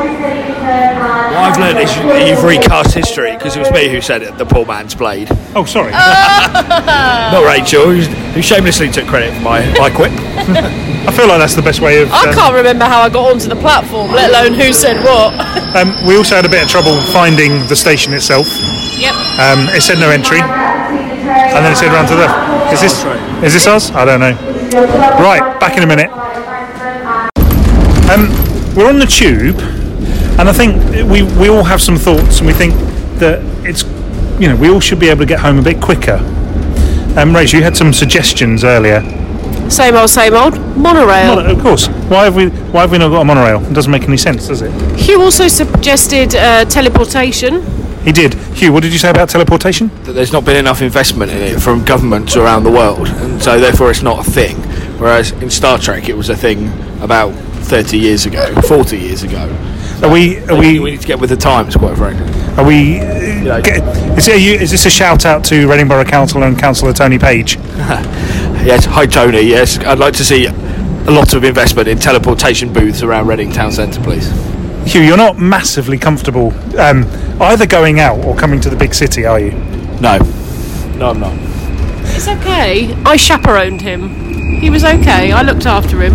what 1.35 1.45
I've 1.45 1.59
learned 1.59 1.79
is 1.79 1.95
you- 1.97 2.27
you've 2.27 2.43
recast 2.45 2.95
history 2.95 3.33
because 3.33 3.55
it 3.57 3.61
was 3.61 3.71
me 3.71 3.89
who 3.89 4.01
said 4.01 4.23
it. 4.23 4.39
The 4.39 4.47
poor 4.47 4.65
man's 4.65 4.95
blade, 4.95 5.29
Oh, 5.55 5.65
sorry. 5.65 5.93
not 5.93 7.45
Rachel, 7.45 7.93
who 7.93 8.41
shamelessly 8.43 8.89
took 8.91 9.07
credit 9.07 9.35
for 9.35 9.41
my 9.43 9.61
my 9.79 9.91
quip. 9.91 10.13
I 11.09 11.11
feel 11.13 11.27
like 11.29 11.39
that's 11.39 11.55
the 11.55 11.63
best 11.63 11.81
way 11.81 12.01
of. 12.03 12.11
I 12.13 12.29
um, 12.29 12.35
can't 12.35 12.55
remember 12.55 12.85
how 12.85 13.01
I 13.03 13.09
got 13.09 13.31
onto 13.31 13.49
the 13.49 13.57
platform, 13.57 14.11
let 14.13 14.31
alone 14.31 14.55
who 14.59 14.73
said 14.73 15.03
what. 15.05 15.33
Um, 15.77 15.95
we 16.07 16.17
also 16.17 16.35
had 16.37 16.45
a 16.45 16.49
bit 16.49 16.63
of 16.63 16.69
trouble 16.69 17.01
finding 17.13 17.67
the 17.69 17.77
station 17.77 18.13
itself. 18.15 18.47
yep. 18.99 19.15
Um, 19.39 19.69
it 19.75 19.83
said 19.83 19.99
no 19.99 20.11
entry, 20.11 20.39
and 21.39 21.65
then 21.65 21.73
it 21.73 21.77
said 21.77 21.93
round 21.93 22.09
to 22.09 22.15
the 22.15 22.21
left. 22.21 22.73
Is 22.73 22.81
this 22.81 23.05
is 23.45 23.55
this 23.55 23.67
us? 23.67 23.91
I 23.93 24.05
don't 24.05 24.21
know. 24.21 24.33
Right, 25.23 25.59
back 25.61 25.77
in 25.77 25.83
a 25.83 25.87
minute. 25.87 26.11
Um, 28.11 28.29
we're 28.75 28.89
on 28.89 28.99
the 28.99 29.07
tube, 29.07 29.59
and 30.39 30.49
I 30.49 30.53
think 30.53 30.83
we 31.11 31.23
we 31.23 31.49
all 31.49 31.65
have 31.65 31.81
some 31.81 31.97
thoughts, 31.97 32.39
and 32.39 32.47
we 32.47 32.53
think 32.53 32.75
that 33.19 33.41
it's 33.67 33.85
you 34.41 34.49
know 34.49 34.57
we 34.57 34.69
all 34.71 34.81
should 34.81 34.99
be 35.01 35.09
able 35.09 35.21
to 35.21 35.27
get 35.27 35.41
home 35.41 35.59
a 35.59 35.63
bit 35.63 35.81
quicker. 35.81 36.19
Um, 37.17 37.35
Rachel, 37.35 37.59
you 37.59 37.65
had 37.65 37.77
some 37.77 37.93
suggestions 37.93 38.65
earlier. 38.65 39.03
Same 39.71 39.97
old, 39.97 40.09
same 40.09 40.35
old. 40.35 40.55
Monorail. 40.77 41.37
Well, 41.37 41.51
of 41.51 41.61
course. 41.61 41.89
Why 42.09 42.25
have 42.25 42.37
we 42.37 42.49
why 42.73 42.83
have 42.83 42.91
we 42.91 42.99
not 42.99 43.11
got 43.11 43.21
a 43.21 43.25
monorail? 43.25 43.63
It 43.65 43.75
doesn't 43.75 43.93
make 43.93 44.05
any 44.05 44.17
sense, 44.17 44.49
does 44.49 44.63
it? 44.63 44.73
Hugh 44.99 45.21
also 45.21 45.49
suggested 45.49 46.35
uh, 46.35 46.65
teleportation. 46.65 47.63
He 48.09 48.13
did. 48.13 48.33
Hugh, 48.57 48.73
what 48.73 48.83
did 48.83 48.95
you 48.95 48.99
say 48.99 49.11
about 49.11 49.29
teleportation? 49.29 49.89
that 50.05 50.13
there's 50.13 50.33
not 50.33 50.43
been 50.43 50.57
enough 50.57 50.81
investment 50.81 51.31
in 51.31 51.43
it 51.43 51.61
from 51.61 51.85
governments 51.85 52.37
around 52.37 52.65
the 52.65 52.71
world, 52.71 53.07
and 53.07 53.43
so 53.43 53.61
therefore 53.61 53.91
it's 53.91 54.01
not 54.01 54.27
a 54.27 54.31
thing. 54.31 54.57
Whereas 54.99 55.33
in 55.33 55.51
Star 55.51 55.77
Trek, 55.77 56.09
it 56.09 56.17
was 56.17 56.31
a 56.31 56.35
thing 56.35 56.69
about 57.03 57.35
30 57.35 57.99
years 57.99 58.25
ago, 58.25 58.59
40 58.63 58.97
years 58.97 59.25
ago. 59.25 59.55
Are 60.03 60.11
we 60.11 60.39
are 60.47 60.59
we, 60.59 60.81
we 60.81 60.93
need 60.93 61.03
to 61.03 61.07
get 61.07 61.21
with 61.21 61.29
the 61.29 61.37
times, 61.37 61.77
quite 61.77 61.99
frankly. 61.99 62.25
Are 62.57 62.67
we? 62.67 62.99
Uh, 63.01 63.61
get, 63.61 63.87
is, 64.17 64.27
it, 64.27 64.41
you, 64.41 64.55
is 64.55 64.71
this 64.71 64.87
a 64.87 64.91
shout 64.91 65.27
out 65.27 65.45
to 65.45 65.69
Reading 65.69 65.87
Borough 65.87 66.03
Council 66.03 66.43
and 66.45 66.59
Councillor 66.59 66.95
Tony 66.95 67.19
Page? 67.19 67.59
Yes, 68.59 68.87
hi 68.87 69.05
Tony. 69.05 69.43
Yes, 69.43 69.79
I'd 69.79 69.99
like 69.99 70.15
to 70.15 70.25
see 70.25 70.47
a 70.47 71.11
lot 71.11 71.35
of 71.35 71.45
investment 71.45 71.89
in 71.89 71.99
teleportation 71.99 72.73
booths 72.73 73.03
around 73.03 73.27
Reading 73.27 73.53
Town 73.53 73.71
Centre, 73.71 74.01
please. 74.01 74.29
Hugh, 74.87 75.03
you're 75.03 75.17
not 75.17 75.39
massively 75.39 75.99
comfortable 75.99 76.53
um, 76.79 77.05
either 77.41 77.67
going 77.67 78.01
out 78.01 78.25
or 78.25 78.35
coming 78.37 78.61
to 78.61 78.71
the 78.71 78.77
big 78.77 78.95
city, 78.95 79.27
are 79.27 79.39
you? 79.39 79.53
No, 80.01 80.19
no, 80.97 81.11
I'm 81.11 81.21
not. 81.21 81.35
It's 82.17 82.27
okay. 82.29 82.95
I 83.05 83.17
chaperoned 83.17 83.83
him. 83.83 84.09
He 84.61 84.71
was 84.71 84.83
okay. 84.85 85.31
I 85.33 85.43
looked 85.43 85.67
after 85.67 86.01
him. 86.03 86.15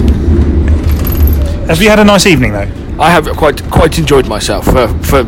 Have 1.67 1.81
you 1.81 1.89
had 1.89 1.99
a 1.99 2.03
nice 2.03 2.25
evening 2.25 2.51
though? 2.51 2.69
I 2.99 3.09
have 3.09 3.27
quite 3.37 3.63
quite 3.69 3.97
enjoyed 3.97 4.27
myself 4.27 4.65
for 4.65 4.87
for 5.03 5.23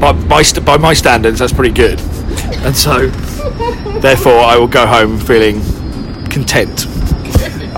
by 0.00 0.12
by, 0.12 0.42
st- 0.42 0.66
by 0.66 0.76
my 0.76 0.92
standards. 0.92 1.38
That's 1.38 1.52
pretty 1.52 1.72
good, 1.74 1.98
and 2.64 2.76
so 2.76 3.06
therefore 4.00 4.38
I 4.40 4.56
will 4.58 4.68
go 4.68 4.86
home 4.86 5.18
feeling 5.18 5.60
content. 6.28 6.86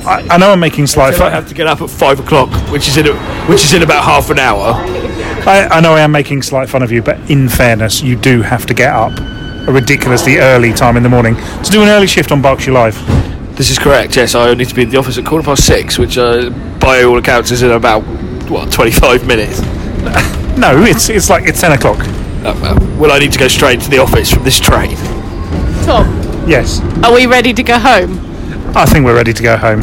I, 0.07 0.27
I 0.31 0.39
know 0.39 0.51
I'm 0.53 0.61
making 0.61 0.87
slight 0.87 1.19
I 1.21 1.31
have 1.31 1.49
to 1.49 1.55
get 1.55 1.67
up 1.67 1.81
at 1.81 1.89
five 1.91 2.21
o'clock, 2.21 2.51
which 2.71 2.89
is 2.89 2.97
in 2.97 3.07
a, 3.07 3.15
which 3.49 3.65
is 3.65 3.73
in 3.73 3.83
about 3.83 4.05
half 4.05 4.31
an 4.31 4.39
hour. 4.39 4.75
I, 5.47 5.69
I 5.71 5.81
know 5.81 5.95
I 5.95 6.01
am 6.01 6.13
making 6.13 6.43
slight 6.43 6.69
fun 6.69 6.83
of 6.83 6.93
you, 6.93 7.03
but 7.03 7.19
in 7.31 7.49
fairness, 7.49 8.03
you 8.03 8.17
do 8.17 8.43
have 8.43 8.67
to 8.67 8.75
get 8.75 8.93
up 8.93 9.13
a 9.67 9.73
ridiculously 9.73 10.39
early 10.39 10.73
time 10.73 10.97
in 10.97 11.03
the 11.03 11.09
morning 11.09 11.37
to 11.37 11.71
do 11.71 11.83
an 11.83 11.89
early 11.89 12.07
shift 12.07 12.33
on 12.33 12.43
Berkshire 12.43 12.73
Live. 12.73 12.95
This 13.57 13.71
is 13.71 13.79
correct. 13.79 14.17
Yes, 14.17 14.35
I 14.35 14.53
need 14.55 14.69
to 14.69 14.75
be 14.75 14.83
in 14.83 14.91
the 14.91 14.99
office 14.99 15.17
at 15.17 15.25
quarter 15.25 15.45
past 15.45 15.67
six, 15.67 15.99
which 15.99 16.19
uh, 16.19 16.51
by 16.81 17.03
all 17.05 17.17
accounts 17.19 17.51
is 17.51 17.63
in 17.63 17.71
about 17.71 18.01
what 18.51 18.71
twenty-five 18.73 19.27
minutes. 19.27 19.61
No, 20.55 20.85
it's 20.85 21.09
it's 21.09 21.29
like 21.31 21.49
it's 21.49 21.61
ten 21.61 21.73
o'clock. 21.73 21.99
Uh, 21.99 22.55
well, 22.63 22.79
will 22.97 23.11
I 23.11 23.19
need 23.19 23.33
to 23.33 23.39
go 23.41 23.49
straight 23.49 23.81
to 23.81 23.91
the 23.91 23.99
office 23.99 24.33
from 24.33 24.45
this 24.45 24.61
train? 24.61 24.95
Tom, 25.85 26.07
Yes, 26.47 26.81
are 27.03 27.13
we 27.13 27.27
ready 27.27 27.53
to 27.53 27.63
go 27.65 27.77
home? 27.77 28.34
I 28.77 28.87
think 28.87 29.05
we're 29.05 29.15
ready 29.15 29.33
to 29.33 29.43
go 29.43 29.57
home. 29.57 29.83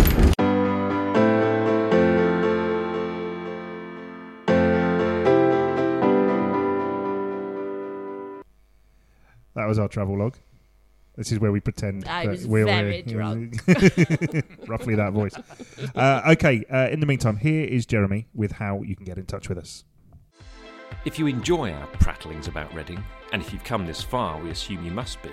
That 9.56 9.68
was 9.68 9.80
our 9.80 9.88
travel 9.88 10.18
log. 10.18 10.38
This 11.18 11.32
is 11.32 11.40
where 11.40 11.52
we 11.52 11.60
pretend 11.60 12.08
I 12.08 12.26
that 12.26 12.32
was 12.32 12.48
we're 12.48 12.66
very 12.66 13.04
we're- 13.06 13.14
drunk. 13.14 13.56
roughly 14.68 14.96
that 14.96 15.12
voice. 15.14 15.34
Uh, 15.94 16.22
okay. 16.32 16.64
Uh, 16.72 16.88
in 16.90 17.00
the 17.02 17.06
meantime, 17.06 17.38
here 17.38 17.66
is 17.66 17.86
Jeremy 17.86 18.28
with 18.34 18.54
how 18.54 18.82
you 18.82 18.96
can 18.96 19.06
get 19.06 19.18
in 19.18 19.26
touch 19.26 19.50
with 19.50 19.58
us. 19.58 19.84
If 21.04 21.20
you 21.20 21.28
enjoy 21.28 21.72
our 21.74 21.88
prattlings 21.88 22.48
about 22.48 22.74
Reading, 22.74 23.04
and 23.34 23.42
if 23.42 23.52
you've 23.52 23.64
come 23.64 23.86
this 23.86 24.02
far, 24.02 24.40
we 24.40 24.52
assume 24.52 24.86
you 24.86 24.92
must 24.92 25.22
be, 25.22 25.30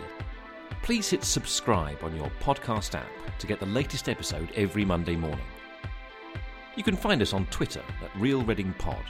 please 0.82 1.10
hit 1.10 1.24
subscribe 1.24 2.02
on 2.02 2.16
your 2.16 2.30
podcast 2.40 2.94
app 2.94 3.38
to 3.38 3.46
get 3.46 3.60
the 3.60 3.66
latest 3.66 4.08
episode 4.08 4.50
every 4.54 4.84
Monday 4.84 5.16
morning. 5.16 5.46
You 6.76 6.82
can 6.82 6.96
find 6.96 7.20
us 7.22 7.32
on 7.32 7.46
Twitter 7.46 7.82
at 8.02 8.20
Real 8.20 8.42
Reading 8.42 8.72
Pod 8.78 9.04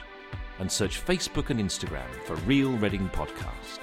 and 0.59 0.71
search 0.71 1.05
Facebook 1.05 1.51
and 1.51 1.61
Instagram 1.61 2.11
for 2.25 2.35
Real 2.47 2.73
Reading 2.79 3.09
Podcast. 3.11 3.81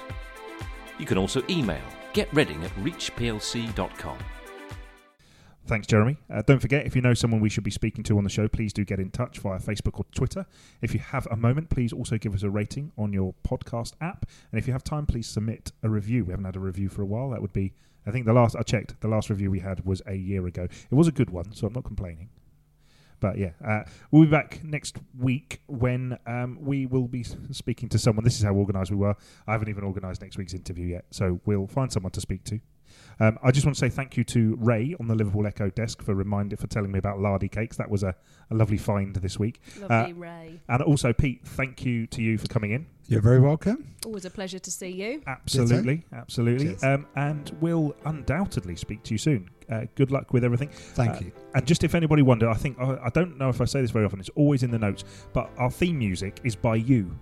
You 0.98 1.06
can 1.06 1.18
also 1.18 1.42
email 1.48 1.84
getreading 2.12 2.64
at 2.64 2.74
reachplc.com. 2.76 4.18
Thanks, 5.66 5.88
Jeremy. 5.88 6.16
Uh, 6.32 6.42
don't 6.46 6.60
forget, 6.60 6.86
if 6.86 6.94
you 6.94 7.02
know 7.02 7.12
someone 7.12 7.40
we 7.40 7.48
should 7.48 7.64
be 7.64 7.72
speaking 7.72 8.04
to 8.04 8.16
on 8.18 8.22
the 8.22 8.30
show, 8.30 8.46
please 8.46 8.72
do 8.72 8.84
get 8.84 9.00
in 9.00 9.10
touch 9.10 9.40
via 9.40 9.58
Facebook 9.58 9.98
or 9.98 10.04
Twitter. 10.14 10.46
If 10.80 10.94
you 10.94 11.00
have 11.00 11.26
a 11.28 11.36
moment, 11.36 11.70
please 11.70 11.92
also 11.92 12.18
give 12.18 12.34
us 12.34 12.44
a 12.44 12.50
rating 12.50 12.92
on 12.96 13.12
your 13.12 13.34
podcast 13.46 13.94
app. 14.00 14.26
And 14.52 14.60
if 14.60 14.68
you 14.68 14.72
have 14.72 14.84
time, 14.84 15.06
please 15.06 15.26
submit 15.26 15.72
a 15.82 15.88
review. 15.88 16.24
We 16.24 16.30
haven't 16.30 16.44
had 16.44 16.54
a 16.54 16.60
review 16.60 16.88
for 16.88 17.02
a 17.02 17.06
while. 17.06 17.30
That 17.30 17.42
would 17.42 17.52
be, 17.52 17.74
I 18.06 18.12
think 18.12 18.26
the 18.26 18.32
last 18.32 18.54
I 18.54 18.62
checked, 18.62 19.00
the 19.00 19.08
last 19.08 19.28
review 19.28 19.50
we 19.50 19.58
had 19.58 19.84
was 19.84 20.02
a 20.06 20.14
year 20.14 20.46
ago. 20.46 20.64
It 20.64 20.94
was 20.94 21.08
a 21.08 21.12
good 21.12 21.30
one, 21.30 21.52
so 21.52 21.66
I'm 21.66 21.72
not 21.72 21.84
complaining. 21.84 22.28
But 23.18 23.36
yeah, 23.36 23.50
uh, 23.66 23.82
we'll 24.12 24.24
be 24.24 24.30
back 24.30 24.62
next 24.62 24.98
week 25.18 25.62
when 25.66 26.16
um, 26.28 26.58
we 26.60 26.86
will 26.86 27.08
be 27.08 27.24
speaking 27.24 27.88
to 27.88 27.98
someone. 27.98 28.24
This 28.24 28.36
is 28.36 28.44
how 28.44 28.54
organised 28.54 28.92
we 28.92 28.98
were. 28.98 29.16
I 29.48 29.52
haven't 29.52 29.68
even 29.68 29.82
organised 29.82 30.22
next 30.22 30.38
week's 30.38 30.54
interview 30.54 30.86
yet, 30.86 31.06
so 31.10 31.40
we'll 31.44 31.66
find 31.66 31.90
someone 31.90 32.12
to 32.12 32.20
speak 32.20 32.44
to. 32.44 32.60
Um, 33.18 33.38
I 33.42 33.50
just 33.50 33.64
want 33.64 33.76
to 33.76 33.80
say 33.80 33.88
thank 33.88 34.16
you 34.16 34.24
to 34.24 34.56
Ray 34.60 34.94
on 35.00 35.08
the 35.08 35.14
Liverpool 35.14 35.46
Echo 35.46 35.70
desk 35.70 36.02
for 36.02 36.14
reminder 36.14 36.56
for 36.56 36.66
telling 36.66 36.92
me 36.92 36.98
about 36.98 37.18
lardy 37.18 37.48
cakes. 37.48 37.76
That 37.76 37.90
was 37.90 38.02
a, 38.02 38.14
a 38.50 38.54
lovely 38.54 38.76
find 38.76 39.14
this 39.16 39.38
week. 39.38 39.60
Lovely, 39.80 40.12
Ray. 40.12 40.60
And 40.68 40.82
also, 40.82 41.12
Pete, 41.12 41.40
thank 41.44 41.84
you 41.84 42.06
to 42.08 42.22
you 42.22 42.38
for 42.38 42.46
coming 42.46 42.72
in. 42.72 42.86
You're 43.08 43.20
very 43.20 43.40
welcome. 43.40 43.94
Always 44.04 44.24
a 44.24 44.30
pleasure 44.30 44.58
to 44.58 44.70
see 44.70 44.88
you. 44.90 45.22
Absolutely, 45.26 46.04
absolutely. 46.12 46.76
Um, 46.88 47.06
and 47.14 47.56
we'll 47.60 47.94
undoubtedly 48.04 48.74
speak 48.76 49.02
to 49.04 49.14
you 49.14 49.18
soon. 49.18 49.48
Uh, 49.70 49.82
good 49.96 50.10
luck 50.12 50.32
with 50.32 50.44
everything. 50.44 50.68
Thank 50.70 51.16
Uh, 51.16 51.20
you. 51.26 51.32
And 51.54 51.66
just 51.66 51.82
if 51.84 51.94
anybody 51.94 52.22
wondered, 52.22 52.48
I 52.48 52.54
think 52.54 52.78
I, 52.80 52.98
I 53.04 53.08
don't 53.10 53.36
know 53.38 53.48
if 53.48 53.60
I 53.60 53.64
say 53.64 53.80
this 53.80 53.90
very 53.90 54.04
often. 54.04 54.18
It's 54.20 54.28
always 54.30 54.62
in 54.62 54.70
the 54.70 54.78
notes, 54.78 55.04
but 55.32 55.50
our 55.56 55.70
theme 55.70 55.98
music 55.98 56.40
is 56.44 56.54
by 56.56 56.76
you. 56.76 57.16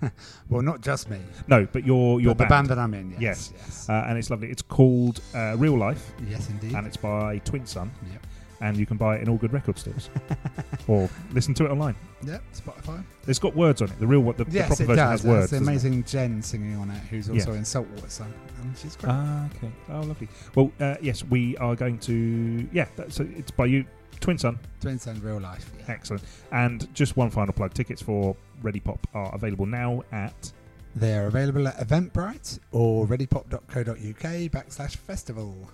Well, 0.50 0.60
not 0.62 0.82
just 0.82 1.08
me. 1.08 1.18
No, 1.48 1.66
but 1.72 1.84
your 1.86 2.20
your 2.20 2.34
but 2.34 2.44
the 2.44 2.48
band 2.48 2.68
that 2.68 2.78
I'm 2.78 2.94
in. 2.94 3.10
Yes. 3.12 3.20
Yes. 3.20 3.52
Yes. 3.56 3.88
uh, 3.88 4.04
and 4.08 4.18
it's 4.18 4.30
lovely. 4.30 4.50
It's 4.50 4.62
called 4.62 5.20
uh, 5.34 5.56
Real 5.56 5.76
Life, 5.76 6.12
yes, 6.28 6.48
indeed. 6.50 6.74
and 6.74 6.86
it's 6.86 6.96
by 6.98 7.38
Twin 7.38 7.64
Sun, 7.66 7.90
Yep. 8.12 8.26
And 8.60 8.76
you 8.76 8.86
can 8.86 8.96
buy 8.96 9.16
it 9.16 9.22
in 9.22 9.28
all 9.28 9.36
good 9.36 9.52
record 9.52 9.78
stores 9.78 10.08
or 10.88 11.10
listen 11.32 11.54
to 11.54 11.66
it 11.66 11.70
online. 11.70 11.96
Yep. 12.24 12.42
Spotify. 12.54 13.04
It's 13.26 13.38
got 13.38 13.54
words 13.54 13.82
on 13.82 13.90
it. 13.90 13.98
The 13.98 14.06
real 14.06 14.20
one, 14.20 14.36
the, 14.36 14.44
the 14.44 14.60
proper 14.60 14.72
it 14.82 14.86
version 14.86 14.96
does. 14.96 15.10
has 15.10 15.22
There's 15.22 15.34
words. 15.34 15.50
the 15.50 15.56
doesn't 15.58 15.68
it? 15.68 15.70
amazing 15.70 16.04
Jen 16.04 16.42
singing 16.42 16.76
on 16.76 16.90
it, 16.90 16.98
who's 17.10 17.28
also 17.28 17.52
Yeah. 17.52 17.58
in 17.58 17.64
Saltwater 17.64 18.08
Sun, 18.08 18.32
and 18.62 18.76
she's 18.78 18.96
great. 18.96 19.10
Ah, 19.12 19.46
okay. 19.56 19.70
Oh, 19.90 20.00
lovely. 20.00 20.28
Well, 20.54 20.70
uh, 20.80 20.94
yes, 21.02 21.24
we 21.24 21.56
are 21.58 21.74
going 21.74 21.98
to. 22.00 22.66
Yeah, 22.72 22.86
that, 22.96 23.12
so 23.12 23.26
it's 23.36 23.50
by 23.50 23.66
you, 23.66 23.84
Twin 24.20 24.38
Sun. 24.38 24.58
Twin 24.80 24.98
Sun, 24.98 25.20
real 25.20 25.40
life. 25.40 25.70
Yeah. 25.80 25.84
Excellent. 25.94 26.22
And 26.52 26.92
just 26.94 27.16
one 27.16 27.30
final 27.30 27.52
plug: 27.52 27.74
tickets 27.74 28.00
for 28.00 28.36
Readipop 28.62 28.98
are 29.14 29.34
available 29.34 29.66
now 29.66 30.02
at. 30.12 30.52
They 30.96 31.18
are 31.18 31.26
available 31.26 31.66
at 31.66 31.76
Eventbrite 31.78 32.60
or 32.70 33.04
readipop.co.uk 33.06 34.22
backslash 34.52 34.96
festival. 34.96 35.68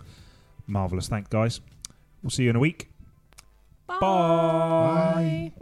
Marvelous. 0.66 1.08
Thanks, 1.08 1.28
guys. 1.28 1.60
We'll 2.22 2.30
see 2.30 2.44
you 2.44 2.50
in 2.50 2.56
a 2.56 2.60
week. 2.60 2.88
Bye. 3.86 3.98
Bye. 4.00 5.52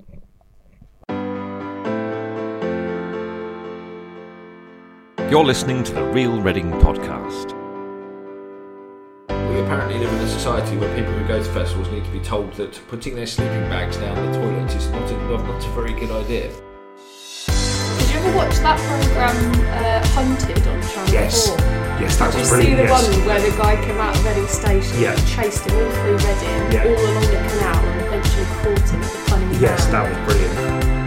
You're 5.30 5.44
listening 5.44 5.84
to 5.84 5.92
the 5.92 6.02
Real 6.04 6.40
Reading 6.40 6.70
Podcast. 6.72 7.52
We 9.28 9.60
apparently 9.60 9.98
live 9.98 10.10
in 10.12 10.20
a 10.20 10.28
society 10.28 10.76
where 10.78 10.88
people 10.96 11.12
who 11.12 11.28
go 11.28 11.42
to 11.42 11.50
festivals 11.50 11.88
need 11.90 12.04
to 12.04 12.10
be 12.10 12.20
told 12.20 12.54
that 12.54 12.80
putting 12.88 13.14
their 13.14 13.26
sleeping 13.26 13.60
bags 13.68 13.98
down 13.98 14.16
the 14.16 14.38
toilet 14.38 14.74
is 14.74 14.88
not 14.88 15.10
a, 15.10 15.14
not 15.42 15.64
a 15.66 15.68
very 15.70 15.92
good 15.92 16.10
idea. 16.10 16.48
Did 17.98 18.10
you 18.10 18.16
ever 18.20 18.36
watch 18.36 18.56
that 18.56 18.78
programme 18.80 19.52
uh, 19.68 20.06
Hunted 20.08 20.66
on 20.66 20.82
Channel 20.82 21.12
Yes. 21.12 21.48
4? 21.48 21.87
Yes, 22.00 22.16
that 22.18 22.30
Did 22.32 22.38
you 22.38 22.44
see 22.46 22.74
the 22.74 22.86
one 22.86 23.04
where 23.26 23.40
the 23.40 23.56
guy 23.56 23.74
came 23.84 23.98
out 23.98 24.14
of 24.16 24.24
Reading 24.24 24.46
Station 24.46 25.00
Yeah. 25.00 25.12
and 25.18 25.26
chased 25.26 25.64
him 25.68 25.74
all 25.76 25.90
through 25.90 26.16
Reading, 26.16 26.72
Yeah. 26.72 26.84
all 26.84 27.06
along 27.10 27.26
the 27.26 27.42
canal, 27.48 27.84
and 27.84 28.00
eventually 28.06 28.44
caught 28.62 28.88
him 28.90 29.02
at 29.02 29.10
the 29.10 29.30
Cunning 29.30 29.60
Yes, 29.60 29.86
that 29.86 30.08
was 30.08 30.18
brilliant. 30.32 30.97